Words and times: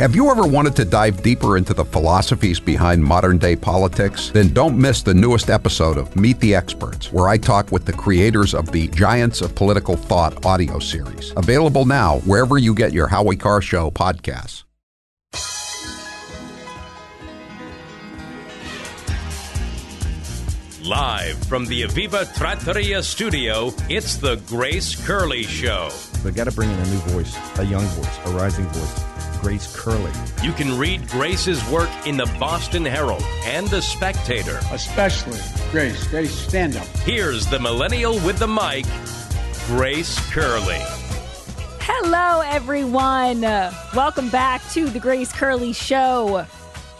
Have 0.00 0.16
you 0.16 0.30
ever 0.30 0.46
wanted 0.46 0.74
to 0.76 0.86
dive 0.86 1.22
deeper 1.22 1.58
into 1.58 1.74
the 1.74 1.84
philosophies 1.84 2.58
behind 2.58 3.04
modern 3.04 3.36
day 3.36 3.54
politics? 3.54 4.30
Then 4.30 4.48
don't 4.48 4.78
miss 4.78 5.02
the 5.02 5.12
newest 5.12 5.50
episode 5.50 5.98
of 5.98 6.16
Meet 6.16 6.40
the 6.40 6.54
Experts, 6.54 7.12
where 7.12 7.28
I 7.28 7.36
talk 7.36 7.70
with 7.70 7.84
the 7.84 7.92
creators 7.92 8.54
of 8.54 8.72
the 8.72 8.88
Giants 8.88 9.42
of 9.42 9.54
Political 9.54 9.96
Thought 9.96 10.46
audio 10.46 10.78
series. 10.78 11.34
Available 11.36 11.84
now 11.84 12.20
wherever 12.20 12.56
you 12.56 12.74
get 12.74 12.94
your 12.94 13.08
Howie 13.08 13.36
Carr 13.36 13.60
Show 13.60 13.90
podcasts. 13.90 14.64
Live 20.82 21.36
from 21.44 21.66
the 21.66 21.82
Aviva 21.82 22.34
Trattoria 22.38 23.02
studio, 23.02 23.70
it's 23.90 24.16
the 24.16 24.36
Grace 24.46 24.94
Curley 25.06 25.42
Show. 25.42 25.90
They 26.24 26.30
got 26.30 26.44
to 26.44 26.52
bring 26.52 26.70
in 26.70 26.78
a 26.78 26.86
new 26.86 27.00
voice, 27.12 27.36
a 27.58 27.64
young 27.64 27.84
voice, 27.84 28.18
a 28.24 28.30
rising 28.30 28.64
voice. 28.64 29.09
Grace 29.40 29.74
Curley. 29.74 30.12
You 30.42 30.52
can 30.52 30.76
read 30.76 31.08
Grace's 31.08 31.66
work 31.70 31.88
in 32.06 32.18
the 32.18 32.30
Boston 32.38 32.84
Herald 32.84 33.22
and 33.44 33.66
the 33.68 33.80
Spectator. 33.80 34.60
Especially 34.70 35.38
Grace. 35.70 36.06
Grace, 36.08 36.34
stand 36.34 36.76
up. 36.76 36.86
Here's 36.98 37.46
the 37.46 37.58
millennial 37.58 38.14
with 38.20 38.38
the 38.38 38.46
mic, 38.46 38.84
Grace 39.66 40.18
Curley. 40.30 40.80
Hello, 41.80 42.42
everyone. 42.44 43.40
Welcome 43.40 44.28
back 44.28 44.62
to 44.72 44.90
the 44.90 45.00
Grace 45.00 45.32
Curley 45.32 45.72
Show. 45.72 46.46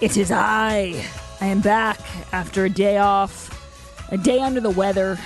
It 0.00 0.16
is 0.16 0.32
I. 0.32 1.04
I 1.42 1.46
am 1.46 1.60
back 1.60 2.00
after 2.32 2.64
a 2.64 2.70
day 2.70 2.96
off, 2.96 4.08
a 4.10 4.16
day 4.16 4.40
under 4.40 4.60
the 4.60 4.70
weather. 4.70 5.18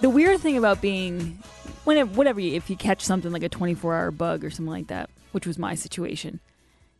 The 0.00 0.10
weird 0.10 0.40
thing 0.40 0.56
about 0.56 0.80
being, 0.80 1.38
whenever, 1.84 2.10
whatever, 2.10 2.40
if 2.40 2.70
you 2.70 2.76
catch 2.76 3.02
something 3.02 3.30
like 3.30 3.42
a 3.44 3.48
24 3.48 3.94
hour 3.94 4.10
bug 4.10 4.44
or 4.44 4.50
something 4.50 4.70
like 4.70 4.88
that, 4.88 5.10
which 5.38 5.46
was 5.46 5.56
my 5.56 5.76
situation, 5.76 6.40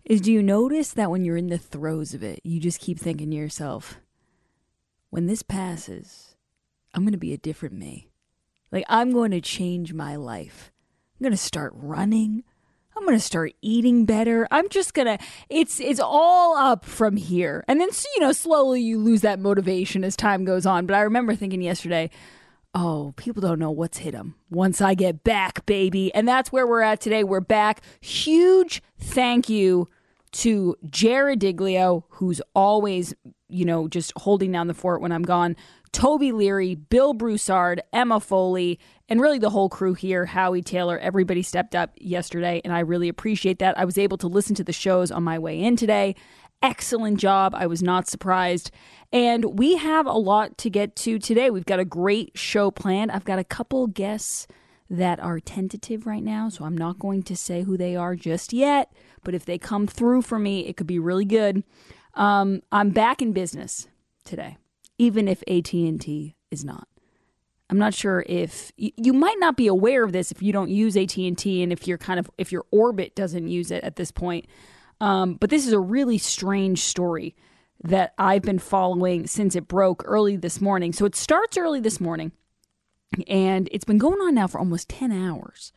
is 0.05 0.21
do 0.21 0.31
you 0.31 0.45
notice 0.45 0.93
that 0.93 1.11
when 1.11 1.25
you're 1.25 1.37
in 1.37 1.49
the 1.49 1.59
throes 1.59 2.15
of 2.15 2.23
it, 2.23 2.39
you 2.45 2.61
just 2.61 2.79
keep 2.79 2.97
thinking 2.97 3.33
to 3.33 3.37
yourself, 3.37 3.99
when 5.11 5.27
this 5.27 5.43
passes, 5.43 6.37
I'm 6.95 7.03
going 7.03 7.11
to 7.11 7.19
be 7.19 7.33
a 7.33 7.37
different 7.37 7.75
me. 7.75 8.13
Like, 8.71 8.85
I'm 8.89 9.11
going 9.11 9.33
to 9.33 9.41
change 9.41 9.93
my 9.93 10.15
life. 10.15 10.71
I'm 11.19 11.25
going 11.25 11.33
to 11.33 11.37
start 11.37 11.73
running. 11.75 12.45
I'm 12.97 13.03
going 13.03 13.19
to 13.19 13.25
start 13.25 13.55
eating 13.61 14.05
better. 14.05 14.47
I'm 14.53 14.69
just 14.69 14.95
going 14.95 15.19
to 15.19 15.25
it's 15.49 15.81
it's 15.81 15.99
all 15.99 16.57
up 16.57 16.85
from 16.85 17.17
here. 17.17 17.65
And 17.67 17.81
then 17.81 17.89
you 18.15 18.21
know, 18.21 18.31
slowly 18.31 18.81
you 18.81 19.01
lose 19.01 19.23
that 19.23 19.41
motivation 19.41 20.05
as 20.05 20.15
time 20.15 20.45
goes 20.45 20.65
on. 20.65 20.87
But 20.87 20.95
I 20.95 21.01
remember 21.01 21.35
thinking 21.35 21.61
yesterday, 21.61 22.09
oh, 22.75 23.15
people 23.17 23.41
don't 23.41 23.59
know 23.59 23.71
what's 23.71 23.99
hit 23.99 24.13
them 24.13 24.35
once 24.51 24.81
I 24.81 24.95
get 24.95 25.25
back, 25.25 25.67
baby. 25.67 26.13
And 26.15 26.27
that's 26.29 26.53
where 26.53 26.67
we're 26.67 26.83
at 26.83 27.01
today. 27.01 27.25
We're 27.25 27.41
back. 27.41 27.81
Huge 28.01 28.83
thank 28.99 29.49
you 29.49 29.89
to 30.31 30.77
Jarred 30.89 31.41
Diglio, 31.41 32.05
who's 32.11 32.41
always, 32.55 33.15
you 33.49 33.65
know, 33.65 33.89
just 33.89 34.13
holding 34.17 34.53
down 34.53 34.67
the 34.67 34.75
fort 34.75 35.01
when 35.01 35.13
I'm 35.13 35.23
gone. 35.23 35.57
Toby 35.93 36.33
Leary, 36.33 36.75
Bill 36.75 37.15
Broussard, 37.15 37.81
Emma 37.95 38.21
Foley, 38.21 38.79
and 39.09 39.21
really 39.21 39.39
the 39.39 39.49
whole 39.49 39.71
crew 39.71 39.95
here, 39.95 40.27
Howie 40.27 40.61
Taylor, 40.61 40.99
everybody 40.99 41.43
stepped 41.43 41.75
up 41.75 41.93
yesterday, 41.97 42.61
and 42.63 42.75
I 42.75 42.81
really 42.81 43.09
appreciate 43.09 43.59
that. 43.61 43.79
I 43.79 43.87
was 43.87 43.97
able 43.97 44.19
to 44.19 44.27
listen 44.27 44.55
to 44.57 44.65
the 44.65 44.73
shows 44.73 45.11
on 45.11 45.25
my 45.25 45.39
way 45.39 45.59
in 45.59 45.77
today. 45.77 46.15
Excellent 46.63 47.19
job. 47.19 47.55
I 47.55 47.67
was 47.67 47.83
not 47.83 48.09
surprised. 48.09 48.71
And 49.13 49.59
we 49.59 49.77
have 49.77 50.07
a 50.07 50.13
lot 50.13 50.59
to 50.59 50.71
get 50.71 50.97
to 50.97 51.19
today. 51.19 51.51
We've 51.51 51.65
got 51.65 51.79
a 51.79 51.85
great 51.85 52.37
show 52.37 52.71
planned. 52.71 53.13
I've 53.13 53.25
got 53.25 53.39
a 53.39 53.45
couple 53.45 53.87
guests 53.87 54.47
that 54.91 55.21
are 55.21 55.39
tentative 55.39 56.07
right 56.07 56.23
now, 56.23 56.49
so 56.49 56.65
I'm 56.65 56.77
not 56.77 56.99
going 56.99 57.23
to 57.25 57.37
say 57.37 57.63
who 57.63 57.77
they 57.77 57.95
are 57.95 58.17
just 58.17 58.53
yet. 58.53 58.93
But 59.23 59.35
if 59.35 59.45
they 59.45 59.59
come 59.59 59.87
through 59.87 60.23
for 60.23 60.39
me, 60.39 60.67
it 60.67 60.77
could 60.77 60.87
be 60.87 60.99
really 60.99 61.27
good. 61.27 61.63
Um, 62.15 62.63
I'm 62.73 62.91
back 62.91 63.23
in 63.23 63.33
business 63.33 63.87
today, 64.25 64.57
even 64.97 65.29
if 65.29 65.43
AT&T 65.47 66.35
is 66.51 66.65
not. 66.65 66.89
I'm 67.71 67.79
not 67.79 67.93
sure 67.93 68.25
if 68.27 68.73
you 68.77 69.13
might 69.13 69.39
not 69.39 69.57
be 69.57 69.67
aware 69.67 70.03
of 70.03 70.13
this 70.13 70.33
if 70.33 70.43
you 70.43 70.55
don't 70.55 70.71
use 70.71 70.97
AT&T 70.97 71.63
and 71.63 71.71
if 71.71 71.87
you're 71.87 71.99
kind 71.99 72.19
of 72.19 72.31
if 72.39 72.51
your 72.51 72.65
orbit 72.71 73.15
doesn't 73.15 73.47
use 73.47 73.71
it 73.71 73.85
at 73.85 73.97
this 73.97 74.11
point. 74.11 74.47
Um, 75.01 75.35
but 75.35 75.51
this 75.51 75.67
is 75.67 75.73
a 75.73 75.81
really 75.81 76.19
strange 76.19 76.81
story 76.81 77.37
that 77.85 78.15
I've 78.19 78.43
been 78.43 78.59
following 78.59 79.27
since 79.27 79.55
it 79.55 79.69
broke 79.69 80.03
early 80.05 80.37
this 80.37 80.61
morning. 80.61 80.93
So 80.93 81.05
it 81.05 81.15
starts 81.15 81.57
early 81.57 81.81
this 81.81 82.01
morning, 82.01 82.33
and 83.29 83.69
it's 83.71 83.85
been 83.85 83.99
going 83.99 84.21
on 84.21 84.35
now 84.35 84.49
for 84.49 84.59
almost 84.59 84.89
10 84.89 85.13
hours. 85.13 85.73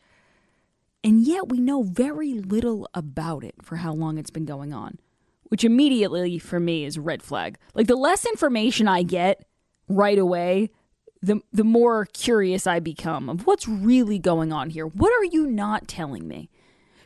And 1.04 1.20
yet 1.20 1.48
we 1.48 1.58
know 1.58 1.82
very 1.82 2.34
little 2.34 2.88
about 2.94 3.44
it 3.44 3.54
for 3.62 3.76
how 3.76 3.92
long 3.92 4.18
it's 4.18 4.30
been 4.30 4.44
going 4.44 4.72
on, 4.72 4.98
which 5.44 5.64
immediately 5.64 6.38
for 6.38 6.60
me 6.60 6.84
is 6.84 6.98
red 6.98 7.22
flag. 7.22 7.58
Like 7.74 7.86
the 7.86 7.96
less 7.96 8.24
information 8.24 8.86
I 8.86 9.02
get 9.02 9.44
right 9.88 10.18
away, 10.18 10.70
the 11.20 11.40
the 11.52 11.64
more 11.64 12.06
curious 12.06 12.66
I 12.66 12.80
become 12.80 13.28
of 13.28 13.46
what's 13.46 13.68
really 13.68 14.18
going 14.18 14.52
on 14.52 14.70
here. 14.70 14.86
What 14.86 15.12
are 15.12 15.24
you 15.24 15.46
not 15.46 15.88
telling 15.88 16.26
me? 16.26 16.50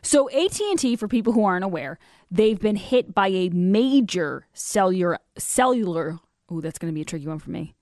So 0.07 0.29
AT&T 0.29 0.95
for 0.95 1.09
people 1.09 1.33
who 1.33 1.43
aren't 1.43 1.65
aware, 1.65 1.99
they've 2.31 2.57
been 2.57 2.77
hit 2.77 3.13
by 3.13 3.27
a 3.27 3.49
major 3.49 4.47
cellular 4.53 5.19
cellular 5.37 6.19
Oh, 6.49 6.61
that's 6.61 6.79
going 6.79 6.91
to 6.93 6.95
be 6.95 7.01
a 7.01 7.05
tricky 7.05 7.27
one 7.27 7.39
for 7.39 7.51
me. 7.51 7.75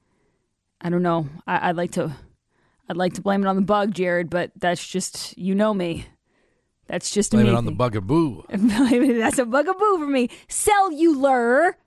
I 0.82 0.90
don't 0.90 1.04
know. 1.04 1.30
I, 1.46 1.68
would 1.68 1.78
like 1.78 1.92
to 1.92 2.16
I'd 2.90 2.98
like 2.98 3.14
to 3.14 3.22
blame 3.22 3.44
it 3.44 3.48
on 3.48 3.56
the 3.56 3.62
bug, 3.62 3.94
Jarred, 3.94 4.32
but 4.32 4.52
that's 4.56 4.86
just 4.86 5.38
you 5.38 5.54
know 5.54 5.72
me. 5.72 6.08
That's 6.88 7.12
just 7.12 7.30
blame 7.30 7.46
me. 7.46 7.52
it 7.52 7.56
on 7.56 7.66
the 7.66 7.72
bugaboo. 7.72 8.44
that's 8.50 9.38
a 9.38 9.46
bugaboo 9.46 10.00
for 10.00 10.08
me. 10.08 10.32
Cellular. 10.48 11.78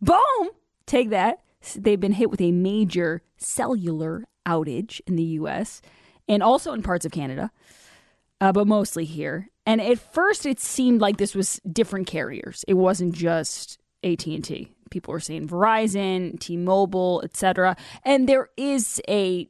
Boom. 0.00 0.50
Take 0.86 1.10
that. 1.10 1.40
They've 1.76 2.00
been 2.00 2.12
hit 2.12 2.30
with 2.30 2.40
a 2.40 2.50
major 2.50 3.20
cellular 3.36 4.24
outage 4.46 5.02
in 5.06 5.16
the 5.16 5.22
US 5.22 5.82
and 6.26 6.42
also 6.42 6.72
in 6.72 6.82
parts 6.82 7.04
of 7.04 7.12
Canada, 7.12 7.50
uh, 8.40 8.52
but 8.52 8.66
mostly 8.66 9.04
here. 9.04 9.50
And 9.64 9.80
at 9.80 9.98
first, 9.98 10.44
it 10.44 10.60
seemed 10.60 11.00
like 11.00 11.18
this 11.18 11.34
was 11.34 11.60
different 11.70 12.06
carriers. 12.06 12.64
It 12.66 12.74
wasn't 12.74 13.14
just 13.14 13.78
AT 14.02 14.26
and 14.26 14.44
T. 14.44 14.72
People 14.90 15.12
were 15.12 15.20
saying 15.20 15.48
Verizon, 15.48 16.38
T-Mobile, 16.38 17.22
etc. 17.24 17.76
And 18.04 18.28
there 18.28 18.48
is 18.56 19.00
a 19.08 19.48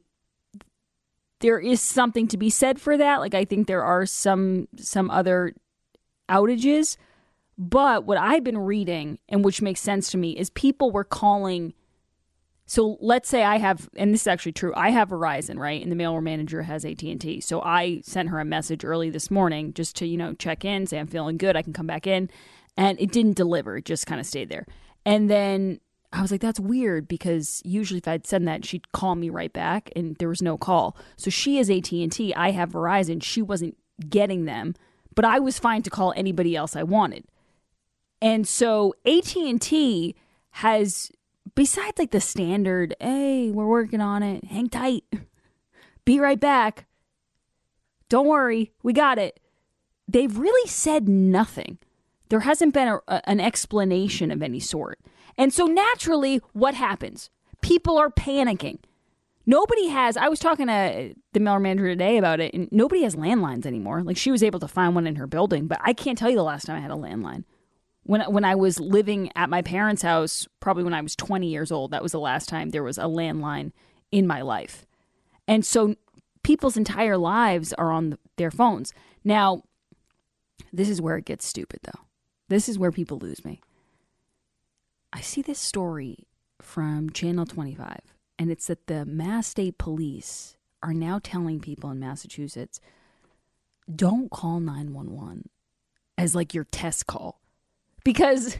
there 1.39 1.59
is 1.59 1.81
something 1.81 2.27
to 2.29 2.37
be 2.37 2.49
said 2.49 2.79
for 2.79 2.97
that. 2.97 3.19
Like 3.19 3.33
I 3.33 3.43
think 3.43 3.67
there 3.67 3.83
are 3.83 4.05
some 4.05 4.69
some 4.77 5.11
other 5.11 5.53
outages, 6.29 6.95
but 7.57 8.05
what 8.05 8.17
I've 8.17 8.43
been 8.43 8.57
reading 8.57 9.19
and 9.27 9.43
which 9.43 9.61
makes 9.61 9.81
sense 9.81 10.11
to 10.11 10.17
me 10.17 10.31
is 10.31 10.49
people 10.51 10.91
were 10.91 11.03
calling 11.03 11.73
so 12.73 12.97
let's 13.01 13.29
say 13.29 13.43
I 13.43 13.59
have, 13.59 13.87
and 13.95 14.11
this 14.11 14.21
is 14.21 14.27
actually 14.27 14.53
true. 14.53 14.73
I 14.75 14.89
have 14.89 15.09
Verizon, 15.09 15.59
right, 15.59 15.79
and 15.79 15.91
the 15.91 15.95
mail 15.95 16.19
manager 16.21 16.63
has 16.63 16.83
AT 16.83 17.03
and 17.03 17.21
T. 17.21 17.39
So 17.39 17.61
I 17.61 18.01
sent 18.03 18.29
her 18.29 18.39
a 18.39 18.45
message 18.45 18.83
early 18.83 19.11
this 19.11 19.29
morning 19.29 19.75
just 19.75 19.95
to 19.97 20.07
you 20.07 20.17
know 20.17 20.33
check 20.33 20.65
in, 20.65 20.87
say 20.87 20.97
I'm 20.97 21.05
feeling 21.05 21.37
good, 21.37 21.55
I 21.55 21.61
can 21.61 21.71
come 21.71 21.85
back 21.85 22.07
in, 22.07 22.31
and 22.75 22.99
it 22.99 23.11
didn't 23.11 23.37
deliver. 23.37 23.77
It 23.77 23.85
just 23.85 24.07
kind 24.07 24.19
of 24.19 24.25
stayed 24.25 24.49
there. 24.49 24.65
And 25.05 25.29
then 25.29 25.81
I 26.11 26.23
was 26.23 26.31
like, 26.31 26.41
that's 26.41 26.59
weird 26.59 27.07
because 27.07 27.61
usually 27.63 27.99
if 27.99 28.07
I'd 28.07 28.25
send 28.25 28.47
that, 28.47 28.65
she'd 28.65 28.91
call 28.91 29.13
me 29.13 29.29
right 29.29 29.53
back, 29.53 29.91
and 29.95 30.15
there 30.15 30.29
was 30.29 30.41
no 30.41 30.57
call. 30.57 30.97
So 31.15 31.29
she 31.29 31.59
is 31.59 31.69
AT 31.69 31.91
and 31.91 32.11
T. 32.11 32.33
I 32.33 32.49
have 32.49 32.71
Verizon. 32.71 33.21
She 33.21 33.43
wasn't 33.43 33.77
getting 34.09 34.45
them, 34.45 34.73
but 35.13 35.25
I 35.25 35.37
was 35.37 35.59
fine 35.59 35.83
to 35.83 35.91
call 35.91 36.11
anybody 36.15 36.55
else 36.55 36.75
I 36.75 36.81
wanted. 36.81 37.25
And 38.19 38.47
so 38.47 38.95
AT 39.05 39.35
and 39.35 39.61
T 39.61 40.15
has 40.49 41.11
besides 41.55 41.99
like 41.99 42.11
the 42.11 42.21
standard, 42.21 42.95
hey, 42.99 43.51
we're 43.51 43.67
working 43.67 44.01
on 44.01 44.23
it, 44.23 44.45
hang 44.45 44.69
tight, 44.69 45.03
be 46.05 46.19
right 46.19 46.39
back, 46.39 46.85
don't 48.09 48.27
worry, 48.27 48.71
we 48.83 48.93
got 48.93 49.17
it. 49.17 49.39
They've 50.07 50.37
really 50.37 50.69
said 50.69 51.07
nothing. 51.07 51.79
There 52.29 52.41
hasn't 52.41 52.73
been 52.73 52.87
a, 52.87 52.99
a, 53.07 53.29
an 53.29 53.39
explanation 53.39 54.31
of 54.31 54.41
any 54.41 54.59
sort. 54.59 54.99
And 55.37 55.53
so 55.53 55.65
naturally, 55.65 56.41
what 56.53 56.75
happens? 56.75 57.29
People 57.61 57.97
are 57.97 58.09
panicking. 58.09 58.79
Nobody 59.45 59.87
has. 59.87 60.15
I 60.15 60.29
was 60.29 60.39
talking 60.39 60.67
to 60.67 61.13
the 61.33 61.39
mail 61.39 61.59
manager 61.59 61.87
today 61.87 62.17
about 62.17 62.39
it, 62.39 62.53
and 62.53 62.69
nobody 62.71 63.03
has 63.03 63.15
landlines 63.15 63.65
anymore. 63.65 64.03
Like 64.03 64.17
she 64.17 64.31
was 64.31 64.43
able 64.43 64.59
to 64.59 64.67
find 64.67 64.95
one 64.95 65.07
in 65.07 65.15
her 65.15 65.27
building, 65.27 65.67
but 65.67 65.79
I 65.81 65.93
can't 65.93 66.17
tell 66.17 66.29
you 66.29 66.37
the 66.37 66.43
last 66.43 66.65
time 66.65 66.77
I 66.77 66.81
had 66.81 66.91
a 66.91 66.95
landline 66.95 67.43
when 68.03 68.21
when 68.21 68.45
I 68.45 68.55
was 68.55 68.79
living 68.79 69.31
at 69.35 69.49
my 69.49 69.61
parents' 69.61 70.01
house, 70.01 70.47
probably 70.59 70.83
when 70.83 70.93
I 70.93 71.01
was 71.01 71.15
20 71.15 71.47
years 71.47 71.71
old, 71.71 71.91
that 71.91 72.03
was 72.03 72.11
the 72.11 72.19
last 72.19 72.49
time 72.49 72.69
there 72.69 72.83
was 72.83 72.97
a 72.97 73.03
landline 73.03 73.71
in 74.11 74.27
my 74.27 74.41
life. 74.41 74.85
And 75.47 75.65
so 75.65 75.95
people's 76.43 76.77
entire 76.77 77.17
lives 77.17 77.73
are 77.73 77.91
on 77.91 78.17
their 78.37 78.51
phones. 78.51 78.93
Now, 79.23 79.63
this 80.71 80.89
is 80.89 81.01
where 81.01 81.17
it 81.17 81.25
gets 81.25 81.45
stupid 81.45 81.79
though. 81.83 82.01
This 82.49 82.67
is 82.67 82.77
where 82.77 82.91
people 82.91 83.17
lose 83.17 83.43
me. 83.45 83.61
I 85.11 85.21
see 85.21 85.41
this 85.41 85.59
story 85.59 86.27
from 86.61 87.09
Channel 87.09 87.45
25 87.45 87.99
and 88.39 88.51
it's 88.51 88.67
that 88.67 88.87
the 88.87 89.05
Mass 89.05 89.47
State 89.47 89.77
Police 89.77 90.57
are 90.81 90.93
now 90.93 91.19
telling 91.21 91.59
people 91.59 91.91
in 91.91 91.99
Massachusetts 91.99 92.79
don't 93.93 94.31
call 94.31 94.59
911 94.59 95.49
as 96.17 96.35
like 96.35 96.53
your 96.53 96.65
test 96.65 97.07
call. 97.07 97.42
Because 98.03 98.57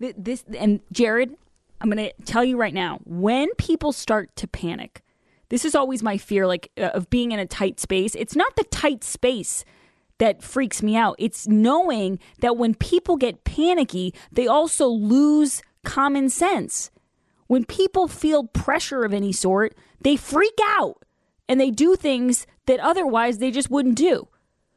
th- 0.00 0.14
this 0.16 0.44
and 0.58 0.80
Jarred, 0.92 1.34
I'm 1.80 1.90
going 1.90 2.10
to 2.10 2.24
tell 2.24 2.44
you 2.44 2.56
right 2.56 2.74
now, 2.74 3.00
when 3.04 3.54
people 3.54 3.92
start 3.92 4.34
to 4.36 4.46
panic, 4.46 5.02
this 5.48 5.64
is 5.64 5.74
always 5.74 6.02
my 6.02 6.16
fear 6.16 6.46
like 6.46 6.70
uh, 6.78 6.90
of 6.94 7.10
being 7.10 7.32
in 7.32 7.38
a 7.38 7.46
tight 7.46 7.78
space. 7.78 8.14
It's 8.14 8.36
not 8.36 8.56
the 8.56 8.64
tight 8.64 9.04
space 9.04 9.64
that 10.18 10.42
freaks 10.42 10.82
me 10.82 10.96
out. 10.96 11.16
It's 11.18 11.46
knowing 11.46 12.18
that 12.40 12.56
when 12.56 12.74
people 12.74 13.16
get 13.16 13.44
panicky, 13.44 14.14
they 14.32 14.46
also 14.46 14.86
lose 14.88 15.62
common 15.84 16.30
sense. 16.30 16.90
When 17.46 17.64
people 17.64 18.08
feel 18.08 18.44
pressure 18.44 19.04
of 19.04 19.12
any 19.12 19.32
sort, 19.32 19.74
they 20.00 20.16
freak 20.16 20.58
out 20.62 21.04
and 21.48 21.60
they 21.60 21.70
do 21.70 21.96
things 21.96 22.46
that 22.66 22.80
otherwise 22.80 23.38
they 23.38 23.50
just 23.50 23.70
wouldn't 23.70 23.96
do. 23.96 24.28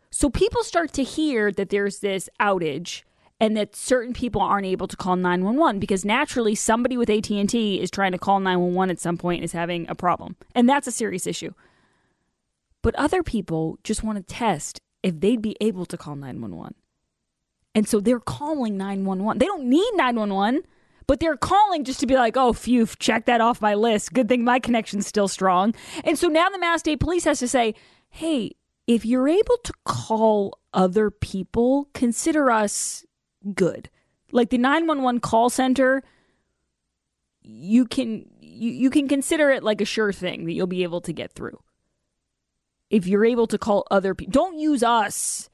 So 0.10 0.30
people 0.30 0.63
start 0.63 0.92
to 0.94 1.04
hear 1.04 1.51
that 1.51 1.69
there's 1.69 2.00
this 2.00 2.30
outage 2.40 3.04
and 3.39 3.56
that 3.56 3.75
certain 3.75 4.13
people 4.13 4.42
aren't 4.42 4.66
able 4.66 4.88
to 4.88 4.98
call 4.98 5.16
911 5.16 5.80
because 5.80 6.04
naturally 6.04 6.56
somebody 6.56 6.98
with 6.98 7.10
AT&T 7.10 7.80
is 7.80 7.92
trying 7.92 8.12
to 8.12 8.18
call 8.18 8.39
911 8.39 8.92
at 8.92 9.00
some 9.00 9.18
point 9.18 9.39
and 9.39 9.45
is 9.45 9.51
having 9.51 9.88
a 9.89 9.95
problem. 9.95 10.36
And 10.56 10.68
that's 10.68 10.88
a 10.88 10.92
serious 10.92 11.28
issue. 11.28 11.54
But 12.81 12.95
other 12.95 13.22
people 13.22 13.78
just 13.84 14.04
want 14.04 14.18
to 14.18 14.24
test 14.24 14.81
if 15.04 15.19
they'd 15.19 15.42
be 15.42 15.56
able 15.62 15.86
to 15.86 15.98
call 15.98 16.16
911. 16.16 16.74
And 17.75 17.88
so 17.88 18.00
they're 18.00 18.19
calling 18.19 18.75
911. 18.78 19.38
They 19.38 19.45
don't 19.45 19.66
need 19.66 19.92
911, 19.94 20.63
but 21.06 21.19
they're 21.19 21.38
calling 21.38 21.83
just 21.83 22.00
to 22.00 22.07
be 22.07 22.16
like, 22.16 22.36
oh, 22.36 22.54
phew, 22.54 22.88
check 22.98 23.25
that 23.25 23.40
off 23.40 23.62
my 23.62 23.75
list. 23.75 24.13
Good 24.13 24.28
thing 24.28 24.44
my 24.44 24.60
connection's 24.60 25.06
still 25.06 25.28
strong. 25.28 25.75
And 26.04 26.18
so 26.18 26.28
now 26.28 26.50
the 26.50 26.57
Mass 26.57 26.80
State 26.80 27.00
Police 27.00 27.25
has 27.25 27.40
to 27.40 27.48
say, 27.48 27.75
hey, 28.10 28.56
if 28.88 29.06
you're 29.06 29.28
able 29.28 29.57
to 29.63 29.74
call 29.86 30.57
other 30.74 31.12
people, 31.12 31.90
consider 31.94 32.50
us 32.50 33.06
good. 33.54 33.89
Like 34.31 34.50
the 34.50 34.57
911 34.57 35.22
call 35.22 35.50
center, 35.50 36.04
you 37.42 37.86
can 37.86 38.25
you, 38.39 38.72
you 38.72 38.89
can 38.89 39.07
consider 39.07 39.50
it 39.50 39.63
like 39.63 39.81
a 39.81 39.86
sure 39.86 40.12
thing 40.12 40.45
that 40.45 40.54
you'll 40.54 40.68
be 40.68 40.84
able 40.84 41.01
to 41.01 41.13
get 41.13 41.31
through. 41.31 41.60
If 42.89 43.06
you're 43.07 43.25
able 43.25 43.48
to 43.48 43.57
call 43.57 43.86
other 43.92 44.16
people, 44.16 44.31
don't 44.31 44.57
use 44.57 44.84
us 44.84 45.50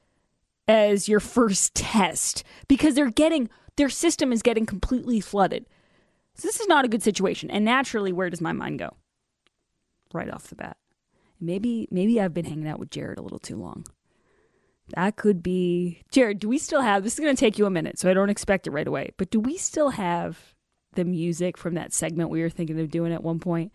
as 0.68 1.07
your 1.07 1.19
first 1.19 1.75
test 1.75 2.44
because 2.68 2.95
they're 2.95 3.12
getting 3.12 3.50
their 3.75 3.89
system 3.89 4.31
is 4.31 4.41
getting 4.41 4.65
completely 4.65 5.19
flooded. 5.19 5.65
So 6.36 6.47
this 6.47 6.59
is 6.59 6.68
not 6.68 6.86
a 6.86 6.88
good 6.88 7.03
situation. 7.03 7.51
And 7.51 7.65
naturally, 7.65 8.12
where 8.12 8.29
does 8.29 8.41
my 8.41 8.53
mind 8.53 8.79
go? 8.79 8.97
Right 10.13 10.29
off 10.29 10.47
the 10.47 10.56
bat. 10.56 10.77
Maybe 11.39 11.88
maybe 11.91 12.21
I've 12.21 12.33
been 12.33 12.45
hanging 12.45 12.68
out 12.68 12.79
with 12.79 12.89
Jarred 12.89 13.18
a 13.18 13.21
little 13.21 13.39
too 13.39 13.57
long. 13.57 13.86
That 14.89 15.15
could 15.15 15.41
be 15.41 16.03
Jarred. 16.12 16.39
Do 16.39 16.50
we 16.50 16.57
still 16.57 16.81
have 16.81 17.03
this? 17.03 17.13
Is 17.13 17.19
going 17.19 17.35
to 17.35 17.39
take 17.39 17.57
you 17.57 17.65
a 17.65 17.71
minute, 17.71 18.00
so 18.00 18.09
I 18.09 18.13
don't 18.13 18.30
expect 18.30 18.68
it 18.68 18.71
right 18.71 18.88
away. 18.88 19.12
But 19.18 19.31
do 19.31 19.39
we 19.39 19.57
still 19.57 19.91
have 19.91 20.53
the 20.94 21.06
music 21.06 21.57
from 21.57 21.74
that 21.75 21.94
segment 21.94 22.30
we 22.30 22.41
were 22.41 22.50
thinking 22.50 22.80
of 22.80 22.91
doing 22.91 23.13
at 23.13 23.24
one 23.24 23.39
point? 23.39 23.71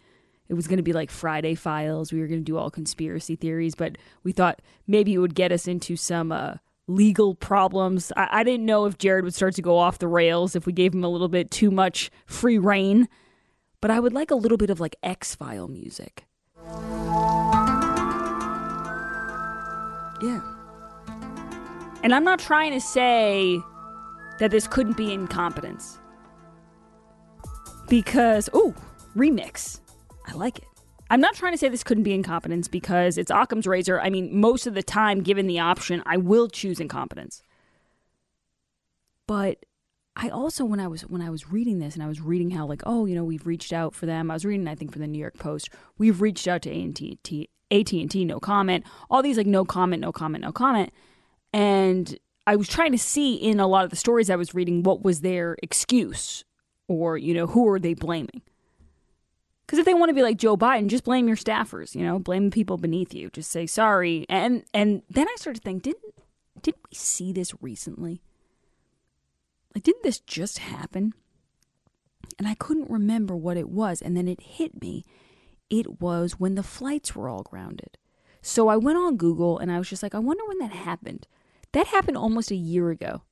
It 0.48 0.54
was 0.54 0.66
going 0.66 0.78
to 0.78 0.82
be 0.82 0.92
like 0.92 1.10
Friday 1.10 1.54
Files. 1.54 2.12
We 2.12 2.20
were 2.20 2.26
going 2.26 2.40
to 2.40 2.44
do 2.44 2.56
all 2.56 2.70
conspiracy 2.70 3.36
theories, 3.36 3.74
but 3.74 3.96
we 4.22 4.32
thought 4.32 4.62
maybe 4.86 5.14
it 5.14 5.18
would 5.18 5.34
get 5.34 5.52
us 5.52 5.66
into 5.66 5.96
some 5.96 6.32
uh, 6.32 6.54
legal 6.86 7.34
problems. 7.34 8.12
I-, 8.16 8.28
I 8.40 8.44
didn't 8.44 8.66
know 8.66 8.86
if 8.86 8.98
Jarred 8.98 9.24
would 9.24 9.34
start 9.34 9.54
to 9.56 9.62
go 9.62 9.78
off 9.78 9.98
the 9.98 10.08
rails 10.08 10.56
if 10.56 10.66
we 10.66 10.72
gave 10.72 10.94
him 10.94 11.04
a 11.04 11.08
little 11.08 11.28
bit 11.28 11.50
too 11.50 11.70
much 11.70 12.10
free 12.26 12.58
rein. 12.58 13.08
But 13.80 13.90
I 13.90 14.00
would 14.00 14.12
like 14.12 14.30
a 14.30 14.34
little 14.34 14.58
bit 14.58 14.70
of 14.70 14.80
like 14.80 14.96
X 15.02 15.34
File 15.34 15.68
music. 15.68 16.24
Yeah. 20.20 20.57
And 22.02 22.14
I'm 22.14 22.24
not 22.24 22.38
trying 22.38 22.72
to 22.72 22.80
say 22.80 23.60
that 24.38 24.50
this 24.50 24.66
couldn't 24.66 24.96
be 24.96 25.12
incompetence. 25.12 25.98
Because, 27.88 28.48
oh, 28.52 28.74
remix. 29.16 29.80
I 30.26 30.34
like 30.34 30.58
it. 30.58 30.64
I'm 31.10 31.20
not 31.20 31.34
trying 31.34 31.52
to 31.52 31.58
say 31.58 31.68
this 31.68 31.82
couldn't 31.82 32.04
be 32.04 32.12
incompetence 32.12 32.68
because 32.68 33.16
it's 33.16 33.30
Occam's 33.30 33.66
razor. 33.66 34.00
I 34.00 34.10
mean, 34.10 34.38
most 34.38 34.66
of 34.66 34.74
the 34.74 34.82
time, 34.82 35.22
given 35.22 35.46
the 35.46 35.58
option, 35.58 36.02
I 36.04 36.18
will 36.18 36.48
choose 36.48 36.80
incompetence. 36.80 37.42
But 39.26 39.64
I 40.14 40.28
also, 40.28 40.64
when 40.64 40.80
I 40.80 40.88
was 40.88 41.02
when 41.02 41.22
I 41.22 41.30
was 41.30 41.50
reading 41.50 41.78
this 41.78 41.94
and 41.94 42.02
I 42.02 42.08
was 42.08 42.20
reading 42.20 42.50
how 42.50 42.66
like, 42.66 42.82
oh, 42.84 43.06
you 43.06 43.14
know, 43.14 43.24
we've 43.24 43.46
reached 43.46 43.72
out 43.72 43.94
for 43.94 44.04
them. 44.04 44.30
I 44.30 44.34
was 44.34 44.44
reading, 44.44 44.68
I 44.68 44.74
think, 44.74 44.92
for 44.92 44.98
the 44.98 45.06
New 45.06 45.18
York 45.18 45.38
Post, 45.38 45.70
we've 45.96 46.20
reached 46.20 46.46
out 46.46 46.62
to 46.62 46.70
AT&T, 46.70 47.48
AT&T, 47.70 48.24
no 48.24 48.38
comment. 48.38 48.84
All 49.10 49.22
these 49.22 49.38
like 49.38 49.46
no 49.46 49.64
comment, 49.64 50.02
no 50.02 50.12
comment, 50.12 50.42
no 50.42 50.52
comment. 50.52 50.92
And 51.52 52.18
I 52.46 52.56
was 52.56 52.68
trying 52.68 52.92
to 52.92 52.98
see 52.98 53.34
in 53.34 53.60
a 53.60 53.66
lot 53.66 53.84
of 53.84 53.90
the 53.90 53.96
stories 53.96 54.30
I 54.30 54.36
was 54.36 54.54
reading 54.54 54.82
what 54.82 55.02
was 55.02 55.20
their 55.20 55.56
excuse 55.62 56.44
or, 56.86 57.18
you 57.18 57.34
know, 57.34 57.46
who 57.46 57.68
are 57.68 57.78
they 57.78 57.94
blaming? 57.94 58.42
Because 59.66 59.78
if 59.78 59.84
they 59.84 59.94
want 59.94 60.08
to 60.08 60.14
be 60.14 60.22
like 60.22 60.38
Joe 60.38 60.56
Biden, 60.56 60.86
just 60.86 61.04
blame 61.04 61.28
your 61.28 61.36
staffers, 61.36 61.94
you 61.94 62.02
know, 62.02 62.18
blame 62.18 62.46
the 62.46 62.54
people 62.54 62.78
beneath 62.78 63.12
you. 63.12 63.28
Just 63.30 63.50
say 63.50 63.66
sorry. 63.66 64.24
And 64.30 64.64
and 64.72 65.02
then 65.10 65.28
I 65.28 65.34
started 65.36 65.60
to 65.60 65.64
think, 65.64 65.82
didn't 65.82 66.14
didn't 66.62 66.82
we 66.90 66.96
see 66.96 67.32
this 67.32 67.52
recently? 67.60 68.22
Like, 69.74 69.84
didn't 69.84 70.02
this 70.02 70.20
just 70.20 70.58
happen? 70.58 71.12
And 72.38 72.48
I 72.48 72.54
couldn't 72.54 72.90
remember 72.90 73.36
what 73.36 73.56
it 73.56 73.68
was. 73.68 74.00
And 74.00 74.16
then 74.16 74.26
it 74.26 74.40
hit 74.40 74.80
me. 74.80 75.04
It 75.68 76.00
was 76.00 76.40
when 76.40 76.54
the 76.54 76.62
flights 76.62 77.14
were 77.14 77.28
all 77.28 77.42
grounded. 77.42 77.98
So 78.40 78.68
I 78.68 78.76
went 78.76 78.98
on 78.98 79.16
Google 79.16 79.58
and 79.58 79.70
I 79.70 79.78
was 79.78 79.90
just 79.90 80.02
like, 80.02 80.14
I 80.14 80.18
wonder 80.18 80.44
when 80.46 80.58
that 80.58 80.72
happened. 80.72 81.26
That 81.78 81.86
happened 81.86 82.16
almost 82.16 82.50
a 82.50 82.56
year 82.56 82.90
ago. 82.90 83.22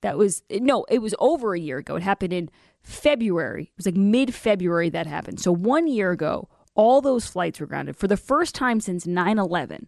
That 0.00 0.18
was, 0.18 0.42
no, 0.50 0.84
it 0.90 0.98
was 0.98 1.14
over 1.20 1.54
a 1.54 1.60
year 1.60 1.78
ago. 1.78 1.94
It 1.94 2.02
happened 2.02 2.32
in 2.32 2.50
February. 2.82 3.66
It 3.66 3.76
was 3.76 3.86
like 3.86 3.94
mid 3.94 4.34
February 4.34 4.90
that 4.90 5.06
happened. 5.06 5.38
So 5.38 5.52
one 5.52 5.86
year 5.86 6.10
ago, 6.10 6.48
all 6.74 7.00
those 7.00 7.28
flights 7.28 7.60
were 7.60 7.66
grounded 7.66 7.94
for 7.94 8.08
the 8.08 8.16
first 8.16 8.52
time 8.52 8.80
since 8.80 9.06
9 9.06 9.38
11. 9.38 9.86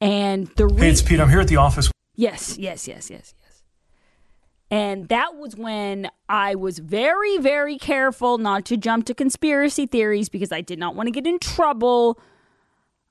And 0.00 0.48
the 0.56 0.66
re- 0.66 0.80
Hey, 0.80 0.88
it's 0.88 1.00
Pete. 1.00 1.20
I'm 1.20 1.30
here 1.30 1.38
at 1.38 1.46
the 1.46 1.58
office. 1.58 1.92
Yes, 2.16 2.58
yes, 2.58 2.88
yes, 2.88 3.08
yes, 3.08 3.34
yes. 3.40 3.62
And 4.68 5.06
that 5.06 5.36
was 5.36 5.54
when 5.54 6.10
I 6.28 6.56
was 6.56 6.80
very, 6.80 7.38
very 7.38 7.78
careful 7.78 8.36
not 8.36 8.64
to 8.64 8.76
jump 8.76 9.06
to 9.06 9.14
conspiracy 9.14 9.86
theories 9.86 10.28
because 10.28 10.50
I 10.50 10.60
did 10.60 10.80
not 10.80 10.96
want 10.96 11.06
to 11.06 11.12
get 11.12 11.24
in 11.24 11.38
trouble 11.38 12.18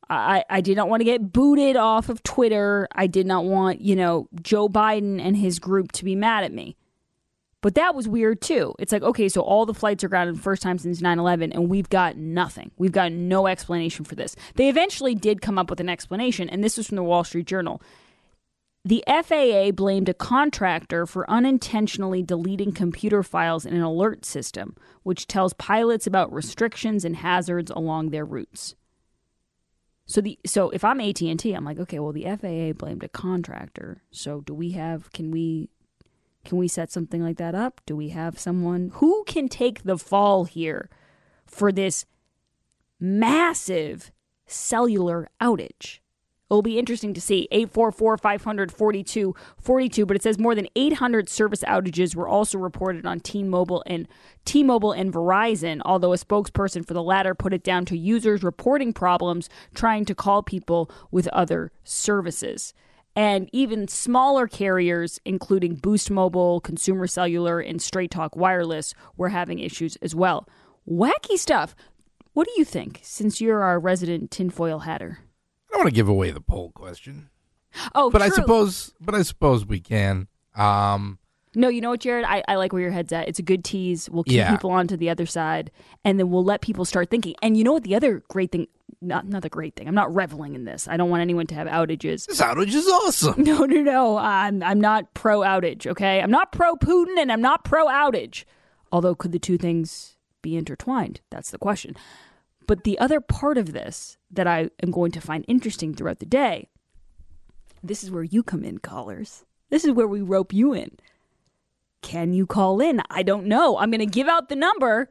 I, 0.09 0.43
I 0.49 0.61
did 0.61 0.77
not 0.77 0.89
want 0.89 1.01
to 1.01 1.05
get 1.05 1.33
booted 1.33 1.75
off 1.75 2.09
of 2.09 2.21
Twitter. 2.23 2.87
I 2.93 3.07
did 3.07 3.25
not 3.25 3.45
want, 3.45 3.81
you 3.81 3.95
know, 3.95 4.27
Joe 4.41 4.69
Biden 4.69 5.19
and 5.19 5.35
his 5.35 5.59
group 5.59 5.91
to 5.93 6.05
be 6.05 6.15
mad 6.15 6.43
at 6.43 6.53
me. 6.53 6.75
But 7.61 7.73
that 7.73 7.95
was 7.95 8.07
weird 8.07 8.41
too. 8.41 8.75
It's 8.77 8.91
like, 8.91 9.01
okay, 9.01 9.27
so 9.27 9.41
all 9.41 9.65
the 9.65 9.73
flights 9.73 10.03
are 10.03 10.07
grounded 10.07 10.39
first 10.39 10.61
time 10.61 10.77
since 10.77 11.01
9 11.01 11.17
11, 11.17 11.51
and 11.51 11.67
we've 11.67 11.89
got 11.89 12.15
nothing. 12.15 12.69
We've 12.77 12.91
got 12.91 13.11
no 13.11 13.47
explanation 13.47 14.05
for 14.05 14.13
this. 14.13 14.35
They 14.53 14.69
eventually 14.69 15.15
did 15.15 15.41
come 15.41 15.57
up 15.57 15.71
with 15.71 15.79
an 15.79 15.89
explanation, 15.89 16.47
and 16.47 16.63
this 16.63 16.77
was 16.77 16.85
from 16.85 16.97
the 16.97 17.03
Wall 17.03 17.23
Street 17.23 17.47
Journal. 17.47 17.81
The 18.83 19.03
FAA 19.07 19.71
blamed 19.71 20.09
a 20.09 20.13
contractor 20.13 21.07
for 21.07 21.27
unintentionally 21.27 22.21
deleting 22.21 22.71
computer 22.71 23.23
files 23.23 23.65
in 23.65 23.73
an 23.73 23.81
alert 23.81 24.25
system, 24.25 24.75
which 25.01 25.25
tells 25.25 25.53
pilots 25.53 26.05
about 26.05 26.31
restrictions 26.31 27.03
and 27.03 27.15
hazards 27.15 27.71
along 27.71 28.11
their 28.11 28.25
routes. 28.25 28.75
So 30.07 30.21
the 30.21 30.37
so 30.45 30.69
if 30.69 30.83
I'm 30.83 31.01
AT 31.01 31.21
and 31.21 31.43
I'm 31.45 31.65
like, 31.65 31.79
okay, 31.79 31.99
well 31.99 32.13
the 32.13 32.25
FAA 32.25 32.73
blamed 32.77 33.03
a 33.03 33.09
contractor. 33.09 34.03
So 34.11 34.41
do 34.41 34.53
we 34.53 34.71
have? 34.71 35.11
Can 35.11 35.31
we? 35.31 35.69
Can 36.43 36.59
we 36.59 36.67
set 36.67 36.91
something 36.91 37.23
like 37.23 37.37
that 37.37 37.55
up? 37.55 37.81
Do 37.87 37.95
we 37.95 38.09
have 38.09 38.37
someone 38.37 38.91
who 38.95 39.23
can 39.25 39.49
take 39.49 39.83
the 39.83 39.97
fall 39.97 40.45
here 40.45 40.91
for 41.47 41.71
this 41.71 42.05
massive 42.99 44.11
cellular 44.45 45.27
outage? 45.41 45.99
It'll 46.51 46.61
be 46.61 46.77
interesting 46.77 47.15
to 47.15 47.21
see 47.21 47.47
844 47.51 48.17
500 48.17 48.71
42 48.71 49.33
but 50.05 50.15
it 50.15 50.21
says 50.21 50.37
more 50.37 50.53
than 50.53 50.67
800 50.75 51.27
service 51.27 51.63
outages 51.63 52.15
were 52.15 52.27
also 52.27 52.59
reported 52.59 53.07
on 53.07 53.19
T-Mobile 53.19 53.83
and 53.87 54.07
T-Mobile 54.45 54.91
and 54.91 55.11
Verizon, 55.11 55.81
although 55.85 56.13
a 56.13 56.17
spokesperson 56.17 56.85
for 56.85 56.93
the 56.93 57.01
latter 57.01 57.33
put 57.33 57.51
it 57.51 57.63
down 57.63 57.83
to 57.85 57.97
users 57.97 58.43
reporting 58.43 58.93
problems 58.93 59.49
trying 59.73 60.05
to 60.05 60.13
call 60.13 60.43
people 60.43 60.91
with 61.09 61.27
other 61.29 61.71
services. 61.83 62.75
And 63.15 63.49
even 63.51 63.87
smaller 63.87 64.45
carriers, 64.45 65.19
including 65.25 65.75
Boost 65.75 66.11
Mobile, 66.11 66.59
Consumer 66.59 67.07
Cellular, 67.07 67.59
and 67.59 67.81
Straight 67.81 68.11
Talk 68.11 68.35
Wireless, 68.35 68.93
were 69.17 69.29
having 69.29 69.57
issues 69.57 69.95
as 69.97 70.13
well. 70.13 70.47
Wacky 70.87 71.37
stuff. 71.37 71.75
What 72.33 72.45
do 72.45 72.53
you 72.57 72.65
think, 72.65 72.99
since 73.01 73.41
you're 73.41 73.63
our 73.63 73.79
resident 73.79 74.29
tinfoil 74.29 74.79
hatter? 74.79 75.24
Don't 75.75 75.83
want 75.83 75.89
to 75.89 75.95
give 75.95 76.07
away 76.07 76.31
the 76.31 76.39
poll 76.39 76.71
question. 76.71 77.29
Oh, 77.93 78.09
but 78.09 78.19
true. 78.19 78.27
I 78.27 78.29
suppose, 78.29 78.93
but 79.01 79.13
I 79.13 79.23
suppose 79.23 79.65
we 79.65 79.81
can. 79.81 80.29
Um, 80.55 81.19
No, 81.53 81.67
you 81.67 81.81
know 81.81 81.89
what, 81.89 81.99
Jarred? 81.99 82.23
I, 82.23 82.41
I 82.47 82.55
like 82.55 82.71
where 82.71 82.81
your 82.81 82.91
head's 82.91 83.11
at. 83.11 83.27
It's 83.27 83.39
a 83.39 83.43
good 83.43 83.65
tease. 83.65 84.09
We'll 84.09 84.23
keep 84.23 84.35
Yeah. 84.37 84.51
people 84.51 84.71
on 84.71 84.87
to 84.87 84.95
the 84.95 85.09
other 85.09 85.25
side, 85.25 85.71
and 86.05 86.17
then 86.17 86.29
we'll 86.29 86.45
let 86.45 86.61
people 86.61 86.85
start 86.85 87.09
thinking. 87.09 87.35
And 87.41 87.57
you 87.57 87.65
know 87.65 87.73
what? 87.73 87.83
The 87.83 87.93
other 87.93 88.23
great 88.29 88.53
thing, 88.53 88.67
not 89.01 89.27
not 89.27 89.41
the 89.41 89.49
great 89.49 89.75
thing. 89.75 89.89
I'm 89.89 89.95
not 89.95 90.15
reveling 90.15 90.55
in 90.55 90.63
this. 90.63 90.87
I 90.87 90.95
don't 90.95 91.09
want 91.09 91.19
anyone 91.19 91.45
to 91.47 91.55
have 91.55 91.67
outages. 91.67 92.25
This 92.25 92.39
outage 92.39 92.73
is 92.73 92.87
awesome. 92.87 93.35
No, 93.43 93.65
no, 93.65 93.81
no. 93.81 94.15
I'm 94.17 94.63
I'm 94.63 94.79
not 94.79 95.13
pro 95.13 95.41
outage. 95.41 95.85
Okay, 95.87 96.21
I'm 96.21 96.31
not 96.31 96.53
pro 96.53 96.77
Putin, 96.77 97.17
and 97.19 97.29
I'm 97.33 97.41
not 97.41 97.65
pro 97.65 97.87
outage. 97.87 98.45
Although, 98.93 99.15
could 99.15 99.33
the 99.33 99.39
two 99.39 99.57
things 99.57 100.15
be 100.41 100.55
intertwined? 100.55 101.19
That's 101.31 101.51
the 101.51 101.57
question. 101.57 101.97
But 102.67 102.83
the 102.83 102.97
other 102.99 103.21
part 103.21 103.57
of 103.57 103.73
this 103.73 104.17
that 104.31 104.47
I 104.47 104.69
am 104.81 104.91
going 104.91 105.11
to 105.11 105.21
find 105.21 105.45
interesting 105.47 105.93
throughout 105.93 106.19
the 106.19 106.25
day. 106.25 106.69
This 107.83 108.03
is 108.03 108.09
where 108.09 108.23
you 108.23 108.41
come 108.43 108.63
in, 108.63 108.79
callers. 108.79 109.45
This 109.69 109.85
is 109.85 109.91
where 109.91 110.07
we 110.07 110.21
rope 110.21 110.53
you 110.53 110.73
in. 110.73 110.97
Can 112.01 112.33
you 112.33 112.45
call 112.45 112.81
in? 112.81 113.01
I 113.09 113.23
don't 113.23 113.45
know. 113.45 113.77
I'm 113.77 113.91
going 113.91 113.99
to 113.99 114.05
give 114.05 114.27
out 114.27 114.49
the 114.49 114.55
number. 114.55 115.09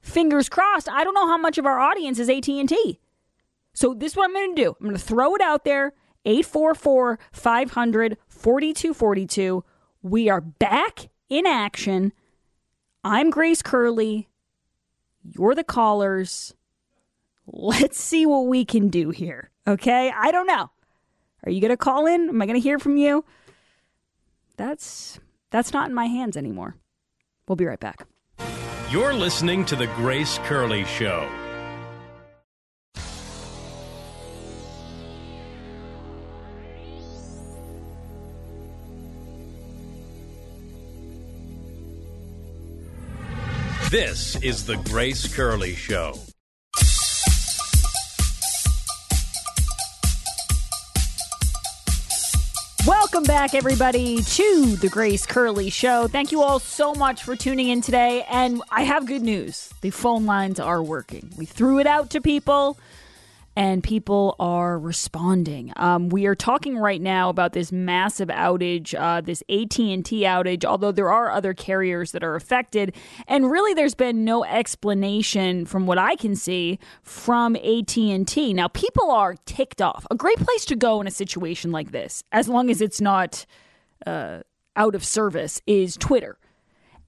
Fingers 0.00 0.48
crossed. 0.48 0.88
I 0.88 1.04
don't 1.04 1.14
know 1.14 1.26
how 1.26 1.38
much 1.38 1.58
of 1.58 1.66
our 1.66 1.80
audience 1.80 2.18
is 2.18 2.28
AT&T. 2.28 3.00
So 3.74 3.94
this 3.94 4.12
is 4.12 4.16
what 4.16 4.24
I'm 4.24 4.34
going 4.34 4.54
to 4.54 4.62
do. 4.62 4.76
I'm 4.80 4.86
going 4.86 4.96
to 4.96 5.02
throw 5.02 5.34
it 5.34 5.40
out 5.40 5.64
there. 5.64 5.92
844 6.24 7.18
500 7.32 8.16
4242. 8.28 9.64
We 10.02 10.28
are 10.28 10.40
back 10.40 11.08
in 11.28 11.46
action. 11.46 12.12
I'm 13.04 13.30
Grace 13.30 13.62
Curley. 13.62 14.28
You're 15.22 15.54
the 15.54 15.64
callers. 15.64 16.54
Let's 17.50 17.98
see 17.98 18.26
what 18.26 18.46
we 18.46 18.64
can 18.64 18.88
do 18.88 19.10
here. 19.10 19.50
Okay? 19.66 20.12
I 20.14 20.30
don't 20.30 20.46
know. 20.46 20.70
Are 21.44 21.50
you 21.50 21.60
going 21.60 21.70
to 21.70 21.76
call 21.76 22.06
in? 22.06 22.28
Am 22.28 22.42
I 22.42 22.46
going 22.46 22.60
to 22.60 22.62
hear 22.62 22.78
from 22.78 22.96
you? 22.96 23.24
That's 24.56 25.18
that's 25.50 25.72
not 25.72 25.88
in 25.88 25.94
my 25.94 26.06
hands 26.06 26.36
anymore. 26.36 26.76
We'll 27.46 27.56
be 27.56 27.64
right 27.64 27.80
back. 27.80 28.06
You're 28.90 29.14
listening 29.14 29.64
to 29.66 29.76
The 29.76 29.86
Grace 29.86 30.38
Curley 30.44 30.84
Show. 30.84 31.28
This 43.90 44.36
is 44.42 44.66
The 44.66 44.76
Grace 44.76 45.34
Curley 45.34 45.74
Show. 45.74 46.14
Welcome 52.88 53.24
back, 53.24 53.54
everybody, 53.54 54.22
to 54.22 54.76
the 54.76 54.88
Grace 54.88 55.26
Curley 55.26 55.68
Show. 55.68 56.08
Thank 56.08 56.32
you 56.32 56.40
all 56.40 56.58
so 56.58 56.94
much 56.94 57.22
for 57.22 57.36
tuning 57.36 57.68
in 57.68 57.82
today. 57.82 58.24
And 58.30 58.62
I 58.70 58.80
have 58.84 59.04
good 59.04 59.20
news 59.20 59.68
the 59.82 59.90
phone 59.90 60.24
lines 60.24 60.58
are 60.58 60.82
working. 60.82 61.30
We 61.36 61.44
threw 61.44 61.80
it 61.80 61.86
out 61.86 62.08
to 62.12 62.22
people. 62.22 62.78
And 63.58 63.82
people 63.82 64.36
are 64.38 64.78
responding. 64.78 65.72
Um, 65.74 66.10
we 66.10 66.26
are 66.26 66.36
talking 66.36 66.78
right 66.78 67.02
now 67.02 67.28
about 67.28 67.54
this 67.54 67.72
massive 67.72 68.28
outage, 68.28 68.94
uh, 68.94 69.20
this 69.20 69.42
AT 69.48 69.76
and 69.80 70.04
T 70.04 70.22
outage. 70.22 70.64
Although 70.64 70.92
there 70.92 71.10
are 71.10 71.32
other 71.32 71.54
carriers 71.54 72.12
that 72.12 72.22
are 72.22 72.36
affected, 72.36 72.94
and 73.26 73.50
really, 73.50 73.74
there's 73.74 73.96
been 73.96 74.24
no 74.24 74.44
explanation, 74.44 75.66
from 75.66 75.88
what 75.88 75.98
I 75.98 76.14
can 76.14 76.36
see, 76.36 76.78
from 77.02 77.56
AT 77.56 77.96
and 77.96 78.28
T. 78.28 78.54
Now, 78.54 78.68
people 78.68 79.10
are 79.10 79.34
ticked 79.44 79.82
off. 79.82 80.06
A 80.08 80.14
great 80.14 80.38
place 80.38 80.64
to 80.66 80.76
go 80.76 81.00
in 81.00 81.08
a 81.08 81.10
situation 81.10 81.72
like 81.72 81.90
this, 81.90 82.22
as 82.30 82.48
long 82.48 82.70
as 82.70 82.80
it's 82.80 83.00
not 83.00 83.44
uh, 84.06 84.42
out 84.76 84.94
of 84.94 85.04
service, 85.04 85.60
is 85.66 85.96
Twitter. 85.96 86.38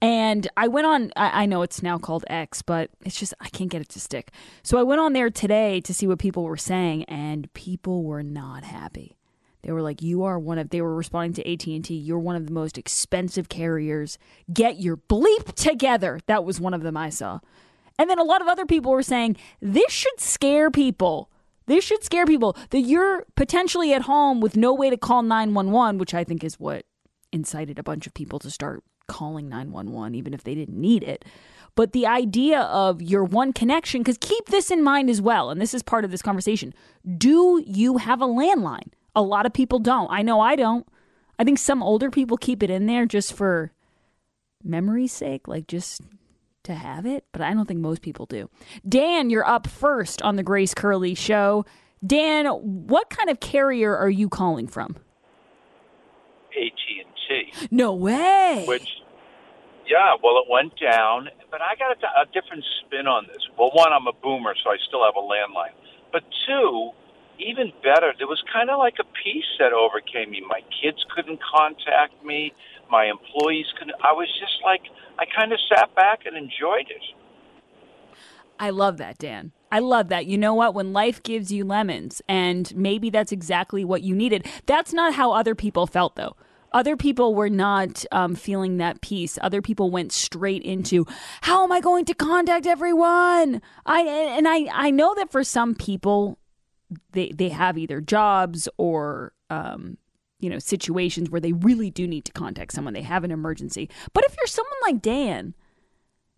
And 0.01 0.47
I 0.57 0.67
went 0.67 0.87
on, 0.87 1.11
I, 1.15 1.43
I 1.43 1.45
know 1.45 1.61
it's 1.61 1.83
now 1.83 1.99
called 1.99 2.25
X, 2.27 2.63
but 2.63 2.89
it's 3.05 3.19
just, 3.19 3.35
I 3.39 3.49
can't 3.49 3.69
get 3.69 3.81
it 3.81 3.89
to 3.89 3.99
stick. 3.99 4.31
So 4.63 4.79
I 4.79 4.83
went 4.83 4.99
on 4.99 5.13
there 5.13 5.29
today 5.29 5.79
to 5.81 5.93
see 5.93 6.07
what 6.07 6.17
people 6.17 6.43
were 6.43 6.57
saying, 6.57 7.03
and 7.03 7.53
people 7.53 8.03
were 8.03 8.23
not 8.23 8.63
happy. 8.63 9.17
They 9.63 9.71
were 9.71 9.81
like, 9.81 10.01
"You 10.01 10.23
are 10.23 10.39
one 10.39 10.57
of." 10.57 10.69
They 10.69 10.81
were 10.81 10.95
responding 10.95 11.33
to 11.33 11.51
AT 11.51 11.67
and 11.67 11.85
T. 11.85 11.93
You're 11.93 12.19
one 12.19 12.35
of 12.35 12.47
the 12.47 12.51
most 12.51 12.77
expensive 12.77 13.49
carriers. 13.49 14.17
Get 14.51 14.79
your 14.79 14.97
bleep 14.97 15.53
together. 15.53 16.19
That 16.25 16.43
was 16.43 16.59
one 16.59 16.73
of 16.73 16.81
them 16.81 16.97
I 16.97 17.09
saw. 17.09 17.39
And 17.99 18.09
then 18.09 18.17
a 18.17 18.23
lot 18.23 18.41
of 18.41 18.47
other 18.47 18.65
people 18.65 18.91
were 18.91 19.03
saying 19.03 19.37
this 19.59 19.91
should 19.91 20.19
scare 20.19 20.71
people. 20.71 21.29
This 21.67 21.83
should 21.83 22.03
scare 22.03 22.25
people 22.25 22.57
that 22.71 22.81
you're 22.81 23.25
potentially 23.35 23.93
at 23.93 24.03
home 24.03 24.41
with 24.41 24.57
no 24.57 24.73
way 24.73 24.89
to 24.89 24.97
call 24.97 25.21
911, 25.21 25.99
which 25.99 26.15
I 26.15 26.23
think 26.23 26.43
is 26.43 26.59
what 26.59 26.85
incited 27.31 27.77
a 27.77 27.83
bunch 27.83 28.07
of 28.07 28.15
people 28.15 28.39
to 28.39 28.49
start 28.49 28.83
calling 29.11 29.49
911 29.49 30.15
even 30.15 30.33
if 30.33 30.43
they 30.43 30.55
didn't 30.55 30.79
need 30.79 31.03
it. 31.03 31.25
But 31.75 31.93
the 31.93 32.07
idea 32.07 32.61
of 32.61 33.01
your 33.01 33.23
one 33.23 33.53
connection 33.53 34.03
cuz 34.03 34.17
keep 34.19 34.47
this 34.47 34.71
in 34.71 34.83
mind 34.83 35.09
as 35.09 35.21
well 35.21 35.49
and 35.49 35.61
this 35.61 35.73
is 35.73 35.83
part 35.83 36.05
of 36.05 36.11
this 36.11 36.21
conversation. 36.21 36.73
Do 37.17 37.63
you 37.65 37.97
have 37.97 38.21
a 38.21 38.27
landline? 38.27 38.91
A 39.15 39.21
lot 39.21 39.45
of 39.45 39.53
people 39.53 39.79
don't. 39.79 40.09
I 40.09 40.21
know 40.21 40.39
I 40.39 40.55
don't. 40.55 40.87
I 41.37 41.43
think 41.43 41.59
some 41.59 41.83
older 41.83 42.09
people 42.09 42.37
keep 42.37 42.63
it 42.63 42.69
in 42.69 42.85
there 42.85 43.05
just 43.05 43.33
for 43.33 43.71
memory's 44.63 45.11
sake, 45.11 45.47
like 45.47 45.67
just 45.67 46.01
to 46.63 46.75
have 46.75 47.05
it, 47.05 47.25
but 47.31 47.41
I 47.41 47.53
don't 47.53 47.65
think 47.67 47.79
most 47.79 48.01
people 48.01 48.25
do. 48.25 48.49
Dan, 48.87 49.29
you're 49.29 49.47
up 49.47 49.67
first 49.67 50.21
on 50.21 50.35
the 50.35 50.43
Grace 50.43 50.73
Curley 50.73 51.15
show. 51.15 51.65
Dan, 52.05 52.45
what 52.45 53.09
kind 53.09 53.29
of 53.29 53.39
carrier 53.39 53.95
are 53.95 54.09
you 54.09 54.29
calling 54.29 54.67
from? 54.67 54.95
AT&T, 56.51 57.03
No 57.69 57.93
way. 57.93 58.65
which, 58.67 58.87
yeah, 59.87 60.15
well, 60.23 60.37
it 60.39 60.47
went 60.49 60.73
down, 60.79 61.29
but 61.49 61.61
I 61.61 61.75
got 61.75 61.91
a, 61.97 62.21
a 62.21 62.25
different 62.33 62.63
spin 62.79 63.07
on 63.07 63.27
this. 63.27 63.43
Well, 63.57 63.71
one, 63.73 63.91
I'm 63.91 64.07
a 64.07 64.13
boomer, 64.13 64.55
so 64.63 64.69
I 64.69 64.77
still 64.87 65.03
have 65.03 65.15
a 65.15 65.25
landline. 65.25 65.75
But 66.11 66.23
two, 66.47 66.91
even 67.39 67.71
better, 67.83 68.13
there 68.17 68.27
was 68.27 68.41
kind 68.51 68.69
of 68.69 68.77
like 68.77 68.95
a 68.99 69.07
peace 69.23 69.49
that 69.59 69.73
overcame 69.73 70.31
me. 70.31 70.41
My 70.47 70.61
kids 70.81 71.03
couldn't 71.15 71.39
contact 71.41 72.23
me. 72.23 72.53
My 72.89 73.05
employees 73.05 73.65
couldn't. 73.77 73.95
I 74.03 74.13
was 74.13 74.27
just 74.39 74.63
like, 74.63 74.81
I 75.17 75.25
kind 75.25 75.51
of 75.53 75.59
sat 75.69 75.93
back 75.95 76.25
and 76.25 76.35
enjoyed 76.37 76.89
it. 76.89 77.03
I 78.59 78.69
love 78.69 78.97
that, 78.97 79.17
Dan. 79.17 79.53
I 79.71 79.79
love 79.79 80.09
that. 80.09 80.27
You 80.27 80.37
know 80.37 80.53
what? 80.53 80.75
When 80.75 80.93
life 80.93 81.23
gives 81.23 81.51
you 81.51 81.65
lemons, 81.65 82.21
and 82.27 82.75
maybe 82.75 83.09
that's 83.09 83.31
exactly 83.31 83.83
what 83.83 84.03
you 84.03 84.13
needed. 84.13 84.45
That's 84.67 84.93
not 84.93 85.15
how 85.15 85.31
other 85.31 85.55
people 85.55 85.87
felt, 85.87 86.15
though. 86.15 86.35
Other 86.71 86.95
people 86.95 87.35
were 87.35 87.49
not 87.49 88.05
um, 88.11 88.35
feeling 88.35 88.77
that 88.77 89.01
peace. 89.01 89.37
Other 89.41 89.61
people 89.61 89.91
went 89.91 90.11
straight 90.11 90.63
into, 90.63 91.05
"How 91.41 91.63
am 91.63 91.71
I 91.71 91.81
going 91.81 92.05
to 92.05 92.13
contact 92.13 92.65
everyone?" 92.65 93.61
I 93.85 94.01
and 94.01 94.47
I 94.47 94.67
I 94.71 94.91
know 94.91 95.13
that 95.15 95.31
for 95.31 95.43
some 95.43 95.75
people, 95.75 96.39
they 97.11 97.29
they 97.29 97.49
have 97.49 97.77
either 97.77 97.99
jobs 97.99 98.69
or 98.77 99.33
um, 99.49 99.97
you 100.39 100.49
know 100.49 100.59
situations 100.59 101.29
where 101.29 101.41
they 101.41 101.53
really 101.53 101.89
do 101.89 102.07
need 102.07 102.25
to 102.25 102.31
contact 102.31 102.71
someone. 102.73 102.93
They 102.93 103.01
have 103.01 103.23
an 103.23 103.31
emergency. 103.31 103.89
But 104.13 104.23
if 104.25 104.35
you're 104.37 104.47
someone 104.47 104.79
like 104.83 105.01
Dan, 105.01 105.53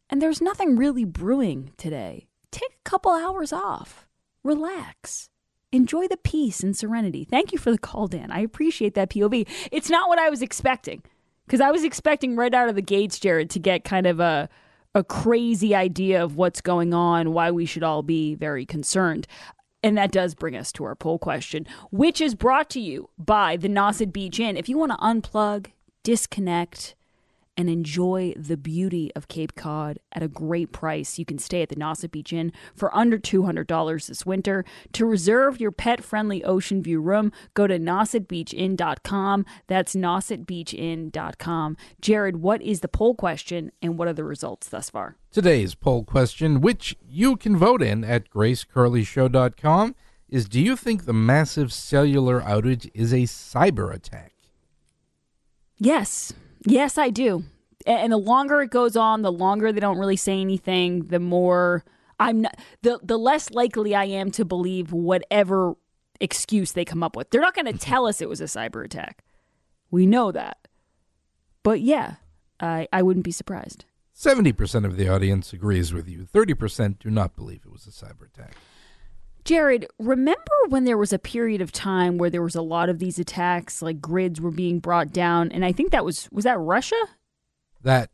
and 0.09 0.21
there's 0.21 0.41
nothing 0.41 0.75
really 0.75 1.05
brewing 1.05 1.73
today. 1.77 2.27
Take 2.51 2.71
a 2.71 2.89
couple 2.89 3.11
hours 3.11 3.51
off. 3.51 4.07
Relax. 4.43 5.29
Enjoy 5.73 6.07
the 6.07 6.17
peace 6.17 6.61
and 6.61 6.77
serenity. 6.77 7.25
Thank 7.25 7.51
you 7.51 7.57
for 7.57 7.71
the 7.71 7.79
call, 7.79 8.07
Dan. 8.07 8.31
I 8.31 8.41
appreciate 8.41 8.93
that 8.93 9.09
POV. 9.09 9.47
It's 9.71 9.89
not 9.89 10.07
what 10.07 10.19
I 10.19 10.29
was 10.29 10.43
expecting. 10.43 11.01
Because 11.47 11.59
I 11.59 11.71
was 11.71 11.83
expecting 11.83 12.35
right 12.35 12.53
out 12.53 12.69
of 12.69 12.75
the 12.75 12.81
gates, 12.81 13.19
Jarred, 13.19 13.49
to 13.49 13.59
get 13.59 13.83
kind 13.83 14.07
of 14.07 14.19
a 14.19 14.49
a 14.95 15.03
crazy 15.03 15.73
idea 15.73 16.23
of 16.23 16.35
what's 16.35 16.61
going 16.61 16.93
on, 16.93 17.33
why 17.33 17.49
we 17.49 17.65
should 17.65 17.81
all 17.81 18.03
be 18.03 18.35
very 18.35 18.63
concerned. 18.63 19.25
And 19.81 19.97
that 19.97 20.11
does 20.11 20.35
bring 20.35 20.55
us 20.55 20.71
to 20.73 20.83
our 20.83 20.95
poll 20.95 21.17
question, 21.17 21.65
which 21.89 22.21
is 22.21 22.35
brought 22.35 22.69
to 22.69 22.79
you 22.79 23.09
by 23.17 23.57
the 23.57 23.67
Nauset 23.67 24.13
Beach 24.13 24.39
Inn. 24.39 24.55
If 24.55 24.69
you 24.69 24.77
want 24.77 24.91
to 24.91 24.97
unplug, 24.99 25.71
disconnect, 26.03 26.93
and 27.55 27.69
enjoy 27.69 28.33
the 28.35 28.57
beauty 28.57 29.11
of 29.15 29.27
Cape 29.27 29.55
Cod 29.55 29.99
at 30.11 30.23
a 30.23 30.27
great 30.27 30.71
price. 30.71 31.19
You 31.19 31.25
can 31.25 31.37
stay 31.37 31.61
at 31.61 31.69
the 31.69 31.75
Nauset 31.75 32.11
Beach 32.11 32.33
Inn 32.33 32.51
for 32.75 32.95
under 32.95 33.17
$200 33.17 34.07
this 34.07 34.25
winter. 34.25 34.65
To 34.93 35.05
reserve 35.05 35.59
your 35.59 35.71
pet 35.71 36.03
friendly 36.03 36.43
ocean 36.43 36.81
view 36.81 36.99
room, 36.99 37.31
go 37.53 37.67
to 37.67 37.77
nausetbeachinn.com. 37.77 39.45
That's 39.67 39.95
nausetbeachinn.com. 39.95 41.77
Jarred, 42.01 42.37
what 42.37 42.61
is 42.61 42.79
the 42.79 42.87
poll 42.87 43.15
question 43.15 43.71
and 43.81 43.97
what 43.97 44.07
are 44.07 44.13
the 44.13 44.23
results 44.23 44.69
thus 44.69 44.89
far? 44.89 45.17
Today's 45.31 45.75
poll 45.75 46.03
question, 46.03 46.61
which 46.61 46.95
you 47.07 47.35
can 47.35 47.57
vote 47.57 47.81
in 47.81 48.03
at 48.03 48.29
gracecurleyshow.com, 48.29 49.95
is 50.29 50.49
Do 50.49 50.59
you 50.59 50.75
think 50.75 51.05
the 51.05 51.13
massive 51.13 51.71
cellular 51.71 52.41
outage 52.41 52.89
is 52.93 53.13
a 53.13 53.23
cyber 53.23 53.93
attack? 53.93 54.33
Yes. 55.77 56.33
Yes, 56.65 56.97
I 56.97 57.09
do. 57.09 57.43
And 57.85 58.13
the 58.13 58.17
longer 58.17 58.61
it 58.61 58.69
goes 58.69 58.95
on, 58.95 59.21
the 59.21 59.31
longer 59.31 59.71
they 59.71 59.81
don't 59.81 59.97
really 59.97 60.15
say 60.15 60.39
anything, 60.39 61.07
the 61.07 61.19
more 61.19 61.83
I'm 62.19 62.41
not, 62.41 62.57
the 62.81 62.99
the 63.03 63.17
less 63.17 63.51
likely 63.51 63.93
I 63.93 64.05
am 64.05 64.31
to 64.31 64.45
believe 64.45 64.93
whatever 64.93 65.75
excuse 66.19 66.71
they 66.71 66.85
come 66.85 67.03
up 67.03 67.15
with. 67.15 67.29
They're 67.29 67.41
not 67.41 67.55
going 67.55 67.65
to 67.65 67.71
mm-hmm. 67.73 67.79
tell 67.79 68.07
us 68.07 68.21
it 68.21 68.29
was 68.29 68.39
a 68.41 68.45
cyber 68.45 68.85
attack. 68.85 69.23
We 69.91 70.05
know 70.05 70.31
that. 70.31 70.67
But 71.63 71.81
yeah, 71.81 72.15
I, 72.59 72.87
I 72.93 73.01
wouldn't 73.01 73.25
be 73.25 73.31
surprised. 73.31 73.85
70% 74.15 74.85
of 74.85 74.95
the 74.95 75.09
audience 75.09 75.53
agrees 75.53 75.91
with 75.91 76.07
you. 76.07 76.27
30% 76.31 76.99
do 76.99 77.09
not 77.09 77.35
believe 77.35 77.61
it 77.65 77.71
was 77.71 77.87
a 77.87 77.89
cyber 77.89 78.27
attack. 78.27 78.53
Jarred, 79.45 79.87
remember 79.99 80.41
when 80.69 80.85
there 80.85 80.97
was 80.97 81.11
a 81.11 81.19
period 81.19 81.61
of 81.61 81.71
time 81.71 82.17
where 82.17 82.29
there 82.29 82.41
was 82.41 82.55
a 82.55 82.61
lot 82.61 82.87
of 82.89 82.99
these 82.99 83.19
attacks, 83.19 83.81
like 83.81 83.99
grids 83.99 84.39
were 84.39 84.51
being 84.51 84.79
brought 84.79 85.11
down, 85.11 85.51
and 85.51 85.65
I 85.65 85.71
think 85.71 85.91
that 85.91 86.05
was 86.05 86.29
was 86.31 86.45
that 86.45 86.57
Russia? 86.59 86.95
That 87.81 88.09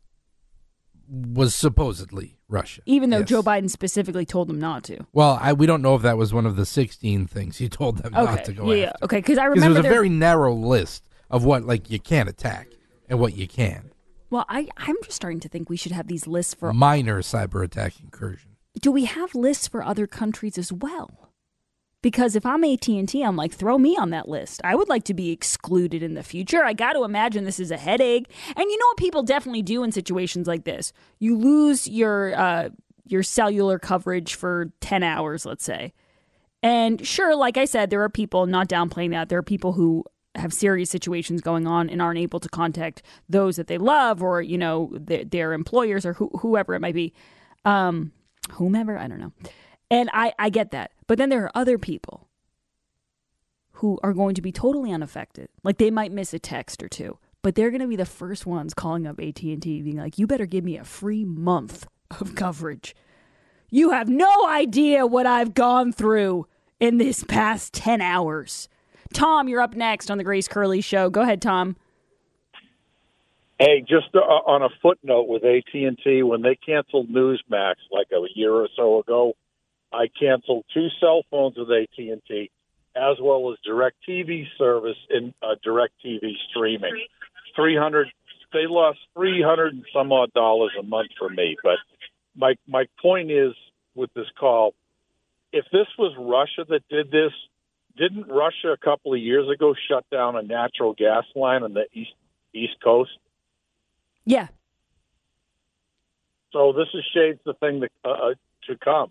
was 1.08 1.54
supposedly 1.54 2.38
Russia. 2.48 2.82
Even 2.86 3.10
though 3.10 3.18
Yes. 3.18 3.28
Joe 3.28 3.42
Biden 3.42 3.70
specifically 3.70 4.24
told 4.26 4.48
them 4.48 4.58
not 4.60 4.84
to. 4.84 5.06
Well, 5.12 5.38
I, 5.40 5.52
we 5.52 5.66
don't 5.66 5.82
know 5.82 5.94
if 5.96 6.02
that 6.02 6.16
was 6.16 6.32
one 6.32 6.46
of 6.46 6.56
the 6.56 6.64
16 6.66 7.26
things 7.26 7.58
he 7.58 7.68
told 7.68 7.98
them 7.98 8.14
Okay, 8.14 8.24
not 8.24 8.44
to 8.44 8.52
go 8.52 8.72
yeah, 8.72 8.86
after. 8.86 9.04
okay, 9.04 9.16
because 9.18 9.38
I 9.38 9.48
Because 9.48 9.62
remember 9.62 9.78
it 9.80 9.82
was 9.82 9.86
a 9.90 9.94
very 9.94 10.08
narrow 10.08 10.54
list 10.54 11.04
of 11.28 11.44
what 11.44 11.64
like 11.64 11.90
you 11.90 11.98
can't 12.00 12.28
attack 12.28 12.68
and 13.08 13.18
what 13.20 13.36
you 13.36 13.46
can. 13.48 13.90
Well, 14.30 14.44
I 14.48 14.68
I'm 14.76 14.96
just 15.02 15.16
starting 15.16 15.40
to 15.40 15.48
think 15.48 15.68
we 15.68 15.76
should 15.76 15.92
have 15.92 16.06
these 16.06 16.26
lists 16.28 16.54
for. 16.54 16.72
Minor 16.72 17.22
cyber 17.22 17.64
attack 17.64 17.94
incursion. 18.00 18.49
Do 18.78 18.92
we 18.92 19.04
have 19.04 19.34
lists 19.34 19.68
for 19.68 19.82
other 19.82 20.06
countries 20.06 20.58
as 20.58 20.72
well? 20.72 21.32
Because 22.02 22.34
if 22.34 22.46
I'm 22.46 22.64
AT 22.64 22.88
and 22.88 23.08
T, 23.08 23.22
I'm 23.22 23.36
like, 23.36 23.52
throw 23.52 23.76
me 23.76 23.96
on 23.96 24.10
that 24.10 24.28
list. 24.28 24.60
I 24.64 24.74
would 24.74 24.88
like 24.88 25.04
to 25.04 25.14
be 25.14 25.30
excluded 25.30 26.02
in 26.02 26.14
the 26.14 26.22
future. 26.22 26.64
I 26.64 26.72
got 26.72 26.94
to 26.94 27.04
imagine 27.04 27.44
this 27.44 27.60
is 27.60 27.70
a 27.70 27.76
headache. 27.76 28.30
And 28.56 28.70
you 28.70 28.78
know 28.78 28.86
what 28.86 28.96
people 28.96 29.22
definitely 29.22 29.62
do 29.62 29.82
in 29.82 29.92
situations 29.92 30.46
like 30.46 30.64
this? 30.64 30.94
You 31.18 31.36
lose 31.36 31.86
your 31.86 32.34
uh, 32.34 32.68
your 33.06 33.22
cellular 33.22 33.78
coverage 33.78 34.34
for 34.34 34.72
ten 34.80 35.02
hours, 35.02 35.44
let's 35.44 35.64
say. 35.64 35.92
And 36.62 37.06
sure, 37.06 37.36
like 37.36 37.58
I 37.58 37.66
said, 37.66 37.90
there 37.90 38.02
are 38.02 38.08
people 38.08 38.46
not 38.46 38.68
downplaying 38.68 39.10
that. 39.10 39.28
There 39.28 39.38
are 39.38 39.42
people 39.42 39.72
who 39.72 40.04
have 40.36 40.52
serious 40.52 40.90
situations 40.90 41.40
going 41.40 41.66
on 41.66 41.90
and 41.90 42.00
aren't 42.00 42.18
able 42.18 42.40
to 42.40 42.48
contact 42.48 43.02
those 43.28 43.56
that 43.56 43.66
they 43.66 43.78
love 43.78 44.22
or 44.22 44.40
you 44.40 44.56
know 44.56 44.90
their, 44.92 45.24
their 45.24 45.52
employers 45.52 46.06
or 46.06 46.14
who, 46.14 46.28
whoever 46.38 46.74
it 46.74 46.80
might 46.80 46.94
be 46.94 47.12
um 47.64 48.12
whomever 48.52 48.98
i 48.98 49.06
don't 49.06 49.20
know 49.20 49.32
and 49.90 50.10
i 50.12 50.32
i 50.38 50.48
get 50.48 50.70
that 50.70 50.92
but 51.06 51.18
then 51.18 51.28
there 51.28 51.44
are 51.44 51.52
other 51.54 51.78
people 51.78 52.28
who 53.74 53.98
are 54.02 54.12
going 54.12 54.34
to 54.34 54.42
be 54.42 54.52
totally 54.52 54.92
unaffected 54.92 55.48
like 55.62 55.78
they 55.78 55.90
might 55.90 56.12
miss 56.12 56.34
a 56.34 56.38
text 56.38 56.82
or 56.82 56.88
two 56.88 57.18
but 57.42 57.54
they're 57.54 57.70
going 57.70 57.80
to 57.80 57.86
be 57.86 57.96
the 57.96 58.04
first 58.04 58.44
ones 58.44 58.74
calling 58.74 59.06
up 59.06 59.18
AT&T 59.18 59.56
being 59.56 59.96
like 59.96 60.18
you 60.18 60.26
better 60.26 60.46
give 60.46 60.64
me 60.64 60.76
a 60.76 60.84
free 60.84 61.24
month 61.24 61.86
of 62.20 62.34
coverage 62.34 62.94
you 63.70 63.90
have 63.90 64.08
no 64.08 64.48
idea 64.48 65.06
what 65.06 65.26
I've 65.26 65.54
gone 65.54 65.92
through 65.92 66.46
in 66.80 66.98
this 66.98 67.22
past 67.22 67.72
10 67.74 68.00
hours. 68.00 68.68
Tom, 69.14 69.48
you're 69.48 69.60
up 69.60 69.76
next 69.76 70.10
on 70.10 70.18
the 70.18 70.24
Grace 70.24 70.48
Curley 70.48 70.80
show. 70.80 71.08
Go 71.08 71.20
ahead, 71.20 71.40
Tom. 71.40 71.76
Hey, 73.60 73.82
just 73.82 74.08
uh, 74.14 74.20
on 74.20 74.62
a 74.62 74.70
footnote 74.80 75.28
with 75.28 75.44
AT 75.44 75.74
and 75.74 75.98
T, 76.02 76.22
when 76.22 76.40
they 76.40 76.56
canceled 76.56 77.10
Newsmax 77.10 77.74
like 77.92 78.06
a 78.10 78.24
year 78.34 78.54
or 78.54 78.68
so 78.74 79.00
ago, 79.00 79.34
I 79.92 80.06
canceled 80.18 80.64
two 80.72 80.88
cell 80.98 81.24
phones 81.30 81.58
with 81.58 81.68
AT 81.70 81.98
and 81.98 82.22
T, 82.26 82.50
as 82.96 83.18
well 83.20 83.52
as 83.52 83.58
Direct 83.62 83.96
TV 84.08 84.44
service 84.56 84.96
and 85.10 85.34
uh, 85.42 85.56
Direct 85.62 85.92
TV 86.02 86.32
streaming. 86.48 87.04
Three 87.54 87.76
hundred, 87.76 88.08
they 88.54 88.66
lost 88.66 88.98
three 89.14 89.42
hundred 89.42 89.74
and 89.74 89.84
some 89.92 90.10
odd 90.10 90.32
dollars 90.32 90.72
a 90.80 90.82
month 90.82 91.10
for 91.18 91.28
me. 91.28 91.58
But 91.62 91.76
my 92.34 92.54
my 92.66 92.86
point 93.02 93.30
is 93.30 93.52
with 93.94 94.08
this 94.14 94.28
call, 94.38 94.72
if 95.52 95.66
this 95.70 95.86
was 95.98 96.14
Russia 96.18 96.66
that 96.70 96.88
did 96.88 97.10
this, 97.10 97.32
didn't 97.98 98.26
Russia 98.26 98.72
a 98.72 98.78
couple 98.78 99.12
of 99.12 99.20
years 99.20 99.50
ago 99.50 99.74
shut 99.86 100.08
down 100.08 100.36
a 100.36 100.42
natural 100.42 100.94
gas 100.94 101.24
line 101.36 101.62
on 101.62 101.74
the 101.74 101.84
east 101.92 102.14
east 102.54 102.76
coast? 102.82 103.10
Yeah. 104.24 104.48
So 106.52 106.72
this 106.72 106.88
is 106.94 107.04
shades 107.14 107.40
the 107.44 107.54
thing 107.54 107.80
that, 107.80 107.90
uh, 108.04 108.10
uh, 108.10 108.34
to 108.66 108.76
come 108.76 109.10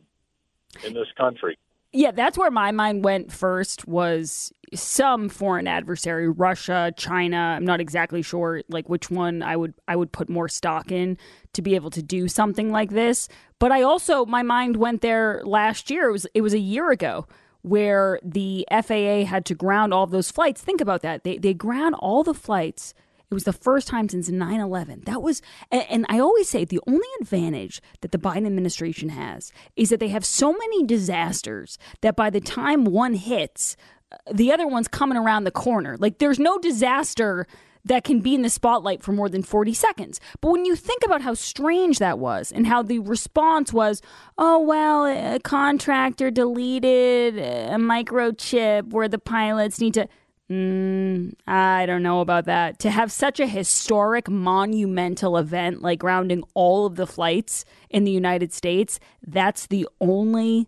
in 0.85 0.93
this 0.93 1.07
country. 1.17 1.57
Yeah, 1.91 2.11
that's 2.11 2.37
where 2.37 2.51
my 2.51 2.71
mind 2.71 3.03
went 3.03 3.31
first 3.31 3.87
was 3.87 4.53
some 4.75 5.27
foreign 5.27 5.67
adversary, 5.67 6.29
Russia, 6.29 6.93
China. 6.95 7.55
I'm 7.57 7.65
not 7.65 7.81
exactly 7.81 8.21
sure 8.21 8.61
like 8.69 8.87
which 8.87 9.09
one 9.09 9.41
I 9.41 9.57
would 9.57 9.73
I 9.87 9.95
would 9.95 10.11
put 10.11 10.29
more 10.29 10.47
stock 10.47 10.91
in 10.91 11.17
to 11.53 11.63
be 11.63 11.73
able 11.73 11.89
to 11.91 12.03
do 12.03 12.27
something 12.27 12.71
like 12.71 12.91
this. 12.91 13.27
But 13.57 13.71
I 13.71 13.81
also 13.81 14.25
my 14.25 14.43
mind 14.43 14.77
went 14.77 15.01
there 15.01 15.41
last 15.43 15.89
year. 15.89 16.09
It 16.09 16.11
was 16.11 16.27
it 16.35 16.41
was 16.41 16.53
a 16.53 16.59
year 16.59 16.91
ago 16.91 17.25
where 17.63 18.19
the 18.23 18.67
FAA 18.69 19.25
had 19.25 19.43
to 19.45 19.55
ground 19.55 19.91
all 19.91 20.03
of 20.03 20.11
those 20.11 20.29
flights. 20.29 20.61
Think 20.61 20.81
about 20.81 21.01
that. 21.01 21.23
They 21.23 21.39
they 21.39 21.55
ground 21.55 21.95
all 21.95 22.23
the 22.23 22.35
flights 22.35 22.93
it 23.29 23.33
was 23.33 23.43
the 23.43 23.53
first 23.53 23.87
time 23.87 24.09
since 24.09 24.27
9 24.27 24.59
11. 24.59 25.03
That 25.05 25.21
was, 25.21 25.41
and, 25.71 26.05
I 26.09 26.19
always 26.19 26.49
say 26.49 26.65
the 26.65 26.81
only 26.87 27.07
advantage 27.21 27.79
that 28.01 28.11
the 28.11 28.17
Biden 28.17 28.47
administration 28.47 29.09
has 29.09 29.51
is 29.75 29.89
that 29.89 29.99
they 29.99 30.07
have 30.07 30.25
so 30.25 30.51
many 30.51 30.83
disasters 30.83 31.77
that 32.01 32.15
by 32.15 32.31
the 32.31 32.41
time 32.41 32.85
one 32.85 33.13
hits, 33.13 33.77
uh, 34.11 34.17
the 34.33 34.51
other 34.51 34.67
one's 34.67 34.87
coming 34.87 35.17
around 35.17 35.43
the 35.43 35.51
corner. 35.51 35.95
Like 35.99 36.17
there's 36.17 36.39
no 36.39 36.57
disaster 36.57 37.45
that 37.85 38.03
can 38.03 38.19
be 38.19 38.35
in 38.35 38.41
the 38.41 38.49
spotlight 38.49 39.03
for 39.03 39.11
more 39.11 39.29
than 39.29 39.43
40 39.43 39.73
seconds. 39.73 40.19
But 40.41 40.51
when 40.51 40.65
you 40.65 40.75
think 40.75 41.03
about 41.05 41.21
how 41.21 41.33
strange 41.33 41.99
that 41.99 42.19
was 42.19 42.51
and 42.51 42.67
how 42.67 42.81
the 42.81 42.99
response 42.99 43.71
was, 43.71 44.01
oh, 44.37 44.59
well, 44.59 45.05
a 45.05 45.39
contractor 45.39 46.31
deleted 46.31 47.37
a 47.37 47.75
microchip 47.75 48.89
where 48.89 49.07
the 49.07 49.19
pilots 49.19 49.79
need 49.79 49.93
to. 49.93 50.07
Mm, 50.51 51.33
I 51.45 51.85
don't 51.85 52.01
know 52.01 52.21
about 52.21 52.45
that. 52.45 52.79
To 52.79 52.89
have 52.89 53.11
such 53.11 53.39
a 53.39 53.45
historic, 53.45 54.27
monumental 54.27 55.37
event 55.37 55.81
like 55.81 55.99
grounding 55.99 56.43
all 56.55 56.87
of 56.87 56.95
the 56.95 57.05
flights 57.05 57.65
in 57.89 58.03
the 58.03 58.11
United 58.11 58.51
States, 58.51 58.99
that's 59.25 59.67
the 59.67 59.87
only, 60.01 60.67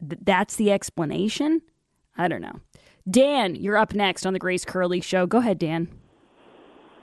that's 0.00 0.56
the 0.56 0.72
explanation? 0.72 1.62
I 2.16 2.26
don't 2.26 2.42
know. 2.42 2.60
Dan, 3.08 3.54
you're 3.54 3.76
up 3.76 3.94
next 3.94 4.26
on 4.26 4.32
the 4.32 4.38
Grace 4.38 4.64
Curley 4.64 5.00
Show. 5.00 5.26
Go 5.26 5.38
ahead, 5.38 5.58
Dan. 5.58 5.88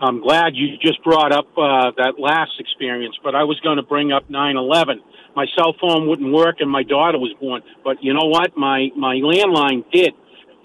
I'm 0.02 0.20
glad 0.20 0.56
you 0.56 0.78
just 0.82 1.02
brought 1.04 1.32
up 1.32 1.46
uh, 1.56 1.92
that 1.98 2.14
last 2.18 2.54
experience, 2.60 3.16
but 3.24 3.36
I 3.36 3.44
was 3.44 3.60
going 3.60 3.78
to 3.78 3.84
bring 3.84 4.12
up 4.12 4.28
9/11. 4.30 4.96
My 5.36 5.46
cell 5.56 5.76
phone 5.80 6.10
wouldn't 6.10 6.34
work, 6.34 6.56
and 6.60 6.70
my 6.70 6.82
daughter 6.82 7.20
was 7.20 7.34
born. 7.40 7.62
But 7.84 7.98
you 8.02 8.14
know 8.14 8.26
what? 8.26 8.58
My 8.58 8.90
my 8.98 9.16
landline 9.18 9.86
did. 9.92 10.14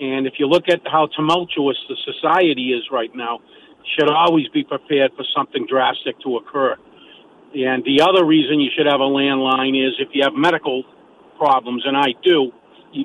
And 0.01 0.27
if 0.27 0.35
you 0.39 0.47
look 0.47 0.69
at 0.69 0.81
how 0.85 1.09
tumultuous 1.17 1.77
the 1.89 1.97
society 2.05 2.73
is 2.73 2.85
right 2.93 3.15
now, 3.15 3.41
should 3.95 4.11
always 4.11 4.49
be 4.49 4.65
prepared 4.65 5.13
for 5.17 5.25
something 5.35 5.67
drastic 5.69 6.19
to 6.21 6.37
occur. 6.37 6.77
And 7.55 7.85
the 7.85 8.03
other 8.03 8.25
reason 8.25 8.61
you 8.61 8.71
should 8.77 8.87
have 8.87 9.01
a 9.01 9.09
landline 9.09 9.73
is 9.73 9.95
if 9.99 10.09
you 10.13 10.23
have 10.25 10.35
medical 10.35 10.85
problems, 11.39 11.85
and 11.87 11.97
I 11.97 12.13
do. 12.23 12.53
You, 12.93 13.05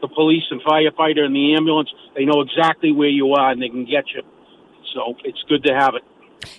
the 0.00 0.08
police 0.08 0.42
and 0.50 0.60
firefighter 0.62 1.20
and 1.20 1.34
the 1.34 1.54
ambulance, 1.54 1.90
they 2.16 2.24
know 2.24 2.40
exactly 2.40 2.92
where 2.92 3.08
you 3.08 3.32
are 3.34 3.50
and 3.50 3.62
they 3.62 3.68
can 3.68 3.84
get 3.84 4.04
you. 4.14 4.22
So 4.94 5.14
it's 5.24 5.42
good 5.48 5.62
to 5.64 5.74
have 5.74 5.94
it. 5.94 6.02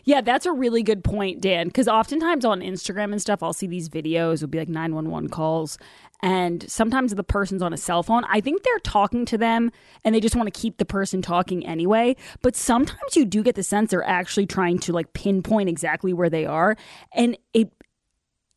Yeah, 0.03 0.21
that's 0.21 0.45
a 0.45 0.51
really 0.51 0.83
good 0.83 1.03
point, 1.03 1.41
Dan. 1.41 1.67
Because 1.67 1.87
oftentimes 1.87 2.45
on 2.45 2.61
Instagram 2.61 3.11
and 3.11 3.21
stuff, 3.21 3.43
I'll 3.43 3.53
see 3.53 3.67
these 3.67 3.89
videos. 3.89 4.35
It'll 4.35 4.47
be 4.47 4.59
like 4.59 4.69
911 4.69 5.29
calls. 5.29 5.77
And 6.23 6.69
sometimes 6.69 7.13
the 7.13 7.23
person's 7.23 7.61
on 7.61 7.73
a 7.73 7.77
cell 7.77 8.01
phone. 8.01 8.23
I 8.27 8.41
think 8.41 8.63
they're 8.63 8.79
talking 8.79 9.25
to 9.25 9.37
them 9.37 9.71
and 10.03 10.15
they 10.15 10.19
just 10.19 10.35
want 10.35 10.51
to 10.51 10.59
keep 10.59 10.77
the 10.77 10.85
person 10.85 11.21
talking 11.21 11.65
anyway. 11.65 12.15
But 12.41 12.55
sometimes 12.55 13.15
you 13.15 13.23
do 13.23 13.43
get 13.43 13.55
the 13.55 13.63
sense 13.63 13.91
they're 13.91 14.03
actually 14.03 14.47
trying 14.47 14.79
to 14.79 14.93
like 14.93 15.13
pinpoint 15.13 15.69
exactly 15.69 16.13
where 16.13 16.29
they 16.29 16.45
are. 16.45 16.75
And 17.13 17.37
it, 17.53 17.71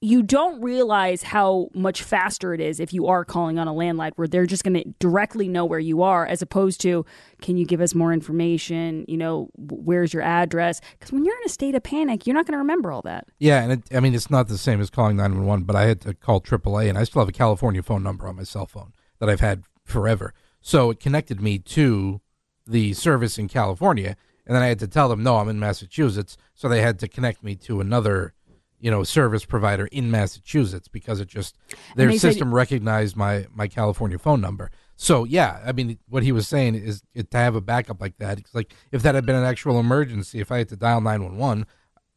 you 0.02 0.22
don't 0.22 0.60
realize 0.62 1.22
how 1.22 1.68
much 1.74 2.02
faster 2.02 2.54
it 2.54 2.60
is 2.60 2.80
if 2.80 2.92
you 2.92 3.06
are 3.06 3.24
calling 3.24 3.58
on 3.58 3.68
a 3.68 3.72
landline 3.72 4.12
where 4.16 4.26
they're 4.26 4.46
just 4.46 4.64
going 4.64 4.74
to 4.74 4.84
directly 4.98 5.46
know 5.46 5.64
where 5.64 5.78
you 5.78 6.02
are 6.02 6.26
as 6.26 6.40
opposed 6.40 6.80
to 6.80 7.04
can 7.42 7.56
you 7.56 7.66
give 7.66 7.80
us 7.80 7.94
more 7.94 8.12
information 8.12 9.04
you 9.08 9.16
know 9.16 9.50
where's 9.58 10.14
your 10.14 10.22
address 10.22 10.80
because 10.98 11.12
when 11.12 11.24
you're 11.24 11.36
in 11.36 11.44
a 11.44 11.50
state 11.50 11.74
of 11.74 11.82
panic 11.82 12.26
you're 12.26 12.34
not 12.34 12.46
going 12.46 12.52
to 12.52 12.58
remember 12.58 12.90
all 12.90 13.02
that 13.02 13.26
Yeah, 13.38 13.62
and 13.62 13.72
it, 13.72 13.94
I 13.94 14.00
mean 14.00 14.14
it's 14.14 14.30
not 14.30 14.48
the 14.48 14.58
same 14.58 14.80
as 14.80 14.90
calling 14.90 15.16
911, 15.16 15.64
but 15.64 15.76
I 15.76 15.82
had 15.82 16.00
to 16.02 16.14
call 16.14 16.40
AAA, 16.40 16.88
and 16.88 16.98
I 16.98 17.04
still 17.04 17.20
have 17.20 17.28
a 17.28 17.32
California 17.32 17.82
phone 17.82 18.02
number 18.02 18.26
on 18.26 18.36
my 18.36 18.44
cell 18.44 18.66
phone 18.66 18.92
that 19.18 19.28
I've 19.28 19.40
had 19.40 19.64
forever. 19.84 20.32
So 20.60 20.90
it 20.90 21.00
connected 21.00 21.40
me 21.40 21.58
to 21.58 22.20
the 22.66 22.92
service 22.92 23.38
in 23.38 23.48
California, 23.48 24.16
and 24.46 24.54
then 24.54 24.62
I 24.62 24.66
had 24.66 24.78
to 24.80 24.88
tell 24.88 25.08
them, 25.08 25.22
no, 25.22 25.36
I'm 25.36 25.48
in 25.48 25.58
Massachusetts. 25.58 26.36
So 26.54 26.68
they 26.68 26.82
had 26.82 26.98
to 27.00 27.08
connect 27.08 27.42
me 27.42 27.54
to 27.56 27.80
another, 27.80 28.34
you 28.80 28.90
know, 28.90 29.04
service 29.04 29.44
provider 29.44 29.86
in 29.86 30.10
Massachusetts 30.10 30.88
because 30.88 31.20
it 31.20 31.28
just 31.28 31.56
their 31.96 32.08
they 32.08 32.18
said- 32.18 32.32
system 32.32 32.54
recognized 32.54 33.16
my 33.16 33.46
my 33.52 33.68
California 33.68 34.18
phone 34.18 34.40
number. 34.40 34.70
So 34.96 35.24
yeah, 35.24 35.60
I 35.64 35.72
mean, 35.72 35.98
what 36.08 36.22
he 36.22 36.32
was 36.32 36.46
saying 36.46 36.74
is 36.74 37.02
it, 37.14 37.30
to 37.30 37.38
have 37.38 37.54
a 37.54 37.60
backup 37.60 38.00
like 38.00 38.18
that. 38.18 38.38
It's 38.38 38.54
like 38.54 38.74
if 38.92 39.02
that 39.02 39.14
had 39.14 39.24
been 39.24 39.36
an 39.36 39.44
actual 39.44 39.78
emergency, 39.80 40.40
if 40.40 40.50
I 40.52 40.58
had 40.58 40.68
to 40.70 40.76
dial 40.76 41.00
911. 41.00 41.66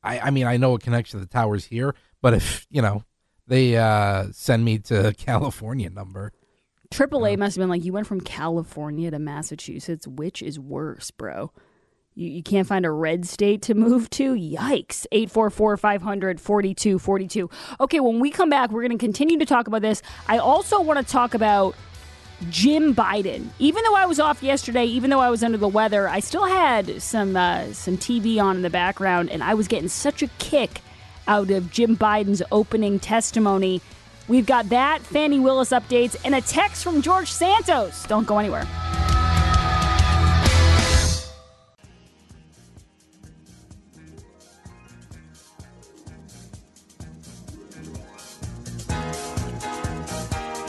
I, 0.05 0.19
I 0.19 0.29
mean, 0.31 0.45
I 0.45 0.57
know 0.57 0.75
it 0.75 0.81
connects 0.81 1.11
to 1.11 1.17
the 1.17 1.25
towers 1.25 1.63
here, 1.63 1.95
but 2.21 2.33
if 2.33 2.67
you 2.69 2.81
know 2.81 3.03
they 3.47 3.77
uh, 3.77 4.27
send 4.33 4.65
me 4.65 4.79
to 4.79 5.13
California 5.17 5.89
number, 5.89 6.33
AAA 6.89 7.37
must 7.37 7.55
have 7.55 7.61
been 7.61 7.69
like 7.69 7.85
you 7.85 7.93
went 7.93 8.07
from 8.07 8.19
California 8.19 9.11
to 9.11 9.19
Massachusetts 9.19 10.05
which 10.07 10.41
is 10.41 10.59
worse 10.59 11.09
bro 11.11 11.51
You, 12.15 12.29
you 12.29 12.43
can't 12.43 12.67
find 12.67 12.85
a 12.85 12.91
red 12.91 13.25
state 13.25 13.63
to 13.63 13.73
move 13.73 14.09
to? 14.11 14.33
Yikes. 14.33 15.05
844 15.11 15.77
500 15.77 16.39
4242. 16.39 17.49
Okay, 17.79 17.99
when 17.99 18.19
we 18.19 18.29
come 18.29 18.49
back, 18.49 18.71
we're 18.71 18.81
going 18.81 18.97
to 18.97 19.03
continue 19.03 19.39
to 19.39 19.45
talk 19.45 19.67
about 19.67 19.81
this. 19.81 20.01
I 20.27 20.37
also 20.37 20.81
want 20.81 21.05
to 21.05 21.11
talk 21.11 21.33
about 21.33 21.75
Jim 22.49 22.95
Biden. 22.95 23.47
Even 23.59 23.83
though 23.83 23.95
I 23.95 24.05
was 24.05 24.19
off 24.19 24.43
yesterday, 24.43 24.85
even 24.85 25.09
though 25.09 25.19
I 25.19 25.29
was 25.29 25.43
under 25.43 25.57
the 25.57 25.67
weather, 25.67 26.07
I 26.07 26.19
still 26.19 26.45
had 26.45 27.01
some 27.01 27.35
uh, 27.35 27.71
some 27.73 27.97
TV 27.97 28.41
on 28.41 28.57
in 28.57 28.61
the 28.61 28.69
background, 28.69 29.29
and 29.29 29.43
I 29.43 29.53
was 29.53 29.67
getting 29.67 29.89
such 29.89 30.21
a 30.21 30.27
kick 30.39 30.81
out 31.27 31.49
of 31.51 31.71
Jim 31.71 31.97
Biden's 31.97 32.43
opening 32.51 32.99
testimony. 32.99 33.81
We've 34.27 34.45
got 34.45 34.69
that, 34.69 35.01
Fani 35.01 35.39
Willis 35.39 35.71
updates, 35.71 36.15
and 36.23 36.35
a 36.35 36.41
text 36.41 36.83
from 36.83 37.01
George 37.01 37.31
Santos. 37.31 38.05
Don't 38.05 38.27
go 38.27 38.37
anywhere. 38.37 38.67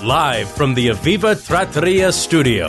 Live 0.04 0.50
from 0.50 0.74
the 0.74 0.88
Aviva 0.88 1.34
Trattoria 1.46 2.12
studio. 2.12 2.68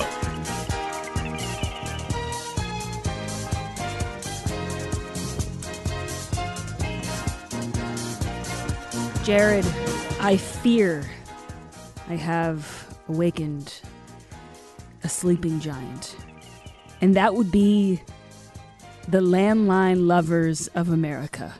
Jarred, 9.26 9.65
I 10.21 10.38
fear 10.38 11.04
I 12.08 12.15
have 12.15 12.98
awakened 13.10 13.82
a 15.04 15.10
sleeping 15.10 15.60
giant. 15.60 16.15
And 17.02 17.17
that 17.17 17.36
would 17.36 17.52
be 17.52 18.02
the 19.10 19.19
landline 19.19 20.08
lovers 20.08 20.69
of 20.69 20.88
America. 20.88 21.54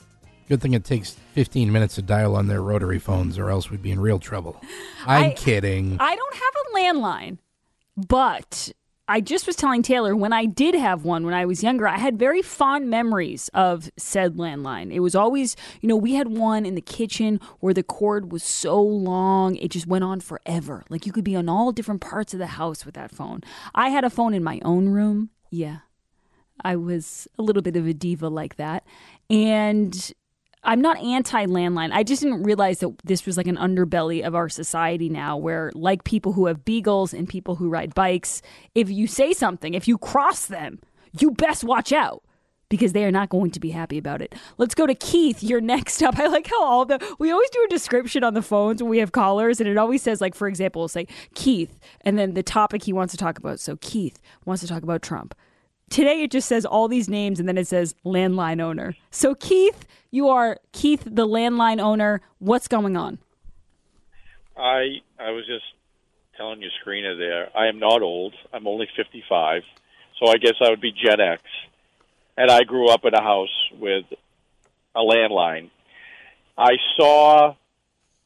Good 0.47 0.62
thing 0.62 0.73
it 0.73 0.84
takes 0.84 1.12
15 1.34 1.71
minutes 1.71 1.95
to 1.95 2.01
dial 2.03 2.36
on 2.36 2.47
their 2.47 2.62
rotary 2.62 2.99
phones, 2.99 3.38
or 3.39 3.49
else 3.49 3.71
we'd 3.71 3.81
be 3.81 3.91
in 3.91 3.99
real 3.99 4.19
trouble. 4.19 4.62
I'm 5.05 5.31
I- 5.31 5.34
kidding. 5.34 5.97
I 5.99 6.15
don't 6.15 6.36
have 6.36 6.43
a 6.43 6.77
landline, 6.77 7.38
but 7.97 8.71
I 9.08 9.21
just 9.21 9.45
was 9.47 9.55
telling 9.55 9.81
Taylor 9.84 10.15
when 10.15 10.34
I 10.34 10.45
did 10.45 10.73
have 10.75 11.03
one 11.03 11.25
when 11.25 11.34
I 11.34 11.45
was 11.45 11.62
younger, 11.63 11.88
I 11.88 11.97
had 11.97 12.17
very 12.19 12.41
fond 12.41 12.89
memories 12.89 13.49
of 13.53 13.91
said 13.97 14.36
landline. 14.36 14.91
It 14.91 14.99
was 14.99 15.15
always, 15.15 15.55
you 15.81 15.89
know, 15.89 15.95
we 15.95 16.13
had 16.13 16.27
one 16.27 16.65
in 16.65 16.73
the 16.75 16.81
kitchen 16.81 17.39
where 17.60 17.73
the 17.73 17.84
cord 17.84 18.31
was 18.31 18.43
so 18.43 18.81
long, 18.81 19.55
it 19.58 19.69
just 19.69 19.86
went 19.88 20.03
on 20.03 20.19
forever. 20.21 20.84
Like 20.89 21.05
you 21.05 21.12
could 21.12 21.23
be 21.23 21.36
on 21.36 21.47
all 21.49 21.71
different 21.71 22.01
parts 22.01 22.34
of 22.34 22.39
the 22.39 22.47
house 22.47 22.84
with 22.86 22.95
that 22.95 23.12
phone. 23.12 23.41
I 23.75 23.89
had 23.89 24.03
a 24.03 24.10
phone 24.10 24.34
in 24.34 24.43
my 24.43 24.60
own 24.63 24.89
room. 24.89 25.29
Yeah. 25.51 25.79
I 26.63 26.75
was 26.75 27.27
a 27.38 27.43
little 27.43 27.62
bit 27.62 27.75
of 27.75 27.86
a 27.86 27.93
diva 27.93 28.27
like 28.27 28.55
that. 28.55 28.86
And 29.29 30.12
I'm 30.65 30.82
not 30.82 30.97
anti 30.97 31.45
landline. 31.45 31.91
I 31.91 32.04
just 32.04 32.21
didn't 32.21 32.43
realize 32.43 32.80
that 32.80 32.93
this 33.04 33.25
was 33.25 33.38
like 33.38 33.47
an 33.47 33.58
underbelly 33.58 34.25
of 34.25 34.36
our 34.36 34.49
society 34.49 35.10
now, 35.10 35.38
where, 35.38 35.71
like 35.75 36.04
people 36.04 36.34
who 36.34 36.47
have 36.47 36.65
beagles 36.65 37.13
and 37.13 37.30
people 37.30 37.56
who 37.56 37.69
ride 37.69 37.93
bikes, 37.93 38.41
if 38.73 38.89
you 38.89 39.08
say 39.08 39.32
something, 39.32 39.73
if 39.73 39.88
you 39.88 39.97
cross 39.97 40.47
them, 40.47 40.80
you 41.19 41.32
best 41.32 41.63
watch 41.63 41.93
out 41.93 42.23
because 42.69 42.93
they 42.93 43.06
are 43.06 43.12
not 43.12 43.30
going 43.30 43.51
to 43.51 43.60
be 43.60 43.69
happy 43.69 43.97
about 43.97 44.21
it. 44.21 44.34
Let's 44.58 44.75
go 44.75 44.88
to 44.88 44.95
Keith. 44.95 45.43
You're 45.43 45.62
next 45.62 46.01
up. 46.01 46.17
I 46.19 46.28
like 46.28 46.47
how 46.47 46.63
all 46.63 46.86
the 46.86 47.15
we 47.19 47.32
always 47.32 47.49
do 47.51 47.63
a 47.63 47.69
description 47.69 48.23
on 48.23 48.34
the 48.34 48.41
phones 48.41 48.82
when 48.82 48.89
we 48.89 48.97
have 48.99 49.12
callers, 49.12 49.60
and 49.60 49.69
it 49.69 49.78
always 49.78 50.01
says 50.01 50.21
like, 50.21 50.36
for 50.36 50.47
example, 50.47 50.82
it'll 50.82 50.89
say 50.89 51.08
Keith, 51.36 51.80
and 52.01 52.17
then 52.17 52.34
the 52.34 52.43
topic 52.43 52.84
he 52.84 52.93
wants 52.93 53.12
to 53.13 53.17
talk 53.17 53.38
about. 53.38 53.60
So 53.60 53.78
Keith 53.82 54.21
wants 54.45 54.62
to 54.62 54.67
talk 54.67 54.84
about 54.84 55.01
Trump. 55.01 55.36
Today 55.89 56.23
it 56.23 56.31
just 56.31 56.47
says 56.47 56.65
all 56.65 56.87
these 56.87 57.07
names 57.07 57.39
and 57.39 57.47
then 57.47 57.57
it 57.57 57.67
says 57.67 57.95
landline 58.05 58.61
owner. 58.61 58.95
So 59.11 59.35
Keith, 59.35 59.85
you 60.11 60.29
are 60.29 60.59
Keith 60.71 61.03
the 61.05 61.27
landline 61.27 61.79
owner. 61.79 62.21
What's 62.39 62.67
going 62.67 62.97
on? 62.97 63.19
I 64.57 65.01
I 65.19 65.31
was 65.31 65.45
just 65.45 65.65
telling 66.37 66.61
your 66.61 66.71
screener 66.83 67.17
there. 67.17 67.49
I 67.57 67.67
am 67.67 67.79
not 67.79 68.01
old. 68.01 68.33
I'm 68.53 68.67
only 68.67 68.87
55, 68.95 69.63
so 70.19 70.27
I 70.27 70.37
guess 70.37 70.55
I 70.61 70.69
would 70.69 70.81
be 70.81 70.91
Gen 70.91 71.19
X. 71.19 71.41
And 72.37 72.51
I 72.51 72.63
grew 72.63 72.89
up 72.89 73.05
in 73.05 73.13
a 73.13 73.21
house 73.21 73.69
with 73.79 74.05
a 74.93 74.99
landline. 74.99 75.69
I 76.57 76.77
saw 76.97 77.55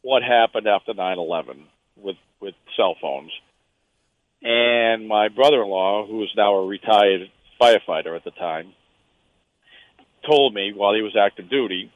what 0.02 0.24
happened 0.24 0.68
after 0.68 0.94
9/11 0.94 1.66
with 1.98 2.18
with 2.40 2.56
cell 2.76 2.96
phones. 3.02 3.32
And 4.42 5.08
my 5.08 5.28
brother-in-law, 5.28 6.08
who 6.08 6.24
is 6.24 6.30
now 6.36 6.56
a 6.56 6.66
retired 6.66 7.30
firefighter 7.60 8.16
at 8.16 8.24
the 8.24 8.32
time, 8.32 8.74
told 10.30 10.54
me 10.54 10.74
while 10.74 10.94
he 10.94 11.02
was 11.02 11.16
active 11.16 11.50
duty, 11.50 11.92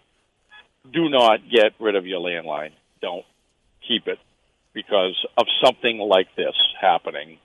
do 0.91 1.09
not 1.09 1.39
get 1.49 1.73
rid 1.79 1.95
of 1.95 2.05
your 2.05 2.19
landline. 2.19 2.71
Don't 3.01 3.25
keep 3.87 4.07
it 4.07 4.19
because 4.73 5.15
of 5.37 5.45
something 5.63 5.97
like 5.99 6.27
this 6.35 6.55
happening. 6.79 7.37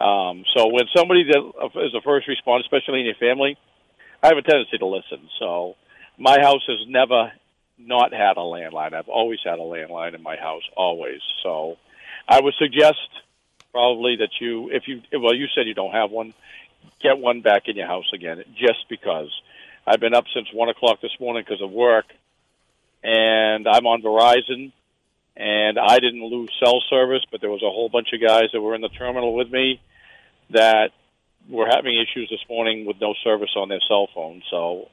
Um, 0.00 0.44
so 0.56 0.68
when 0.68 0.84
somebody 0.96 1.24
that 1.24 1.70
is 1.84 1.94
a 1.94 2.00
first 2.02 2.28
responder, 2.28 2.60
especially 2.60 3.00
in 3.00 3.06
your 3.06 3.16
family, 3.16 3.56
I 4.22 4.28
have 4.28 4.38
a 4.38 4.42
tendency 4.42 4.78
to 4.78 4.86
listen. 4.86 5.28
So 5.38 5.74
my 6.16 6.38
house 6.40 6.62
has 6.68 6.78
never 6.88 7.32
not 7.78 8.12
had 8.12 8.36
a 8.36 8.40
landline. 8.40 8.94
I've 8.94 9.08
always 9.08 9.40
had 9.44 9.58
a 9.58 9.62
landline 9.62 10.14
in 10.14 10.22
my 10.22 10.36
house, 10.36 10.62
always. 10.76 11.20
So 11.42 11.76
I 12.28 12.40
would 12.40 12.54
suggest 12.58 12.98
probably 13.72 14.16
that 14.16 14.30
you, 14.40 14.70
if 14.70 14.84
you, 14.86 15.02
well, 15.20 15.34
you 15.34 15.46
said 15.54 15.66
you 15.66 15.74
don't 15.74 15.92
have 15.92 16.10
one, 16.10 16.34
get 17.00 17.18
one 17.18 17.40
back 17.40 17.68
in 17.68 17.76
your 17.76 17.86
house 17.86 18.10
again, 18.14 18.42
just 18.56 18.88
because. 18.88 19.30
I've 19.86 20.00
been 20.00 20.14
up 20.14 20.24
since 20.34 20.48
one 20.52 20.68
o'clock 20.68 21.00
this 21.00 21.16
morning 21.18 21.44
because 21.46 21.62
of 21.62 21.70
work, 21.70 22.06
and 23.02 23.66
I'm 23.66 23.86
on 23.86 24.02
Verizon, 24.02 24.72
and 25.36 25.78
I 25.78 25.98
didn't 25.98 26.24
lose 26.24 26.50
cell 26.62 26.82
service, 26.90 27.22
but 27.30 27.40
there 27.40 27.50
was 27.50 27.62
a 27.62 27.70
whole 27.70 27.88
bunch 27.88 28.08
of 28.12 28.20
guys 28.20 28.50
that 28.52 28.60
were 28.60 28.74
in 28.74 28.80
the 28.80 28.90
terminal 28.90 29.34
with 29.34 29.50
me 29.50 29.80
that 30.50 30.90
were 31.48 31.66
having 31.70 31.96
issues 31.96 32.28
this 32.28 32.44
morning 32.48 32.84
with 32.84 33.00
no 33.00 33.14
service 33.24 33.50
on 33.56 33.68
their 33.68 33.80
cell 33.88 34.08
phone. 34.14 34.42
So 34.50 34.88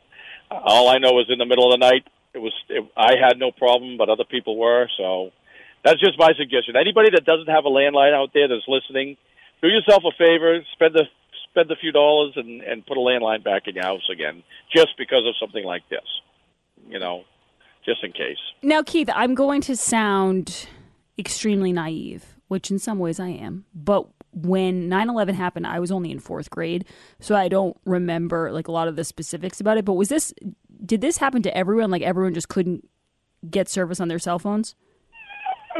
all 0.49 0.87
I 0.87 0.99
know 0.99 1.19
is 1.19 1.25
in 1.29 1.39
the 1.39 1.45
middle 1.45 1.65
of 1.65 1.79
the 1.79 1.85
night, 1.85 2.07
it 2.33 2.39
was 2.39 2.53
it, 2.69 2.85
I 2.95 3.15
had 3.19 3.39
no 3.39 3.51
problem, 3.51 3.97
but 3.97 4.09
other 4.09 4.23
people 4.23 4.57
were. 4.57 4.87
So 4.97 5.31
that's 5.83 5.99
just 5.99 6.17
my 6.19 6.33
suggestion. 6.37 6.75
Anybody 6.75 7.09
that 7.11 7.25
doesn't 7.25 7.49
have 7.49 7.65
a 7.65 7.69
landline 7.69 8.13
out 8.13 8.31
there 8.33 8.47
that's 8.47 8.67
listening, 8.67 9.17
do 9.61 9.67
yourself 9.67 10.03
a 10.05 10.11
favor, 10.17 10.61
spend 10.73 10.95
a 10.95 11.03
spend 11.55 11.71
a 11.71 11.75
few 11.77 11.91
dollars 11.91 12.33
and 12.35 12.61
and 12.61 12.85
put 12.85 12.97
a 12.97 12.99
landline 12.99 13.43
back 13.43 13.63
in 13.67 13.75
your 13.75 13.85
house 13.85 14.07
again, 14.11 14.43
just 14.75 14.97
because 14.97 15.25
of 15.25 15.35
something 15.39 15.63
like 15.63 15.87
this. 15.89 16.03
You 16.87 16.99
know, 16.99 17.23
just 17.85 18.03
in 18.03 18.11
case. 18.11 18.37
Now, 18.61 18.83
Keith, 18.83 19.09
I'm 19.15 19.33
going 19.33 19.61
to 19.61 19.75
sound 19.75 20.67
extremely 21.17 21.71
naive, 21.71 22.35
which 22.47 22.69
in 22.69 22.77
some 22.77 22.99
ways 22.99 23.19
I 23.19 23.29
am, 23.29 23.65
but 23.73 24.07
when 24.33 24.89
9/11 24.89 25.33
happened, 25.33 25.65
I 25.65 25.79
was 25.79 25.91
only 25.91 26.11
in 26.11 26.19
4th 26.19 26.49
grade, 26.49 26.85
so 27.19 27.35
I 27.35 27.47
don't 27.47 27.77
remember 27.85 28.51
like 28.51 28.67
a 28.67 28.71
lot 28.71 28.89
of 28.89 28.97
the 28.97 29.05
specifics 29.05 29.61
about 29.61 29.77
it, 29.77 29.85
but 29.85 29.93
was 29.93 30.09
this 30.09 30.33
did 30.85 30.99
this 30.99 31.17
happen 31.17 31.41
to 31.43 31.57
everyone 31.57 31.89
like 31.89 32.01
everyone 32.01 32.33
just 32.33 32.49
couldn't 32.49 32.87
get 33.49 33.69
service 33.69 34.01
on 34.01 34.09
their 34.09 34.19
cell 34.19 34.39
phones? 34.39 34.75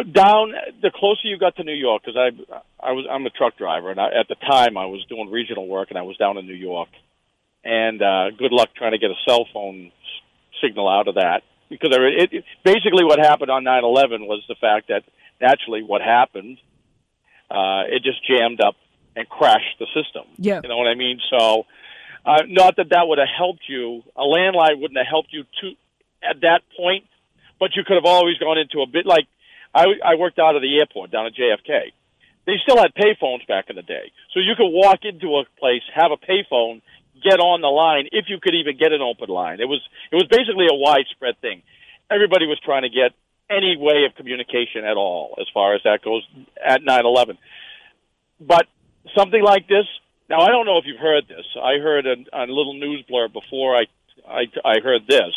Down 0.04 0.54
the 0.82 0.92
closer 0.94 1.22
you 1.28 1.38
got 1.38 1.56
to 1.58 1.64
New 1.64 1.74
York, 1.74 2.04
because 2.06 2.18
I 2.18 2.86
I 2.86 2.92
was 2.92 3.06
I'm 3.10 3.26
a 3.26 3.30
truck 3.30 3.58
driver, 3.58 3.92
and 3.92 4.00
I, 4.00 4.08
at 4.20 4.28
the 4.28 4.36
time 4.36 4.78
I 4.78 4.86
was 4.86 5.04
doing 5.08 5.32
regional 5.32 5.68
work, 5.68 5.90
and 5.90 5.98
I 5.98 6.04
was 6.04 6.18
down 6.18 6.38
in 6.38 6.46
New 6.46 6.54
York, 6.54 6.90
and 7.64 8.02
uh, 8.02 8.32
good 8.38 8.52
luck 8.52 8.70
trying 8.76 8.92
to 8.92 8.98
get 8.98 9.12
a 9.12 9.20
cell 9.28 9.46
phone 9.54 9.92
signal 10.62 10.88
out 10.88 11.08
of 11.08 11.16
that 11.16 11.44
because 11.70 11.90
it, 11.92 12.34
it 12.34 12.44
basically 12.64 13.04
what 13.04 13.20
happened 13.20 13.52
on 13.52 13.64
9/11 13.64 14.28
was 14.28 14.44
the 14.48 14.56
fact 14.56 14.90
that 14.90 15.04
naturally 15.42 15.84
what 15.84 16.02
happened, 16.02 16.58
uh, 17.50 17.84
it 17.88 18.04
just 18.04 18.26
jammed 18.28 18.62
up 18.62 18.76
and 19.16 19.28
crashed 19.30 19.80
the 19.80 19.88
system. 19.88 20.24
Yeah. 20.38 20.60
you 20.62 20.70
know 20.70 20.78
what 20.78 20.88
I 20.88 20.96
mean. 20.96 21.20
So, 21.30 21.66
uh, 22.26 22.44
not 22.48 22.76
that 22.78 22.90
that 22.90 23.08
would 23.08 23.20
have 23.20 23.30
helped 23.36 23.64
you. 23.68 24.04
A 24.16 24.24
landline 24.24 24.82
wouldn't 24.82 24.98
have 24.98 25.08
helped 25.08 25.32
you 25.32 25.44
to 25.62 25.72
at 26.22 26.42
that 26.42 26.62
point, 26.78 27.06
but 27.60 27.76
you 27.76 27.84
could 27.86 27.96
have 27.96 28.06
always 28.06 28.38
gone 28.38 28.58
into 28.58 28.82
a 28.82 28.88
bit 28.88 29.06
like 29.06 29.28
I, 29.76 29.86
I 30.04 30.16
worked 30.16 30.40
out 30.40 30.56
of 30.56 30.62
the 30.62 30.80
airport 30.80 31.12
down 31.12 31.26
at 31.28 31.36
JFK. 31.36 31.92
They 32.48 32.56
still 32.64 32.78
had 32.78 32.96
payphones 32.96 33.46
back 33.48 33.70
in 33.70 33.76
the 33.76 33.82
day, 33.82 34.12
so 34.34 34.40
you 34.40 34.54
could 34.56 34.70
walk 34.70 35.00
into 35.04 35.36
a 35.36 35.44
place, 35.60 35.82
have 35.94 36.12
a 36.12 36.18
payphone, 36.18 36.82
get 37.22 37.40
on 37.40 37.62
the 37.62 37.68
line 37.68 38.08
if 38.12 38.26
you 38.30 38.40
could 38.40 38.56
even 38.56 38.78
get 38.78 38.94
an 38.94 39.02
open 39.02 39.30
line. 39.30 39.60
It 39.60 39.68
was 39.68 39.82
it 40.12 40.16
was 40.16 40.28
basically 40.30 40.68
a 40.72 40.76
widespread 40.76 41.42
thing. 41.42 41.64
Everybody 42.10 42.46
was 42.46 42.60
trying 42.64 42.84
to 42.84 42.90
get 42.90 43.12
any 43.50 43.76
way 43.78 44.06
of 44.06 44.16
communication 44.16 44.86
at 44.86 44.96
all, 44.96 45.36
as 45.42 45.48
far 45.54 45.76
as 45.76 45.82
that 45.84 46.04
goes 46.04 46.24
at 46.64 46.82
9/11. 46.82 47.38
But 48.40 48.68
something 49.18 49.44
like 49.44 49.68
this. 49.68 49.86
Now 50.30 50.40
I 50.42 50.50
don't 50.50 50.66
know 50.66 50.78
if 50.78 50.86
you've 50.86 51.02
heard 51.02 51.28
this. 51.28 51.46
I 51.58 51.78
heard 51.82 52.06
a, 52.06 52.16
a 52.32 52.46
little 52.46 52.74
news 52.74 53.04
blurb 53.10 53.34
before 53.34 53.76
I, 53.76 53.86
I 54.28 54.46
I 54.64 54.80
heard 54.82 55.08
this 55.08 55.34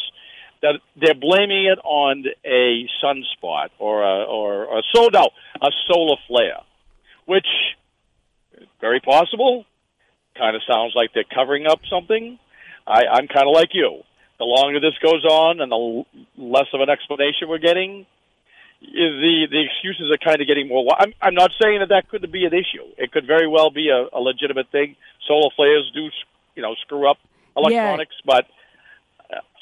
that 0.62 0.80
they're 1.00 1.14
blaming 1.14 1.66
it 1.66 1.78
on 1.84 2.24
a 2.44 2.86
sunspot 3.02 3.68
or 3.78 4.02
a 4.02 4.24
or 4.24 4.78
a 4.78 4.82
so 4.94 5.08
no 5.12 5.28
a 5.60 5.70
solar 5.86 6.16
flare, 6.26 6.60
which 7.26 7.46
very 8.80 9.00
possible. 9.00 9.64
Kind 10.36 10.54
of 10.54 10.62
sounds 10.70 10.92
like 10.94 11.10
they're 11.14 11.24
covering 11.34 11.66
up 11.66 11.80
something. 11.90 12.38
I, 12.86 13.06
I'm 13.10 13.26
kind 13.26 13.46
of 13.48 13.54
like 13.54 13.70
you. 13.72 14.02
The 14.38 14.44
longer 14.44 14.78
this 14.78 14.94
goes 15.02 15.24
on, 15.24 15.60
and 15.60 15.70
the 15.70 15.76
l- 15.76 16.06
less 16.36 16.68
of 16.72 16.80
an 16.80 16.88
explanation 16.88 17.48
we're 17.48 17.58
getting, 17.58 18.06
the 18.80 19.46
the 19.50 19.64
excuses 19.66 20.10
are 20.12 20.22
kind 20.22 20.40
of 20.40 20.46
getting 20.46 20.68
more. 20.68 20.86
I'm 20.96 21.12
I'm 21.20 21.34
not 21.34 21.50
saying 21.60 21.80
that 21.80 21.88
that 21.88 22.08
could 22.08 22.30
be 22.30 22.44
an 22.44 22.54
issue. 22.54 22.86
It 22.96 23.10
could 23.10 23.26
very 23.26 23.48
well 23.48 23.70
be 23.70 23.90
a, 23.90 24.16
a 24.16 24.20
legitimate 24.20 24.70
thing. 24.70 24.94
Solar 25.26 25.50
flares 25.56 25.90
do, 25.92 26.08
you 26.54 26.62
know, 26.62 26.74
screw 26.86 27.10
up 27.10 27.18
electronics, 27.56 28.14
yeah. 28.24 28.32
but 28.32 28.46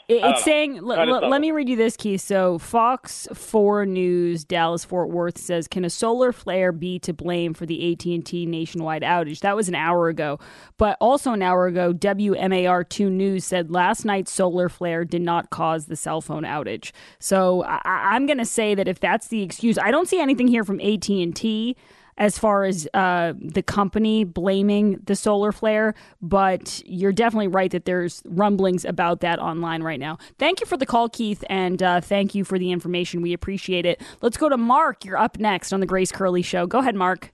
it's 0.08 0.44
saying, 0.44 0.78
l- 0.78 0.92
l- 0.92 1.20
let 1.30 1.40
me 1.40 1.50
read 1.50 1.68
you 1.68 1.74
this, 1.76 1.96
Keith. 1.96 2.20
So, 2.20 2.58
Fox 2.58 3.26
4 3.34 3.86
News, 3.86 4.44
Dallas 4.44 4.84
Fort 4.84 5.10
Worth 5.10 5.36
says, 5.38 5.66
"Can 5.66 5.84
a 5.84 5.90
solar 5.90 6.32
flare 6.32 6.70
be 6.72 6.98
to 7.00 7.12
blame 7.12 7.54
for 7.54 7.66
the 7.66 7.92
AT 7.92 8.06
and 8.14 8.24
T 8.24 8.46
nationwide 8.46 9.02
outage?" 9.02 9.40
That 9.40 9.56
was 9.56 9.68
an 9.68 9.74
hour 9.74 10.08
ago, 10.08 10.38
but 10.78 10.96
also 11.00 11.32
an 11.32 11.42
hour 11.42 11.66
ago, 11.66 11.92
WMAR 11.92 12.88
2 12.88 13.10
News 13.10 13.44
said 13.44 13.70
last 13.70 14.04
night's 14.04 14.30
solar 14.32 14.68
flare 14.68 15.04
did 15.04 15.22
not 15.22 15.50
cause 15.50 15.86
the 15.86 15.96
cell 15.96 16.20
phone 16.20 16.44
outage. 16.44 16.92
So, 17.18 17.64
I- 17.64 17.80
I'm 17.84 18.26
going 18.26 18.38
to 18.38 18.44
say 18.44 18.74
that 18.74 18.86
if 18.88 19.00
that's 19.00 19.28
the 19.28 19.42
excuse, 19.42 19.76
I 19.78 19.90
don't 19.90 20.08
see 20.08 20.20
anything 20.20 20.48
here 20.48 20.64
from 20.64 20.80
AT 20.80 21.08
and 21.22 21.34
T 21.34 21.76
as 22.18 22.38
far 22.38 22.64
as 22.64 22.88
uh, 22.94 23.34
the 23.38 23.62
company 23.62 24.24
blaming 24.24 25.00
the 25.04 25.14
solar 25.14 25.52
flare, 25.52 25.94
but 26.22 26.82
you're 26.86 27.12
definitely 27.12 27.48
right 27.48 27.70
that 27.70 27.84
there's 27.84 28.22
rumblings 28.24 28.84
about 28.84 29.20
that 29.20 29.38
online 29.38 29.82
right 29.82 30.00
now. 30.00 30.18
Thank 30.38 30.60
you 30.60 30.66
for 30.66 30.76
the 30.76 30.86
call, 30.86 31.08
Keith, 31.08 31.44
and 31.48 31.82
uh, 31.82 32.00
thank 32.00 32.34
you 32.34 32.44
for 32.44 32.58
the 32.58 32.72
information. 32.72 33.22
We 33.22 33.32
appreciate 33.32 33.84
it. 33.84 34.00
Let's 34.22 34.36
go 34.36 34.48
to 34.48 34.56
Mark. 34.56 35.04
You're 35.04 35.18
up 35.18 35.38
next 35.38 35.72
on 35.72 35.80
the 35.80 35.86
Grace 35.86 36.12
Curley 36.12 36.42
Show. 36.42 36.66
Go 36.66 36.78
ahead, 36.78 36.94
Mark. 36.94 37.32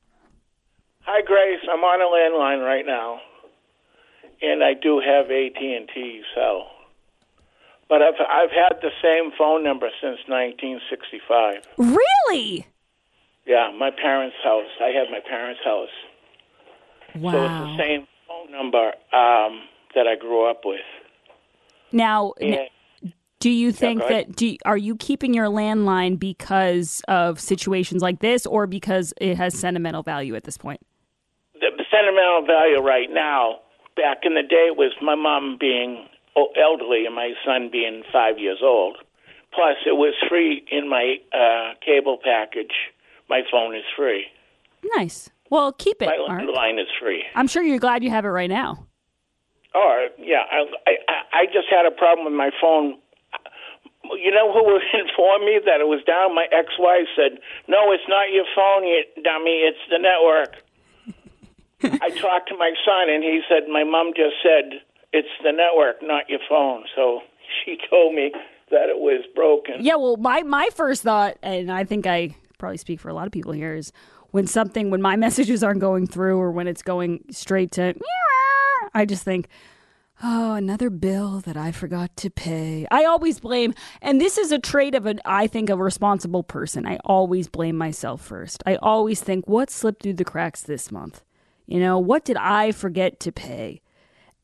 Hi, 1.03 1.23
Grace. 1.23 1.61
I'm 1.71 1.81
on 1.81 2.01
a 2.01 2.07
landline 2.07 2.65
right 2.65 2.87
now, 2.87 3.21
and 4.41 4.63
I 4.63 4.75
do 4.75 5.01
have 5.01 5.27
AT 5.27 5.61
and 5.61 5.89
T 5.93 6.23
so. 6.35 6.65
But 7.89 8.03
I've 8.03 8.15
I've 8.29 8.51
had 8.51 8.81
the 8.81 8.91
same 9.03 9.33
phone 9.37 9.65
number 9.65 9.89
since 10.01 10.19
1965. 10.27 11.67
Really? 11.77 12.67
Yeah, 13.47 13.73
my 13.77 13.91
parents' 13.91 14.37
house. 14.43 14.67
I 14.81 14.89
had 14.89 15.11
my 15.11 15.21
parents' 15.29 15.61
house. 15.65 15.89
Wow. 17.17 17.33
So 17.33 17.45
it's 17.45 17.77
the 17.77 17.83
same 17.83 18.07
phone 18.29 18.53
number 18.53 18.87
um, 19.13 19.63
that 19.95 20.07
I 20.07 20.17
grew 20.19 20.49
up 20.49 20.63
with. 20.65 20.81
Now, 21.91 22.33
And- 22.41 22.71
do 23.41 23.51
you 23.51 23.73
think 23.73 24.01
go 24.01 24.09
that 24.09 24.37
do 24.37 24.57
are 24.65 24.77
you 24.77 24.95
keeping 24.95 25.35
your 25.35 25.47
landline 25.47 26.17
because 26.17 27.03
of 27.09 27.41
situations 27.41 28.01
like 28.01 28.21
this, 28.21 28.47
or 28.47 28.69
because 28.69 29.13
it 29.21 29.37
has 29.37 29.59
sentimental 29.59 30.05
value 30.05 30.37
at 30.37 30.45
this 30.45 30.57
point? 30.57 30.81
the 31.61 31.85
sentimental 31.91 32.45
value 32.47 32.81
right 32.81 33.09
now, 33.11 33.61
back 33.97 34.19
in 34.25 34.35
the 34.35 34.43
day, 34.43 34.69
was 34.71 34.93
my 35.03 35.15
mom 35.15 35.57
being 35.59 36.07
elderly 36.57 37.05
and 37.07 37.15
my 37.15 37.33
son 37.45 37.69
being 37.71 38.03
five 38.13 38.39
years 38.39 38.59
old. 38.63 38.97
Plus, 39.55 39.77
it 39.87 39.97
was 39.97 40.15
free 40.29 40.65
in 40.71 40.89
my 40.89 41.17
uh, 41.33 41.75
cable 41.85 42.19
package. 42.23 42.73
My 43.29 43.43
phone 43.51 43.75
is 43.75 43.85
free. 43.97 44.27
Nice. 44.97 45.31
Well, 45.51 45.73
keep 45.73 46.01
it. 46.03 46.07
My 46.07 46.17
Mark. 46.17 46.49
line 46.55 46.79
is 46.79 46.89
free. 47.01 47.25
I'm 47.35 47.47
sure 47.47 47.63
you're 47.63 47.79
glad 47.79 48.03
you 48.03 48.11
have 48.11 48.25
it 48.25 48.29
right 48.29 48.49
now. 48.51 48.87
Oh, 49.75 50.09
yeah. 50.19 50.45
I, 50.51 50.65
I, 50.87 51.41
I 51.41 51.47
just 51.47 51.69
had 51.71 51.87
a 51.87 51.91
problem 51.91 52.25
with 52.25 52.35
my 52.35 52.51
phone. 52.61 52.99
You 54.17 54.31
know 54.31 54.53
who 54.53 54.77
informed 54.99 55.45
me 55.45 55.61
that 55.65 55.81
it 55.81 55.89
was 55.89 56.03
down? 56.07 56.35
My 56.35 56.47
ex-wife 56.53 57.07
said, 57.17 57.39
"No, 57.69 57.93
it's 57.93 58.03
not 58.09 58.33
your 58.33 58.45
phone, 58.55 58.85
you 58.87 59.05
dummy. 59.23 59.63
It's 59.65 59.79
the 59.89 59.99
network." 59.99 60.57
I 62.03 62.11
talked 62.11 62.49
to 62.49 62.57
my 62.57 62.73
son, 62.85 63.09
and 63.09 63.23
he 63.23 63.41
said, 63.49 63.69
"My 63.71 63.85
mom 63.85 64.13
just 64.15 64.37
said 64.43 64.81
it's 65.13 65.29
the 65.43 65.53
network, 65.53 66.03
not 66.03 66.29
your 66.29 66.41
phone." 66.49 66.85
So 66.97 67.21
she 67.65 67.79
told 67.89 68.15
me 68.15 68.33
that 68.71 68.89
it 68.89 68.99
was 68.99 69.25
broken. 69.35 69.77
Yeah, 69.81 69.97
well, 69.97 70.17
my 70.17 70.43
my 70.43 70.69
first 70.75 71.03
thought, 71.03 71.37
and 71.43 71.71
I 71.71 71.85
think 71.85 72.07
I 72.07 72.35
probably 72.63 72.79
speak 72.79 73.01
for 73.01 73.09
a 73.09 73.15
lot 73.15 73.27
of 73.27 73.33
people 73.33 73.51
here, 73.51 73.75
is 73.75 73.93
when 74.31 74.47
something 74.47 74.91
when 74.91 75.03
my 75.03 75.17
messages 75.27 75.65
aren't 75.65 75.81
going 75.81 76.07
through 76.07 76.39
or 76.39 76.53
when 76.53 76.69
it's 76.69 76.83
going 76.83 77.25
straight 77.31 77.73
to, 77.73 77.95
I 78.95 79.05
just 79.05 79.25
think, 79.25 79.49
oh, 80.23 80.55
another 80.55 80.89
bill 80.89 81.41
that 81.41 81.57
I 81.57 81.73
forgot 81.73 82.17
to 82.19 82.31
pay. 82.31 82.87
I 82.89 83.05
always 83.05 83.41
blame, 83.41 83.75
and 84.01 84.21
this 84.21 84.39
is 84.39 84.53
a 84.53 84.61
trait 84.61 84.95
of 84.95 85.07
an 85.07 85.21
I 85.25 85.49
think 85.49 85.71
a 85.71 85.77
responsible 85.77 86.45
person. 86.45 86.87
I 86.87 86.99
always 87.05 87.49
blame 87.49 87.77
myself 87.77 88.23
first. 88.23 88.63
I 88.65 88.77
always 88.77 89.21
think, 89.21 89.49
what 89.49 89.69
slipped 89.69 90.05
through 90.05 90.15
the 90.15 90.25
cracks 90.25 90.63
this 90.63 90.93
month? 90.93 91.25
You 91.67 91.81
know, 91.81 91.99
what 91.99 92.25
did 92.25 92.37
I 92.37 92.71
forget 92.71 93.19
to 93.21 93.33
pay? 93.33 93.81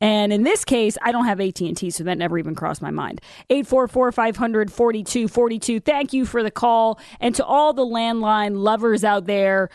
And 0.00 0.32
in 0.32 0.44
this 0.44 0.64
case, 0.64 0.96
I 1.02 1.10
don't 1.10 1.24
have 1.24 1.40
AT&T, 1.40 1.90
so 1.90 2.04
that 2.04 2.18
never 2.18 2.38
even 2.38 2.54
crossed 2.54 2.80
my 2.80 2.92
mind. 2.92 3.20
844-500-4242. 3.50 5.82
Thank 5.82 6.12
you 6.12 6.24
for 6.24 6.40
the 6.42 6.52
call. 6.52 7.00
And 7.18 7.34
to 7.34 7.44
all 7.44 7.72
the 7.72 7.84
landline 7.84 8.56
lovers 8.56 9.02
out 9.02 9.26
there, 9.26 9.70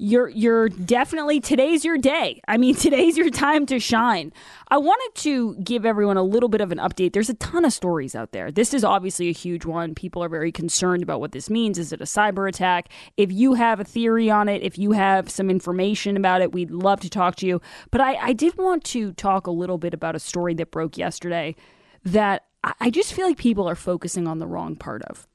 you're 0.00 0.28
you're 0.28 0.68
definitely 0.68 1.40
today's 1.40 1.84
your 1.84 1.98
day. 1.98 2.40
I 2.46 2.56
mean, 2.56 2.74
today's 2.76 3.16
your 3.16 3.30
time 3.30 3.66
to 3.66 3.80
shine. 3.80 4.32
I 4.68 4.78
wanted 4.78 5.20
to 5.22 5.56
give 5.56 5.84
everyone 5.84 6.16
a 6.16 6.22
little 6.22 6.48
bit 6.48 6.60
of 6.60 6.70
an 6.70 6.78
update. 6.78 7.12
There's 7.12 7.28
a 7.28 7.34
ton 7.34 7.64
of 7.64 7.72
stories 7.72 8.14
out 8.14 8.30
there. 8.30 8.52
This 8.52 8.72
is 8.72 8.84
obviously 8.84 9.28
a 9.28 9.32
huge 9.32 9.64
one. 9.64 9.94
People 9.94 10.22
are 10.22 10.28
very 10.28 10.52
concerned 10.52 11.02
about 11.02 11.20
what 11.20 11.32
this 11.32 11.50
means. 11.50 11.78
Is 11.78 11.92
it 11.92 12.00
a 12.00 12.04
cyber 12.04 12.48
attack? 12.48 12.90
If 13.16 13.32
you 13.32 13.54
have 13.54 13.80
a 13.80 13.84
theory 13.84 14.30
on 14.30 14.48
it, 14.48 14.62
if 14.62 14.78
you 14.78 14.92
have 14.92 15.28
some 15.28 15.50
information 15.50 16.16
about 16.16 16.42
it, 16.42 16.52
we'd 16.52 16.70
love 16.70 17.00
to 17.00 17.10
talk 17.10 17.34
to 17.36 17.46
you. 17.46 17.60
But 17.90 18.00
I, 18.00 18.14
I 18.16 18.32
did 18.32 18.56
want 18.56 18.84
to 18.84 19.12
talk 19.14 19.48
a 19.48 19.50
little 19.50 19.78
bit 19.78 19.94
about 19.94 20.14
a 20.14 20.20
story 20.20 20.54
that 20.54 20.70
broke 20.70 20.96
yesterday 20.96 21.56
that 22.04 22.44
I 22.62 22.74
I 22.80 22.90
just 22.90 23.12
feel 23.12 23.26
like 23.26 23.38
people 23.38 23.68
are 23.68 23.74
focusing 23.74 24.28
on 24.28 24.38
the 24.38 24.46
wrong 24.46 24.76
part 24.76 25.02
of. 25.02 25.26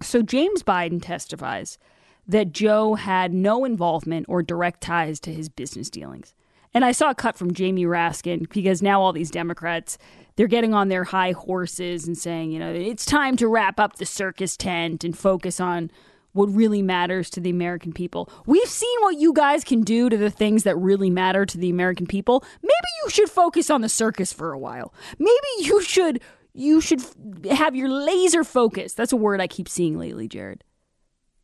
So 0.00 0.22
James 0.22 0.62
Biden 0.62 1.00
testifies 1.00 1.78
that 2.26 2.52
Joe 2.52 2.94
had 2.94 3.32
no 3.32 3.64
involvement 3.64 4.26
or 4.28 4.42
direct 4.42 4.80
ties 4.80 5.20
to 5.20 5.32
his 5.32 5.48
business 5.48 5.90
dealings. 5.90 6.34
And 6.74 6.84
I 6.84 6.92
saw 6.92 7.10
a 7.10 7.14
cut 7.14 7.36
from 7.36 7.52
Jamie 7.52 7.84
Raskin 7.84 8.48
because 8.48 8.80
now 8.80 9.00
all 9.02 9.12
these 9.12 9.30
Democrats 9.30 9.98
they're 10.36 10.46
getting 10.46 10.74
on 10.74 10.88
their 10.88 11.04
high 11.04 11.32
horses 11.32 12.06
and 12.06 12.16
saying, 12.16 12.52
you 12.52 12.58
know, 12.58 12.72
it's 12.72 13.04
time 13.04 13.36
to 13.36 13.48
wrap 13.48 13.78
up 13.78 13.96
the 13.96 14.06
circus 14.06 14.56
tent 14.56 15.04
and 15.04 15.16
focus 15.16 15.60
on 15.60 15.90
what 16.32 16.46
really 16.46 16.80
matters 16.80 17.28
to 17.30 17.40
the 17.40 17.50
American 17.50 17.92
people. 17.92 18.30
We've 18.46 18.68
seen 18.68 18.98
what 19.00 19.18
you 19.18 19.34
guys 19.34 19.64
can 19.64 19.82
do 19.82 20.08
to 20.08 20.16
the 20.16 20.30
things 20.30 20.62
that 20.62 20.76
really 20.76 21.10
matter 21.10 21.44
to 21.44 21.58
the 21.58 21.68
American 21.68 22.06
people. 22.06 22.42
Maybe 22.62 22.88
you 23.04 23.10
should 23.10 23.28
focus 23.28 23.68
on 23.68 23.82
the 23.82 23.88
circus 23.88 24.32
for 24.32 24.52
a 24.52 24.58
while. 24.58 24.94
Maybe 25.18 25.48
you 25.58 25.82
should 25.82 26.22
you 26.54 26.80
should 26.80 27.02
have 27.50 27.74
your 27.76 27.88
laser 27.88 28.44
focus. 28.44 28.94
That's 28.94 29.12
a 29.12 29.16
word 29.16 29.40
I 29.40 29.46
keep 29.46 29.68
seeing 29.68 29.98
lately, 29.98 30.28
Jarred. 30.28 30.64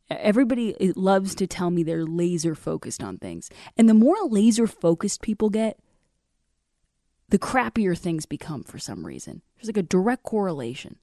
Everybody 0.09 0.75
eh, 0.79 0.93
loves 0.95 1.35
to 1.35 1.47
tell 1.47 1.69
me 1.69 1.83
they're 1.83 2.05
laser 2.05 2.55
focused 2.55 3.03
on 3.03 3.17
things. 3.17 3.49
And 3.77 3.87
the 3.87 3.93
more 3.93 4.17
laser 4.27 4.67
focused 4.67 5.21
people 5.21 5.49
get, 5.49 5.79
the 7.29 7.39
crappier 7.39 7.97
things 7.97 8.25
become 8.25 8.63
for 8.63 8.79
some 8.79 9.05
reason. 9.05 9.41
There's 9.55 9.67
like 9.67 9.77
a 9.77 9.83
direct 9.83 10.23
correlation. 10.23 10.97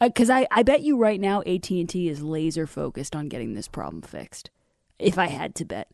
Uh, 0.00 0.08
because 0.08 0.30
I, 0.30 0.46
I 0.50 0.62
bet 0.62 0.82
you 0.82 0.96
right 0.96 1.20
now 1.20 1.40
AT&T 1.42 2.08
is 2.08 2.22
laser 2.22 2.66
focused 2.66 3.14
on 3.14 3.28
getting 3.28 3.54
this 3.54 3.68
problem 3.68 4.02
fixed. 4.02 4.50
If 4.98 5.18
I 5.18 5.26
had 5.26 5.54
to 5.56 5.64
bet. 5.64 5.90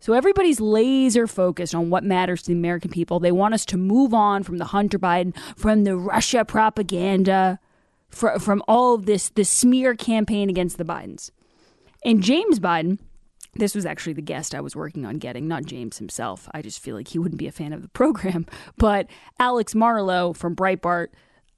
So 0.00 0.12
everybody's 0.12 0.60
laser 0.60 1.26
focused 1.26 1.74
on 1.74 1.90
what 1.90 2.04
matters 2.04 2.42
to 2.42 2.48
the 2.48 2.58
American 2.58 2.90
people. 2.90 3.18
They 3.18 3.32
want 3.32 3.54
us 3.54 3.64
to 3.66 3.76
move 3.76 4.14
on 4.14 4.44
from 4.44 4.58
the 4.58 4.66
Hunter 4.66 4.98
Biden, 4.98 5.36
from 5.56 5.84
the 5.84 5.96
Russia 5.96 6.44
propaganda, 6.44 7.58
from, 8.08 8.38
from 8.38 8.62
all 8.68 8.94
of 8.94 9.06
this, 9.06 9.30
this 9.30 9.50
smear 9.50 9.94
campaign 9.94 10.48
against 10.48 10.78
the 10.78 10.84
Bidens. 10.84 11.30
And 12.04 12.22
James 12.22 12.60
Biden, 12.60 12.98
this 13.54 13.74
was 13.74 13.86
actually 13.86 14.12
the 14.12 14.22
guest 14.22 14.54
I 14.54 14.60
was 14.60 14.76
working 14.76 15.04
on 15.04 15.16
getting, 15.16 15.48
not 15.48 15.64
James 15.64 15.98
himself. 15.98 16.48
I 16.52 16.62
just 16.62 16.80
feel 16.80 16.94
like 16.94 17.08
he 17.08 17.18
wouldn't 17.18 17.38
be 17.38 17.48
a 17.48 17.52
fan 17.52 17.72
of 17.72 17.82
the 17.82 17.88
program. 18.00 18.46
But 18.76 19.08
Alex 19.38 19.74
Marlow 19.74 20.32
from 20.32 20.54
Breitbart, 20.54 21.08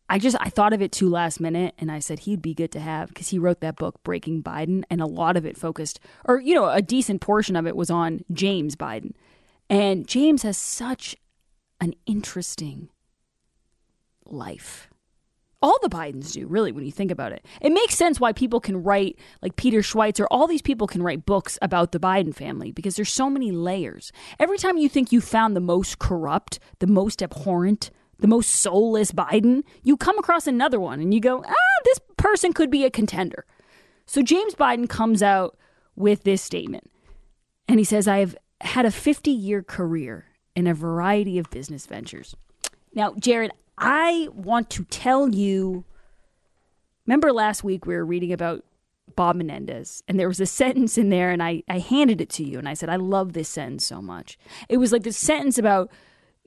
I 0.08 0.18
just 0.18 0.36
I 0.40 0.48
thought 0.48 0.72
of 0.72 0.82
it 0.82 0.90
too 0.90 1.08
last 1.08 1.38
minute 1.38 1.72
and 1.78 1.90
I 1.90 2.00
said 2.00 2.20
he'd 2.20 2.42
be 2.42 2.52
good 2.52 2.72
to 2.72 2.80
have 2.80 3.08
because 3.08 3.28
he 3.28 3.38
wrote 3.38 3.60
that 3.60 3.76
book 3.76 4.02
Breaking 4.02 4.42
Biden 4.42 4.82
and 4.90 5.00
a 5.00 5.06
lot 5.06 5.36
of 5.36 5.46
it 5.46 5.56
focused 5.56 6.00
or 6.24 6.40
you 6.40 6.52
know 6.52 6.68
a 6.68 6.82
decent 6.82 7.20
portion 7.20 7.54
of 7.54 7.64
it 7.64 7.76
was 7.76 7.90
on 7.90 8.24
James 8.32 8.74
Biden. 8.74 9.12
And 9.68 10.08
James 10.08 10.42
has 10.42 10.58
such 10.58 11.14
an 11.80 11.94
interesting 12.06 12.88
life 14.24 14.88
all 15.62 15.76
the 15.82 15.88
Bidens 15.88 16.32
do, 16.32 16.46
really, 16.46 16.72
when 16.72 16.84
you 16.84 16.92
think 16.92 17.10
about 17.10 17.32
it. 17.32 17.44
It 17.60 17.72
makes 17.72 17.94
sense 17.94 18.18
why 18.18 18.32
people 18.32 18.60
can 18.60 18.82
write, 18.82 19.18
like 19.42 19.56
Peter 19.56 19.80
Schweizer, 19.80 20.26
all 20.30 20.46
these 20.46 20.62
people 20.62 20.86
can 20.86 21.02
write 21.02 21.26
books 21.26 21.58
about 21.60 21.92
the 21.92 22.00
Biden 22.00 22.34
family 22.34 22.72
because 22.72 22.96
there's 22.96 23.12
so 23.12 23.28
many 23.28 23.52
layers. 23.52 24.10
Every 24.38 24.56
time 24.56 24.78
you 24.78 24.88
think 24.88 25.12
you 25.12 25.20
found 25.20 25.54
the 25.54 25.60
most 25.60 25.98
corrupt, 25.98 26.58
the 26.78 26.86
most 26.86 27.22
abhorrent, 27.22 27.90
the 28.20 28.28
most 28.28 28.50
soulless 28.50 29.12
Biden, 29.12 29.62
you 29.82 29.96
come 29.96 30.18
across 30.18 30.46
another 30.46 30.80
one 30.80 31.00
and 31.00 31.12
you 31.12 31.20
go, 31.20 31.42
ah, 31.46 31.82
this 31.84 32.00
person 32.16 32.52
could 32.52 32.70
be 32.70 32.84
a 32.84 32.90
contender. 32.90 33.44
So 34.06 34.22
James 34.22 34.54
Biden 34.54 34.88
comes 34.88 35.22
out 35.22 35.56
with 35.94 36.24
this 36.24 36.42
statement 36.42 36.90
and 37.68 37.78
he 37.78 37.84
says, 37.84 38.08
I 38.08 38.18
have 38.18 38.36
had 38.62 38.86
a 38.86 38.90
50 38.90 39.30
year 39.30 39.62
career 39.62 40.26
in 40.56 40.66
a 40.66 40.74
variety 40.74 41.38
of 41.38 41.50
business 41.50 41.86
ventures. 41.86 42.34
Now, 42.94 43.14
Jarred, 43.18 43.52
I 43.80 44.28
want 44.32 44.70
to 44.70 44.84
tell 44.84 45.28
you. 45.28 45.84
Remember 47.06 47.32
last 47.32 47.64
week 47.64 47.86
we 47.86 47.94
were 47.94 48.04
reading 48.04 48.32
about 48.32 48.64
Bob 49.16 49.36
Menendez, 49.36 50.02
and 50.06 50.20
there 50.20 50.28
was 50.28 50.40
a 50.40 50.46
sentence 50.60 50.98
in 50.98 51.08
there, 51.08 51.30
and 51.30 51.42
I, 51.42 51.62
I 51.68 51.78
handed 51.78 52.20
it 52.20 52.28
to 52.30 52.44
you, 52.44 52.58
and 52.58 52.68
I 52.68 52.74
said, 52.74 52.88
I 52.88 52.96
love 52.96 53.32
this 53.32 53.48
sentence 53.48 53.86
so 53.86 54.00
much. 54.00 54.38
It 54.68 54.76
was 54.76 54.92
like 54.92 55.02
this 55.02 55.16
sentence 55.16 55.58
about 55.58 55.90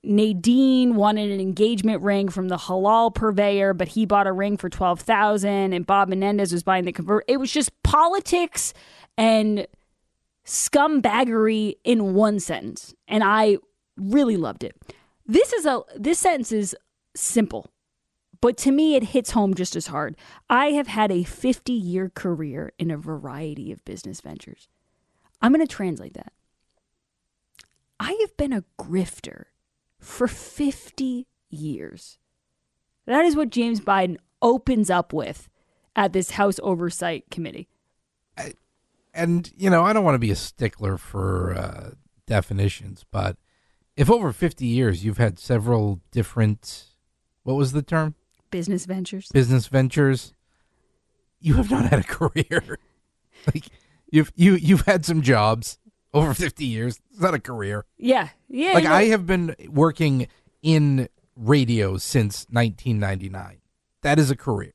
Nadine 0.04 0.96
wanted 0.96 1.32
an 1.32 1.40
engagement 1.40 2.02
ring 2.02 2.28
from 2.28 2.50
the 2.50 2.58
halal 2.58 3.14
purveyor, 3.14 3.74
but 3.74 3.90
he 3.90 4.06
bought 4.06 4.28
a 4.28 4.34
ring 4.34 4.58
for 4.58 4.70
twelve 4.70 5.00
thousand, 5.00 5.74
and 5.74 5.86
Bob 5.86 6.10
Menendez 6.10 6.52
was 6.52 6.64
buying 6.64 6.84
the 6.84 6.92
convert. 6.92 7.24
It 7.28 7.38
was 7.38 7.52
just 7.52 7.72
politics 7.84 8.74
and 9.18 9.66
scumbaggery 10.46 11.76
in 11.86 12.14
one 12.14 12.40
sentence, 12.40 12.94
and 13.08 13.24
I 13.24 13.58
really 13.96 14.36
loved 14.36 14.64
it. 14.66 14.76
This 15.26 15.54
is 15.54 15.66
a 15.66 15.82
this 15.96 16.20
sentence 16.20 16.52
is 16.52 16.76
simple, 17.16 17.72
but 18.42 18.58
to 18.58 18.72
me 18.72 18.96
it 18.96 19.04
hits 19.04 19.32
home 19.32 19.54
just 19.54 19.76
as 19.76 19.88
hard. 19.88 20.16
I 20.50 20.68
have 20.68 20.88
had 20.88 21.12
a 21.12 21.24
50-year 21.24 22.12
career 22.14 22.74
in 22.78 22.92
a 22.92 22.98
variety 22.98 23.72
of 23.72 23.86
business 23.86 24.22
ventures. 24.22 24.68
I'm 25.42 25.54
going 25.54 25.66
to 25.66 25.76
translate 25.76 26.14
that. 26.14 26.34
I 28.00 28.18
have 28.22 28.36
been 28.38 28.54
a 28.54 28.64
grifter 28.80 29.46
for 30.00 30.28
50 30.28 31.28
years. 31.50 32.18
That 33.06 33.26
is 33.26 33.36
what 33.36 33.50
James 33.50 33.80
Biden 33.80 34.18
opens 34.42 34.90
up 34.90 35.14
with 35.14 35.50
at 35.96 36.14
this 36.14 36.32
House 36.32 36.60
Oversight 36.64 37.26
Committee. 37.30 37.70
And, 39.14 39.52
you 39.56 39.70
know, 39.70 39.84
I 39.84 39.94
don't 39.94 40.04
want 40.04 40.16
to 40.16 40.20
be 40.20 40.32
a 40.32 40.36
stickler 40.36 40.98
for 40.98 41.54
uh, 41.54 41.92
definitions, 42.26 43.06
but 43.12 43.38
if 43.96 44.10
over 44.10 44.32
50 44.32 44.66
years 44.66 45.06
you've 45.06 45.20
had 45.20 45.38
several 45.38 46.02
different, 46.12 46.86
what 47.44 47.56
was 47.56 47.72
the 47.72 47.82
term? 47.82 48.16
Business 48.52 48.86
ventures. 48.86 49.30
Business 49.34 49.68
ventures, 49.68 50.34
you 51.40 51.56
have 51.56 51.72
not 51.72 51.86
had 51.86 52.00
a 52.00 52.04
career. 52.08 52.78
like, 53.54 53.66
you've, 54.12 54.32
you, 54.36 54.56
you've 54.56 54.82
had 54.82 55.06
some 55.06 55.22
jobs 55.22 55.78
over 56.14 56.34
50 56.36 56.66
years. 56.66 57.00
It's 57.12 57.22
not 57.22 57.34
a 57.34 57.40
career. 57.40 57.86
Yeah. 57.98 58.30
Yeah. 58.48 58.74
like 58.74 58.84
yeah. 58.84 58.94
I 58.94 59.06
have 59.06 59.26
been 59.26 59.56
working 59.70 60.28
in 60.62 61.10
radio 61.36 61.98
since 61.98 62.46
1999. 62.52 63.58
That 64.02 64.20
is 64.20 64.30
a 64.30 64.36
career. 64.36 64.74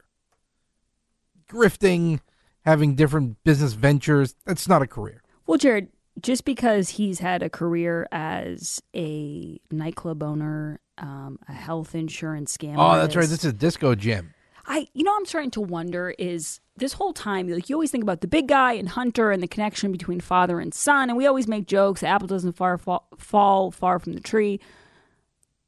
Grifting, 1.49 2.21
having 2.65 2.95
different 2.95 3.43
business 3.45 3.73
ventures, 3.75 4.35
that's 4.45 4.69
not 4.69 4.83
a 4.83 4.87
career. 4.87 5.23
Well, 5.47 5.59
Jarred, 5.59 5.89
just 6.21 6.45
because 6.45 6.91
he's 6.91 7.21
had 7.21 7.43
a 7.43 7.49
career 7.49 8.07
as 8.13 8.83
a 8.95 9.59
nightclub 9.71 10.23
owner, 10.23 10.81
um, 11.01 11.39
a 11.49 11.53
health 11.53 11.95
insurance 11.95 12.57
scam. 12.57 12.77
Oh, 12.79 12.97
that's 12.97 13.17
right. 13.17 13.29
This 13.29 13.45
is 13.45 13.51
a 13.51 13.53
disco 13.53 13.95
gym. 13.95 14.35
I, 14.67 14.87
you 14.93 15.03
know, 15.03 15.17
I'm 15.17 15.25
starting 15.25 15.51
to 15.53 15.63
wonder 15.63 16.15
is 16.19 16.61
this 16.77 16.93
whole 16.93 17.13
time, 17.15 17.49
like 17.49 17.69
you 17.69 17.77
always 17.77 17.91
think 17.91 18.03
about 18.03 18.21
the 18.21 18.29
big 18.29 18.49
guy 18.49 18.75
and 18.75 18.89
Hunter 18.89 19.31
and 19.31 19.43
the 19.43 19.49
connection 19.49 19.91
between 19.93 20.21
father 20.21 20.61
and 20.61 20.75
son, 20.75 21.09
and 21.09 21.17
we 21.17 21.27
always 21.27 21.49
make 21.49 21.67
jokes. 21.67 22.03
The 22.03 22.09
apple 22.09 22.29
doesn't 22.29 22.53
far 22.53 22.77
fall, 22.77 23.09
fall 23.17 23.71
far 23.71 23.99
from 23.99 24.13
the 24.13 24.21
tree. 24.21 24.61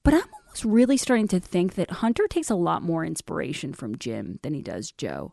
But 0.02 0.14
I'm 0.14 0.24
almost 0.34 0.64
really 0.64 0.96
starting 0.96 1.28
to 1.28 1.40
think 1.40 1.74
that 1.74 1.90
Hunter 1.90 2.26
takes 2.28 2.50
a 2.50 2.54
lot 2.54 2.82
more 2.82 3.04
inspiration 3.04 3.72
from 3.72 3.98
Jim 3.98 4.38
than 4.42 4.54
he 4.54 4.62
does 4.62 4.92
Joe. 4.92 5.32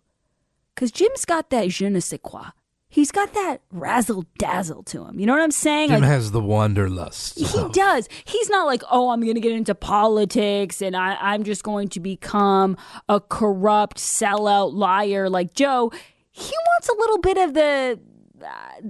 Because 0.74 0.92
Jim's 0.92 1.26
got 1.26 1.50
that 1.50 1.70
je 1.70 1.90
ne 1.90 2.00
sais 2.00 2.20
quoi. 2.22 2.52
He's 2.90 3.12
got 3.12 3.34
that 3.34 3.62
razzle 3.72 4.24
dazzle 4.40 4.82
to 4.84 5.06
him. 5.06 5.20
You 5.20 5.26
know 5.26 5.34
what 5.34 5.42
I'm 5.42 5.52
saying? 5.52 5.90
Jim 5.90 6.02
Like, 6.02 6.08
has 6.10 6.32
the 6.32 6.40
wanderlust. 6.42 7.38
he 7.38 7.70
does. 7.74 8.08
He's 8.26 8.50
not 8.50 8.66
like, 8.66 8.82
oh, 8.90 9.10
I'm 9.10 9.22
going 9.22 9.36
to 9.36 9.42
get 9.42 9.52
into 9.52 9.76
politics 9.76 10.82
and 10.82 10.96
I, 10.96 11.18
I'm 11.20 11.44
just 11.44 11.64
going 11.64 11.90
to 11.90 12.00
become 12.00 12.78
a 13.10 13.20
corrupt 13.20 13.98
sellout 13.98 14.74
liar 14.74 15.30
like 15.30 15.54
Joe. 15.54 15.92
He 16.32 16.54
wants 16.68 16.88
a 16.90 16.96
little 16.98 17.18
bit 17.18 17.38
of 17.38 17.54
the 17.56 18.00
uh, 18.46 18.90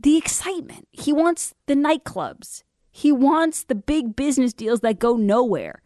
the 0.00 0.16
excitement. 0.16 0.88
He 0.92 1.12
wants 1.12 1.54
the 1.66 1.74
nightclubs. 1.74 2.62
He 2.90 3.12
wants 3.12 3.64
the 3.64 3.74
big 3.74 4.16
business 4.16 4.52
deals 4.52 4.80
that 4.80 4.98
go 4.98 5.16
nowhere. 5.16 5.82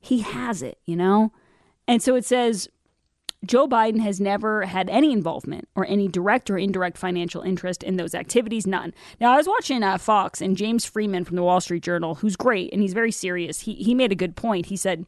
He 0.00 0.20
has 0.20 0.62
it, 0.62 0.78
you 0.84 0.96
know? 0.96 1.32
And 1.86 2.02
so 2.02 2.16
it 2.16 2.24
says 2.24 2.68
Joe 3.44 3.66
Biden 3.66 4.00
has 4.00 4.20
never 4.20 4.62
had 4.66 4.88
any 4.88 5.12
involvement 5.12 5.68
or 5.74 5.84
any 5.86 6.06
direct 6.06 6.48
or 6.48 6.56
indirect 6.56 6.96
financial 6.96 7.42
interest 7.42 7.82
in 7.82 7.96
those 7.96 8.14
activities, 8.14 8.66
none. 8.66 8.94
Now, 9.20 9.32
I 9.32 9.36
was 9.36 9.48
watching 9.48 9.82
uh, 9.82 9.98
Fox 9.98 10.40
and 10.40 10.56
James 10.56 10.84
Freeman 10.84 11.24
from 11.24 11.36
the 11.36 11.42
Wall 11.42 11.60
Street 11.60 11.82
Journal, 11.82 12.16
who's 12.16 12.36
great 12.36 12.72
and 12.72 12.80
he's 12.80 12.92
very 12.92 13.10
serious. 13.10 13.60
He, 13.60 13.74
he 13.74 13.94
made 13.94 14.12
a 14.12 14.16
good 14.16 14.36
point. 14.36 14.66
He 14.66 14.76
said, 14.76 15.06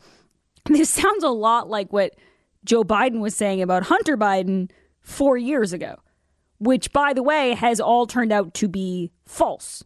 This 0.64 0.90
sounds 0.90 1.22
a 1.22 1.28
lot 1.28 1.68
like 1.68 1.92
what 1.92 2.14
Joe 2.64 2.82
Biden 2.82 3.20
was 3.20 3.36
saying 3.36 3.62
about 3.62 3.84
Hunter 3.84 4.16
Biden 4.16 4.70
four 5.00 5.36
years 5.36 5.72
ago, 5.72 5.96
which, 6.58 6.92
by 6.92 7.12
the 7.12 7.22
way, 7.22 7.54
has 7.54 7.78
all 7.78 8.06
turned 8.06 8.32
out 8.32 8.54
to 8.54 8.68
be 8.68 9.12
false. 9.26 9.84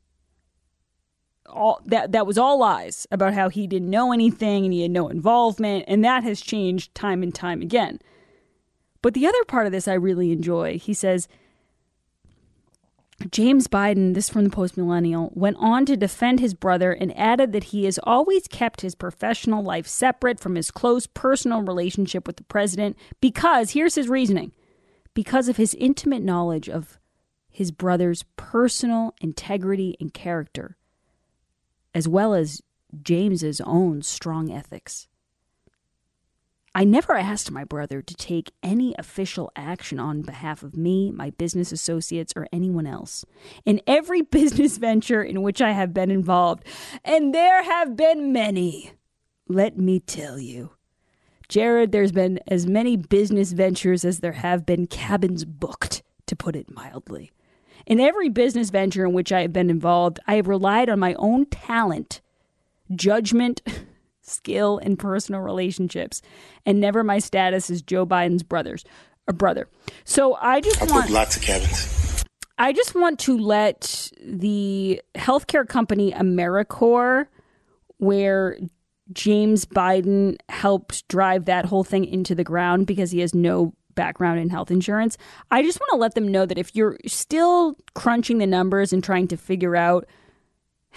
All, 1.46 1.80
that 1.86 2.12
that 2.12 2.26
was 2.26 2.36
all 2.36 2.58
lies 2.58 3.06
about 3.10 3.32
how 3.32 3.48
he 3.48 3.66
didn't 3.66 3.88
know 3.88 4.12
anything 4.12 4.64
and 4.64 4.72
he 4.72 4.82
had 4.82 4.90
no 4.90 5.08
involvement, 5.08 5.86
and 5.88 6.04
that 6.04 6.22
has 6.22 6.40
changed 6.40 6.94
time 6.94 7.22
and 7.22 7.34
time 7.34 7.62
again. 7.62 8.00
But 9.02 9.14
the 9.14 9.26
other 9.26 9.44
part 9.44 9.66
of 9.66 9.72
this 9.72 9.88
I 9.88 9.94
really 9.94 10.32
enjoy. 10.32 10.78
He 10.78 10.94
says 10.94 11.28
James 13.30 13.66
Biden, 13.66 14.14
this 14.14 14.28
from 14.28 14.44
the 14.44 14.50
Post 14.50 14.76
Millennial, 14.76 15.32
went 15.34 15.56
on 15.58 15.84
to 15.86 15.96
defend 15.96 16.38
his 16.38 16.54
brother 16.54 16.92
and 16.92 17.16
added 17.18 17.52
that 17.52 17.64
he 17.64 17.84
has 17.84 17.98
always 18.04 18.46
kept 18.46 18.80
his 18.80 18.94
professional 18.94 19.62
life 19.62 19.88
separate 19.88 20.38
from 20.38 20.54
his 20.54 20.70
close 20.70 21.06
personal 21.06 21.62
relationship 21.62 22.28
with 22.28 22.36
the 22.36 22.44
president 22.44 22.96
because, 23.20 23.72
here's 23.72 23.96
his 23.96 24.08
reasoning, 24.08 24.52
because 25.14 25.48
of 25.48 25.56
his 25.56 25.74
intimate 25.74 26.22
knowledge 26.22 26.68
of 26.68 26.98
his 27.50 27.72
brother's 27.72 28.24
personal 28.36 29.14
integrity 29.20 29.96
and 30.00 30.14
character, 30.14 30.76
as 31.92 32.06
well 32.06 32.34
as 32.34 32.62
James's 33.02 33.60
own 33.62 34.02
strong 34.02 34.52
ethics. 34.52 35.08
I 36.74 36.84
never 36.84 37.16
asked 37.16 37.50
my 37.50 37.64
brother 37.64 38.02
to 38.02 38.14
take 38.14 38.52
any 38.62 38.94
official 38.98 39.50
action 39.56 39.98
on 39.98 40.22
behalf 40.22 40.62
of 40.62 40.76
me, 40.76 41.10
my 41.10 41.30
business 41.30 41.72
associates, 41.72 42.32
or 42.36 42.46
anyone 42.52 42.86
else. 42.86 43.24
In 43.64 43.80
every 43.86 44.22
business 44.38 44.78
venture 44.78 45.22
in 45.22 45.42
which 45.42 45.62
I 45.62 45.72
have 45.72 45.94
been 45.94 46.10
involved, 46.10 46.64
and 47.04 47.34
there 47.34 47.62
have 47.62 47.96
been 47.96 48.32
many, 48.32 48.92
let 49.48 49.78
me 49.78 50.00
tell 50.00 50.38
you. 50.38 50.70
Jarred, 51.48 51.92
there's 51.92 52.12
been 52.12 52.40
as 52.46 52.66
many 52.66 52.96
business 52.96 53.52
ventures 53.52 54.04
as 54.04 54.20
there 54.20 54.32
have 54.32 54.66
been 54.66 54.86
cabins 54.86 55.46
booked, 55.46 56.02
to 56.26 56.36
put 56.36 56.54
it 56.54 56.70
mildly. 56.70 57.32
In 57.86 58.00
every 58.00 58.28
business 58.28 58.68
venture 58.68 59.06
in 59.06 59.14
which 59.14 59.32
I 59.32 59.40
have 59.40 59.52
been 59.52 59.70
involved, 59.70 60.20
I 60.26 60.34
have 60.34 60.46
relied 60.46 60.90
on 60.90 60.98
my 60.98 61.14
own 61.14 61.46
talent, 61.46 62.20
judgment, 62.94 63.62
skill, 64.28 64.78
and 64.78 64.98
personal 64.98 65.40
relationships, 65.40 66.22
and 66.66 66.80
never 66.80 67.02
my 67.02 67.18
status 67.18 67.70
as 67.70 67.82
Joe 67.82 68.06
Biden's 68.06 68.42
brothers 68.42 68.84
a 69.28 69.32
brother. 69.32 69.68
So 70.04 70.36
I 70.40 70.60
just 70.60 70.82
I 70.82 70.86
want 70.86 71.10
lots 71.10 71.36
of 71.36 71.42
cabins. 71.42 72.24
I 72.58 72.72
just 72.72 72.94
want 72.94 73.20
to 73.20 73.38
let 73.38 74.10
the 74.20 75.00
healthcare 75.14 75.68
company 75.68 76.10
Americore, 76.12 77.26
where 77.98 78.58
James 79.12 79.64
Biden 79.64 80.36
helped 80.48 81.06
drive 81.06 81.44
that 81.44 81.66
whole 81.66 81.84
thing 81.84 82.04
into 82.04 82.34
the 82.34 82.42
ground 82.42 82.86
because 82.86 83.12
he 83.12 83.20
has 83.20 83.34
no 83.34 83.74
background 83.94 84.40
in 84.40 84.48
health 84.48 84.70
insurance. 84.70 85.16
I 85.50 85.62
just 85.62 85.78
want 85.80 85.90
to 85.90 85.96
let 85.96 86.14
them 86.14 86.28
know 86.28 86.46
that 86.46 86.58
if 86.58 86.74
you're 86.74 86.98
still 87.06 87.76
crunching 87.94 88.38
the 88.38 88.46
numbers 88.46 88.92
and 88.92 89.02
trying 89.04 89.28
to 89.28 89.36
figure 89.36 89.76
out 89.76 90.06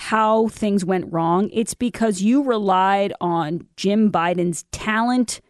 how 0.01 0.47
things 0.47 0.83
went 0.83 1.13
wrong, 1.13 1.47
it's 1.53 1.75
because 1.75 2.23
you 2.23 2.41
relied 2.41 3.13
on 3.21 3.67
Jim 3.77 4.11
Biden's 4.11 4.63
talent, 4.71 5.41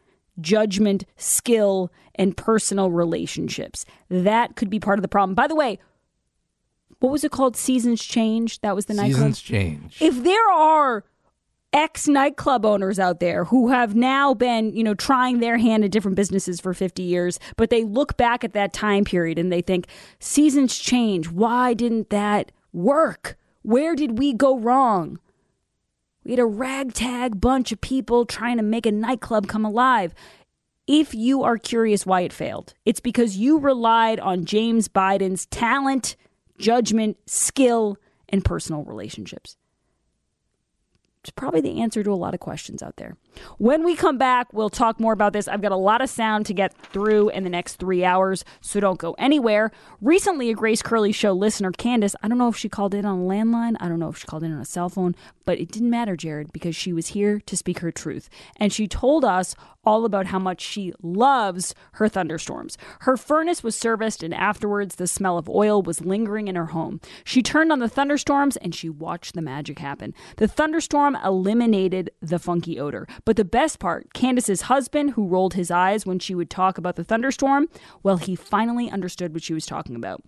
judgment, 0.41 1.05
skill, 1.15 1.89
and 2.15 2.35
personal 2.35 2.91
relationships. 2.91 3.85
That 4.09 4.57
could 4.57 4.69
be 4.69 4.77
part 4.77 4.99
of 4.99 5.03
the 5.03 5.07
problem. 5.07 5.35
By 5.35 5.47
the 5.47 5.55
way, 5.55 5.79
what 6.99 7.13
was 7.13 7.23
it 7.23 7.31
called? 7.31 7.55
Seasons 7.55 8.03
Change? 8.03 8.59
That 8.59 8.75
was 8.75 8.87
the 8.87 8.93
nightclub. 8.93 9.33
Seasons 9.33 9.41
change. 9.41 10.01
If 10.01 10.21
there 10.21 10.51
are 10.51 11.05
ex 11.71 12.09
nightclub 12.09 12.65
owners 12.65 12.99
out 12.99 13.21
there 13.21 13.45
who 13.45 13.69
have 13.69 13.95
now 13.95 14.33
been, 14.33 14.75
you 14.75 14.83
know, 14.83 14.93
trying 14.93 15.39
their 15.39 15.59
hand 15.59 15.85
at 15.85 15.91
different 15.91 16.17
businesses 16.17 16.59
for 16.59 16.73
50 16.73 17.01
years, 17.03 17.39
but 17.55 17.69
they 17.69 17.85
look 17.85 18.17
back 18.17 18.43
at 18.43 18.51
that 18.51 18.73
time 18.73 19.05
period 19.05 19.39
and 19.39 19.49
they 19.49 19.61
think, 19.61 19.87
seasons 20.19 20.77
change. 20.77 21.29
Why 21.29 21.73
didn't 21.73 22.09
that 22.09 22.51
work? 22.73 23.37
Where 23.63 23.95
did 23.95 24.17
we 24.17 24.33
go 24.33 24.57
wrong? 24.57 25.19
We 26.23 26.31
had 26.31 26.39
a 26.39 26.45
ragtag 26.45 27.39
bunch 27.41 27.71
of 27.71 27.81
people 27.81 28.25
trying 28.25 28.57
to 28.57 28.63
make 28.63 28.85
a 28.85 28.91
nightclub 28.91 29.47
come 29.47 29.65
alive. 29.65 30.13
If 30.87 31.13
you 31.13 31.43
are 31.43 31.57
curious 31.57 32.05
why 32.05 32.21
it 32.21 32.33
failed, 32.33 32.73
it's 32.85 32.99
because 32.99 33.37
you 33.37 33.59
relied 33.59 34.19
on 34.19 34.45
James 34.45 34.87
Biden's 34.87 35.45
talent, 35.47 36.15
judgment, 36.57 37.17
skill, 37.25 37.97
and 38.29 38.43
personal 38.45 38.83
relationships. 38.83 39.57
It's 41.21 41.31
probably 41.31 41.61
the 41.61 41.81
answer 41.81 42.03
to 42.03 42.11
a 42.11 42.15
lot 42.15 42.33
of 42.33 42.39
questions 42.39 42.81
out 42.81 42.95
there. 42.97 43.15
When 43.57 43.83
we 43.83 43.95
come 43.95 44.17
back, 44.17 44.51
we'll 44.53 44.69
talk 44.69 44.99
more 44.99 45.13
about 45.13 45.33
this. 45.33 45.47
I've 45.47 45.61
got 45.61 45.71
a 45.71 45.77
lot 45.77 46.01
of 46.01 46.09
sound 46.09 46.45
to 46.47 46.53
get 46.53 46.73
through 46.73 47.29
in 47.29 47.43
the 47.43 47.49
next 47.49 47.75
three 47.75 48.03
hours, 48.03 48.43
so 48.61 48.79
don't 48.79 48.99
go 48.99 49.13
anywhere. 49.17 49.71
Recently, 50.01 50.49
a 50.49 50.53
Grace 50.53 50.81
Curley 50.81 51.11
Show 51.11 51.33
listener, 51.33 51.71
Candace, 51.71 52.15
I 52.21 52.27
don't 52.27 52.37
know 52.37 52.49
if 52.49 52.57
she 52.57 52.69
called 52.69 52.93
in 52.93 53.05
on 53.05 53.19
a 53.19 53.23
landline, 53.23 53.75
I 53.79 53.87
don't 53.87 53.99
know 53.99 54.09
if 54.09 54.17
she 54.17 54.27
called 54.27 54.43
in 54.43 54.53
on 54.53 54.59
a 54.59 54.65
cell 54.65 54.89
phone, 54.89 55.15
but 55.45 55.59
it 55.59 55.71
didn't 55.71 55.89
matter, 55.89 56.15
Jarred, 56.15 56.51
because 56.53 56.75
she 56.75 56.93
was 56.93 57.07
here 57.07 57.39
to 57.39 57.57
speak 57.57 57.79
her 57.79 57.91
truth. 57.91 58.29
And 58.57 58.71
she 58.71 58.87
told 58.87 59.25
us 59.25 59.55
all 59.83 60.05
about 60.05 60.27
how 60.27 60.39
much 60.39 60.61
she 60.61 60.93
loves 61.01 61.73
her 61.93 62.07
thunderstorms. 62.07 62.77
Her 63.01 63.17
furnace 63.17 63.63
was 63.63 63.75
serviced, 63.75 64.21
and 64.21 64.33
afterwards, 64.33 64.95
the 64.95 65.07
smell 65.07 65.37
of 65.37 65.49
oil 65.49 65.81
was 65.81 66.01
lingering 66.01 66.47
in 66.47 66.55
her 66.55 66.67
home. 66.67 67.01
She 67.23 67.41
turned 67.41 67.71
on 67.71 67.79
the 67.79 67.89
thunderstorms 67.89 68.57
and 68.57 68.75
she 68.75 68.89
watched 68.89 69.33
the 69.33 69.41
magic 69.41 69.79
happen. 69.79 70.13
The 70.37 70.47
thunderstorm 70.47 71.17
eliminated 71.23 72.11
the 72.21 72.39
funky 72.39 72.79
odor. 72.79 73.07
But 73.25 73.35
the 73.35 73.45
best 73.45 73.79
part, 73.79 74.13
Candace's 74.13 74.63
husband, 74.63 75.11
who 75.11 75.27
rolled 75.27 75.53
his 75.53 75.71
eyes 75.71 76.05
when 76.05 76.19
she 76.19 76.35
would 76.35 76.49
talk 76.49 76.77
about 76.77 76.95
the 76.95 77.03
thunderstorm, 77.03 77.67
well, 78.03 78.17
he 78.17 78.35
finally 78.35 78.89
understood 78.89 79.33
what 79.33 79.43
she 79.43 79.53
was 79.53 79.65
talking 79.65 79.95
about. 79.95 80.23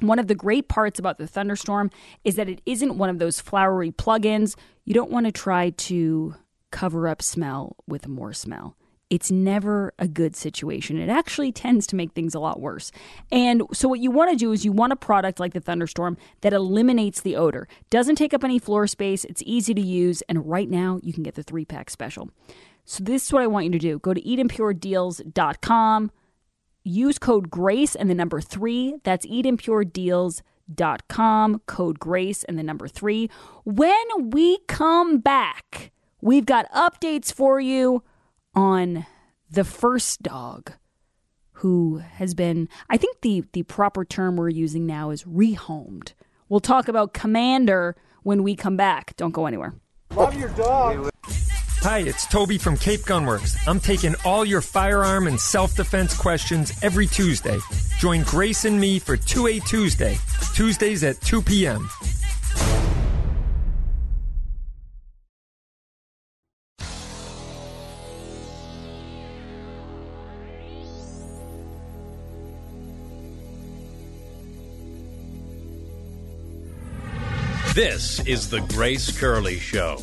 One 0.00 0.18
of 0.18 0.28
the 0.28 0.34
great 0.34 0.68
parts 0.68 0.98
about 0.98 1.18
the 1.18 1.26
thunderstorm 1.26 1.90
is 2.22 2.36
that 2.36 2.48
it 2.48 2.62
isn't 2.66 2.98
one 2.98 3.10
of 3.10 3.18
those 3.18 3.40
flowery 3.40 3.90
plugins. 3.90 4.56
You 4.84 4.94
don't 4.94 5.10
want 5.10 5.26
to 5.26 5.32
try 5.32 5.70
to 5.70 6.36
cover 6.70 7.08
up 7.08 7.22
smell 7.22 7.76
with 7.86 8.06
more 8.06 8.32
smell. 8.32 8.76
It's 9.10 9.30
never 9.30 9.94
a 9.98 10.06
good 10.06 10.36
situation. 10.36 10.98
It 10.98 11.08
actually 11.08 11.50
tends 11.50 11.86
to 11.86 11.96
make 11.96 12.12
things 12.12 12.34
a 12.34 12.40
lot 12.40 12.60
worse. 12.60 12.92
And 13.32 13.62
so, 13.72 13.88
what 13.88 14.00
you 14.00 14.10
want 14.10 14.30
to 14.30 14.36
do 14.36 14.52
is 14.52 14.66
you 14.66 14.72
want 14.72 14.92
a 14.92 14.96
product 14.96 15.40
like 15.40 15.54
the 15.54 15.60
Thunderstorm 15.60 16.18
that 16.42 16.52
eliminates 16.52 17.22
the 17.22 17.36
odor, 17.36 17.66
doesn't 17.88 18.16
take 18.16 18.34
up 18.34 18.44
any 18.44 18.58
floor 18.58 18.86
space, 18.86 19.24
it's 19.24 19.42
easy 19.46 19.72
to 19.72 19.80
use, 19.80 20.22
and 20.28 20.46
right 20.46 20.68
now 20.68 21.00
you 21.02 21.14
can 21.14 21.22
get 21.22 21.36
the 21.36 21.42
three 21.42 21.64
pack 21.64 21.88
special. 21.88 22.28
So, 22.84 23.02
this 23.02 23.24
is 23.26 23.32
what 23.32 23.42
I 23.42 23.46
want 23.46 23.64
you 23.64 23.72
to 23.72 23.78
do 23.78 23.98
go 23.98 24.12
to 24.12 24.20
edenpuredeals.com, 24.20 26.10
use 26.84 27.18
code 27.18 27.50
GRACE 27.50 27.94
and 27.94 28.10
the 28.10 28.14
number 28.14 28.42
three. 28.42 28.96
That's 29.04 29.24
edenpuredeals.com, 29.26 31.62
code 31.66 31.98
GRACE 31.98 32.44
and 32.44 32.58
the 32.58 32.62
number 32.62 32.88
three. 32.88 33.30
When 33.64 34.30
we 34.30 34.58
come 34.68 35.18
back, 35.18 35.92
we've 36.20 36.44
got 36.44 36.70
updates 36.72 37.32
for 37.32 37.58
you 37.58 38.02
on 38.54 39.06
the 39.50 39.64
first 39.64 40.22
dog 40.22 40.72
who 41.52 41.98
has 41.98 42.34
been 42.34 42.68
I 42.88 42.96
think 42.96 43.20
the 43.22 43.44
the 43.52 43.62
proper 43.64 44.04
term 44.04 44.36
we're 44.36 44.48
using 44.48 44.86
now 44.86 45.10
is 45.10 45.24
rehomed. 45.24 46.12
We'll 46.48 46.60
talk 46.60 46.88
about 46.88 47.12
Commander 47.12 47.96
when 48.22 48.42
we 48.42 48.56
come 48.56 48.76
back. 48.76 49.16
Don't 49.16 49.32
go 49.32 49.46
anywhere. 49.46 49.74
Love 50.14 50.34
your 50.34 50.48
dog. 50.50 51.10
Hi, 51.82 52.00
it's 52.00 52.26
Toby 52.26 52.58
from 52.58 52.76
Cape 52.76 53.00
Gunworks. 53.02 53.56
I'm 53.68 53.78
taking 53.78 54.16
all 54.24 54.44
your 54.44 54.60
firearm 54.60 55.28
and 55.28 55.38
self 55.38 55.76
defense 55.76 56.16
questions 56.16 56.72
every 56.82 57.06
Tuesday. 57.06 57.58
Join 57.98 58.22
Grace 58.24 58.64
and 58.64 58.80
me 58.80 58.98
for 58.98 59.16
2A 59.16 59.64
Tuesday, 59.66 60.18
Tuesdays 60.54 61.04
at 61.04 61.20
2 61.20 61.42
p.m. 61.42 61.88
This 77.78 78.18
is 78.26 78.50
the 78.50 78.58
Grace 78.62 79.16
Curley 79.16 79.60
Show. 79.60 80.02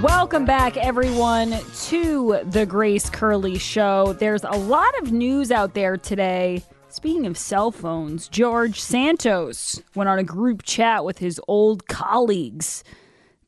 Welcome 0.00 0.44
back, 0.44 0.76
everyone, 0.76 1.56
to 1.86 2.38
the 2.44 2.66
Grace 2.66 3.10
Curley 3.10 3.58
Show. 3.58 4.12
There's 4.12 4.44
a 4.44 4.50
lot 4.50 4.96
of 5.02 5.10
news 5.10 5.50
out 5.50 5.74
there 5.74 5.96
today. 5.96 6.62
Speaking 6.88 7.26
of 7.26 7.36
cell 7.36 7.72
phones, 7.72 8.28
George 8.28 8.80
Santos 8.80 9.82
went 9.96 10.08
on 10.08 10.20
a 10.20 10.24
group 10.24 10.62
chat 10.62 11.04
with 11.04 11.18
his 11.18 11.40
old 11.48 11.88
colleagues, 11.88 12.84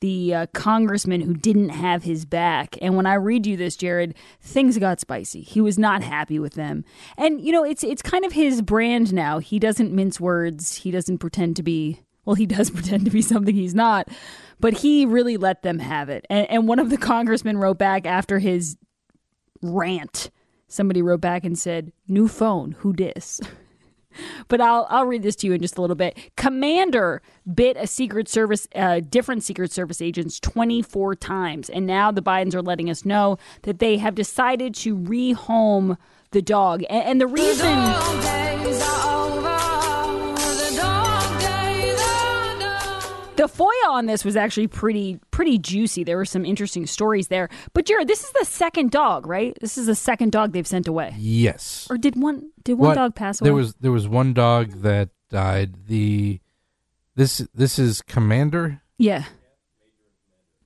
the 0.03 0.34
uh, 0.34 0.46
congressman 0.53 1.20
who 1.20 1.32
didn't 1.32 1.68
have 1.68 2.03
his 2.03 2.24
back. 2.24 2.76
And 2.82 2.96
when 2.96 3.07
I 3.07 3.14
read 3.14 3.46
you 3.46 3.57
this, 3.57 3.76
Jarred, 3.76 4.14
things 4.40 4.76
got 4.76 4.98
spicy. 4.98 5.42
He 5.42 5.61
was 5.61 5.78
not 5.78 6.03
happy 6.03 6.40
with 6.40 6.55
them. 6.55 6.84
And 7.16 7.40
you 7.40 7.53
know, 7.53 7.64
it's 7.64 7.84
it's 7.84 8.03
kind 8.03 8.24
of 8.24 8.32
his 8.32 8.62
brand 8.62 9.14
now. 9.14 9.38
He 9.38 9.61
doesn't 9.61 9.92
mince 9.92 10.20
words. 10.20 10.74
He 10.74 10.90
doesn't 10.90 11.18
pretend 11.18 11.55
to 11.57 11.62
be 11.62 12.00
well, 12.24 12.34
he 12.34 12.46
does 12.59 12.68
pretend 12.68 13.05
to 13.05 13.11
be 13.12 13.22
something 13.22 13.55
he's 13.55 13.76
not, 13.76 14.09
but 14.59 14.74
he 14.74 15.07
really 15.07 15.36
let 15.36 15.62
them 15.62 15.78
have 15.78 16.09
it. 16.09 16.26
And, 16.28 16.50
and 16.50 16.68
one 16.68 16.80
of 16.80 16.90
the 16.90 16.98
congressmen 16.98 17.59
wrote 17.59 17.78
back 17.78 18.05
after 18.05 18.40
his 18.40 18.76
rant. 19.62 20.30
Somebody 20.66 21.00
wrote 21.00 21.20
back 21.20 21.44
and 21.44 21.57
said, 21.57 21.92
"New 22.09 22.26
phone, 22.26 22.72
who 22.80 22.92
dis?" 22.92 23.40
but 24.48 24.60
I'll 24.60 24.86
I'll 24.90 25.06
read 25.06 25.22
this 25.22 25.36
to 25.36 25.46
you 25.46 25.52
in 25.52 25.62
just 25.62 25.78
a 25.78 25.80
little 25.80 25.96
bit. 25.96 26.18
Commander 26.36 27.22
bit 27.52 27.76
a 27.76 27.86
Secret 27.86 28.28
Service, 28.28 28.68
uh, 28.74 29.00
different 29.00 29.42
Secret 29.42 29.72
Service 29.72 30.00
agents 30.00 30.38
24 30.40 31.16
times, 31.16 31.70
and 31.70 31.86
now 31.86 32.10
the 32.10 32.22
Bidens 32.22 32.54
are 32.54 32.62
letting 32.62 32.88
us 32.88 33.04
know 33.04 33.38
that 33.62 33.78
they 33.78 33.98
have 33.98 34.14
decided 34.14 34.74
to 34.76 34.96
rehome 34.96 35.96
the 36.30 36.42
dog, 36.42 36.84
and, 36.88 37.04
and 37.04 37.20
the 37.20 37.26
reason. 37.26 38.51
The 43.43 43.49
FOIA 43.49 43.88
on 43.90 44.07
this 44.07 44.24
was 44.24 44.36
actually 44.36 44.68
pretty 44.68 45.18
pretty 45.32 45.59
juicy. 45.59 46.05
There 46.05 46.16
were 46.16 46.24
some 46.24 46.45
interesting 46.45 46.86
stories 46.86 47.26
there. 47.26 47.49
But 47.72 47.86
Jarred, 47.86 48.07
this 48.07 48.22
is 48.22 48.30
the 48.38 48.45
second 48.45 48.93
dog, 48.93 49.26
right? 49.26 49.59
This 49.61 49.76
is 49.76 49.86
the 49.86 49.97
second 49.97 50.30
dog 50.30 50.53
they've 50.53 50.64
sent 50.66 50.86
away. 50.86 51.12
Yes. 51.18 51.88
Or 51.90 51.99
did 51.99 52.14
one 52.14 52.51
did 52.62 52.74
one 52.74 52.90
What- 52.90 52.95
dog 52.95 53.14
pass 53.16 53.40
away? 53.40 53.47
There 53.49 53.55
was 53.55 53.74
there 53.80 53.90
was 53.90 54.07
one 54.07 54.32
dog 54.32 54.70
that 54.82 55.09
died. 55.28 55.88
The 55.88 56.38
this 57.16 57.38
this 57.53 57.80
is 57.80 58.01
Commander. 58.03 58.80
yeah. 58.97 59.24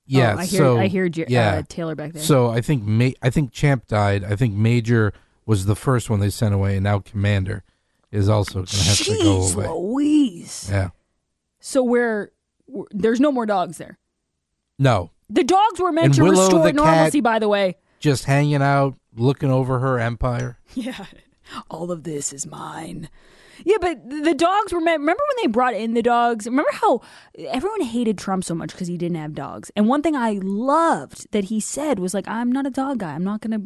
Yeah, 0.05 0.35
Oh, 0.35 0.37
I 0.37 0.45
hear- 0.45 0.57
so 0.59 0.77
I 0.77 0.87
hear 0.87 1.09
Jer- 1.09 1.25
yeah. 1.27 1.55
uh, 1.55 1.63
Taylor 1.67 1.95
back 1.95 2.13
there. 2.13 2.21
So 2.23 2.49
I 2.51 2.61
think 2.61 2.83
Ma- 2.83 3.17
I 3.23 3.29
think 3.31 3.51
Champ 3.51 3.87
died. 3.87 4.23
I 4.23 4.35
think 4.35 4.53
Major 4.53 5.13
was 5.47 5.65
the 5.65 5.75
first 5.75 6.09
one 6.11 6.19
they 6.19 6.29
sent 6.29 6.53
away, 6.53 6.75
and 6.77 6.83
now 6.83 6.99
Commander 6.99 7.63
is 8.11 8.29
also 8.29 8.59
going 8.59 8.67
to 8.67 8.83
have 8.83 8.97
to 8.99 9.17
go 9.23 9.41
away. 9.51 9.67
Louise. 9.67 10.69
Yeah, 10.71 10.89
So 11.59 11.83
we're 11.83 12.31
there's 12.91 13.19
no 13.19 13.31
more 13.31 13.45
dogs 13.45 13.77
there. 13.77 13.97
no, 14.79 15.11
The 15.29 15.43
dogs 15.43 15.79
were 15.79 15.91
meant 15.91 16.05
And 16.07 16.13
to 16.15 16.23
Willow 16.23 16.43
restore 16.43 16.71
normalcy, 16.71 17.21
by 17.21 17.39
the 17.39 17.47
way. 17.47 17.75
just 17.99 18.25
hanging 18.25 18.61
out, 18.61 18.95
looking 19.15 19.51
over 19.51 19.79
her 19.79 19.99
empire. 19.99 20.57
Yeah. 20.75 21.05
All 21.71 21.91
of 21.91 22.03
this 22.03 22.33
is 22.33 22.45
mine. 22.45 23.09
Yeah, 23.63 23.77
but 23.79 24.07
the 24.09 24.33
dogs 24.35 24.73
were 24.73 24.81
meant. 24.81 24.99
Remember 24.99 25.23
when 25.29 25.43
they 25.43 25.47
brought 25.51 25.73
in 25.73 25.93
the 25.93 26.01
dogs? 26.03 26.45
Remember 26.45 26.69
how 26.73 27.01
everyone 27.37 27.81
hated 27.81 28.17
Trump 28.17 28.43
so 28.43 28.53
much 28.53 28.71
because 28.71 28.89
he 28.89 28.97
didn't 28.97 29.15
have 29.17 29.33
dogs? 29.33 29.71
And 29.75 29.87
one 29.87 30.01
thing 30.01 30.13
I 30.15 30.39
loved 30.43 31.31
that 31.31 31.45
he 31.45 31.59
said 31.61 31.99
was 31.99 32.13
like, 32.13 32.27
"I'm 32.27 32.51
not 32.51 32.67
a 32.67 32.69
dog 32.69 32.97
guy. 32.99 33.13
I'm 33.13 33.23
not 33.23 33.39
gonna." 33.41 33.61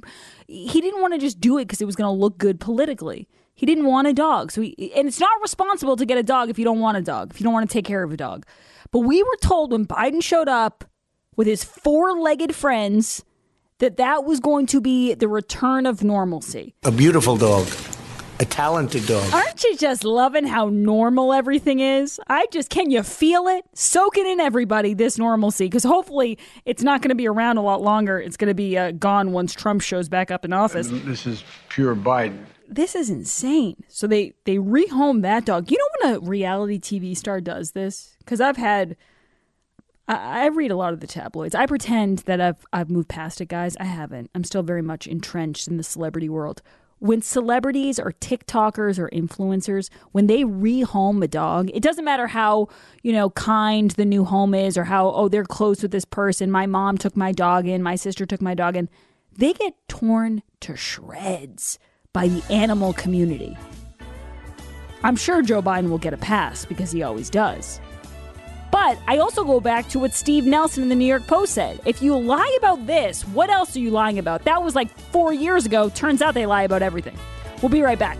He 0.48 0.80
didn't 0.80 1.02
want 1.02 1.14
to 1.16 1.20
just 1.20 1.42
do 1.42 1.58
it 1.58 1.66
because 1.66 1.82
it 1.82 1.86
was 1.86 1.96
gonna 1.96 2.14
look 2.14 2.38
good 2.38 2.60
politically. 2.60 3.28
He 3.56 3.66
didn't 3.66 3.86
want 3.88 4.08
a 4.08 4.14
dog. 4.14 4.52
So, 4.52 4.62
he, 4.62 4.94
and 4.96 5.08
it's 5.08 5.20
not 5.20 5.42
responsible 5.42 5.98
to 5.98 6.06
get 6.06 6.18
a 6.20 6.24
dog 6.24 6.50
if 6.52 6.58
you 6.60 6.64
don't 6.66 6.80
want 6.80 6.98
a 6.98 7.02
dog. 7.02 7.32
If 7.32 7.42
you 7.42 7.44
don't 7.44 7.54
want 7.54 7.68
to 7.70 7.74
take 7.74 7.86
care 7.86 8.04
of 8.04 8.14
a 8.14 8.18
dog. 8.18 8.46
But 8.92 9.00
we 9.00 9.24
were 9.24 9.38
told 9.42 9.72
when 9.72 9.86
Biden 9.86 10.22
showed 10.22 10.50
up 10.50 10.84
with 11.36 11.48
his 11.48 11.64
four-legged 11.64 12.54
friends 12.54 13.24
that 13.80 13.98
that 13.98 14.26
was 14.26 14.40
going 14.40 14.66
to 14.68 14.82
be 14.82 15.14
the 15.14 15.28
return 15.28 15.86
of 15.86 16.04
normalcy. 16.04 16.76
A 16.84 16.92
beautiful 16.92 17.38
dog. 17.38 17.68
A 18.40 18.46
talented 18.46 19.06
dog. 19.06 19.32
Aren't 19.34 19.64
you 19.64 19.78
just 19.78 20.04
loving 20.04 20.46
how 20.46 20.70
normal 20.70 21.32
everything 21.32 21.80
is? 21.80 22.20
I 22.28 22.48
just 22.52 22.70
can 22.70 22.90
you 22.90 23.04
feel 23.04 23.48
it? 23.48 23.64
Soak 23.76 24.18
it 24.18 24.26
in, 24.26 24.40
everybody. 24.40 24.94
This 24.96 25.18
normalcy, 25.20 25.66
because 25.66 25.84
hopefully 25.84 26.40
it's 26.66 26.82
not 26.82 27.02
going 27.02 27.10
to 27.10 27.16
be 27.16 27.28
around 27.28 27.58
a 27.58 27.62
lot 27.62 27.82
longer. 27.82 28.20
It's 28.20 28.38
going 28.38 28.50
to 28.50 28.56
be 28.56 28.78
uh, 28.78 28.92
gone 28.92 29.32
once 29.32 29.54
Trump 29.54 29.82
shows 29.82 30.10
back 30.10 30.32
up 30.32 30.44
in 30.44 30.54
office. 30.54 30.88
This 30.90 31.28
is 31.28 31.44
pure 31.70 31.96
Biden. 31.96 32.46
This 32.72 32.96
is 32.96 33.10
insane. 33.10 33.84
So 33.90 34.08
they 34.08 34.34
they 34.46 34.56
rehome 34.56 35.24
that 35.24 35.44
dog. 35.44 35.70
You 35.70 35.78
know 35.78 35.90
when 36.00 36.16
a 36.16 36.20
reality 36.22 36.80
TV 36.80 37.16
star 37.18 37.42
does 37.42 37.72
this? 37.72 38.16
Because 38.20 38.40
I've 38.40 38.56
had. 38.56 38.96
I 40.08 40.44
I 40.44 40.48
read 40.48 40.72
a 40.72 40.78
lot 40.78 40.94
of 40.94 41.02
the 41.02 41.08
tabloids. 41.08 41.54
I 41.54 41.66
pretend 41.66 42.20
that 42.20 42.40
I've 42.40 42.66
I've 42.72 42.90
moved 42.90 43.10
past 43.10 43.42
it, 43.42 43.50
guys. 43.50 43.76
I 43.78 43.84
haven't. 43.84 44.32
I'm 44.34 44.46
still 44.46 44.64
very 44.64 44.82
much 44.82 45.06
entrenched 45.06 45.68
in 45.68 45.76
the 45.76 45.84
celebrity 45.84 46.30
world. 46.30 46.62
When 47.00 47.22
celebrities 47.22 48.00
or 48.00 48.14
TikTokers 48.14 48.98
or 49.00 49.10
influencers, 49.10 49.90
when 50.14 50.28
they 50.28 50.44
rehome 50.44 51.22
a 51.24 51.28
dog, 51.28 51.72
it 51.74 51.82
doesn't 51.82 52.06
matter 52.06 52.28
how, 52.28 52.68
you 53.02 53.12
know, 53.12 53.32
kind 53.32 53.90
the 53.92 54.06
new 54.06 54.24
home 54.24 54.54
is 54.54 54.78
or 54.78 54.84
how, 54.84 55.10
oh, 55.10 55.28
they're 55.28 55.44
close 55.44 55.82
with 55.82 55.90
this 55.90 56.06
person. 56.06 56.52
My 56.52 56.68
mom 56.68 57.00
took 57.00 57.18
my 57.18 57.32
dog 57.32 57.68
in, 57.68 57.82
my 57.82 57.96
sister 57.96 58.28
took 58.28 58.40
my 58.40 58.54
dog 58.54 58.76
in. 58.76 58.88
They 59.36 59.52
get 59.54 59.74
torn 59.88 60.44
to 60.60 60.78
shreds 60.78 61.80
by 62.14 62.28
the 62.28 62.44
animal 62.52 62.92
community. 62.92 63.58
I'm 65.04 65.16
sure 65.16 65.42
Joe 65.42 65.62
Biden 65.62 65.90
will 65.90 65.98
get 65.98 66.14
a 66.14 66.18
pass 66.18 66.66
because 66.66 66.92
he 66.92 67.04
always 67.04 67.30
does. 67.30 67.80
But 68.70 69.00
I 69.08 69.18
also 69.18 69.46
go 69.46 69.62
back 69.62 69.88
to 69.90 70.00
what 70.00 70.14
Steve 70.14 70.46
Nelson 70.46 70.84
in 70.84 70.90
the 70.90 70.96
New 70.96 71.06
York 71.06 71.26
Post 71.26 71.54
said. 71.54 71.80
If 71.86 72.02
you 72.02 72.18
lie 72.18 72.58
about 72.58 72.86
this, 72.86 73.24
what 73.28 73.50
else 73.50 73.76
are 73.78 73.80
you 73.80 73.92
lying 73.92 74.20
about? 74.20 74.44
That 74.44 74.62
was 74.62 74.76
like 74.76 74.98
four 75.12 75.34
years 75.34 75.66
ago. 75.66 75.90
Turns 75.90 76.22
out 76.22 76.34
they 76.34 76.46
lie 76.46 76.64
about 76.64 76.82
everything. 76.82 77.18
We'll 77.62 77.70
be 77.70 77.82
right 77.82 78.00
back. 78.00 78.18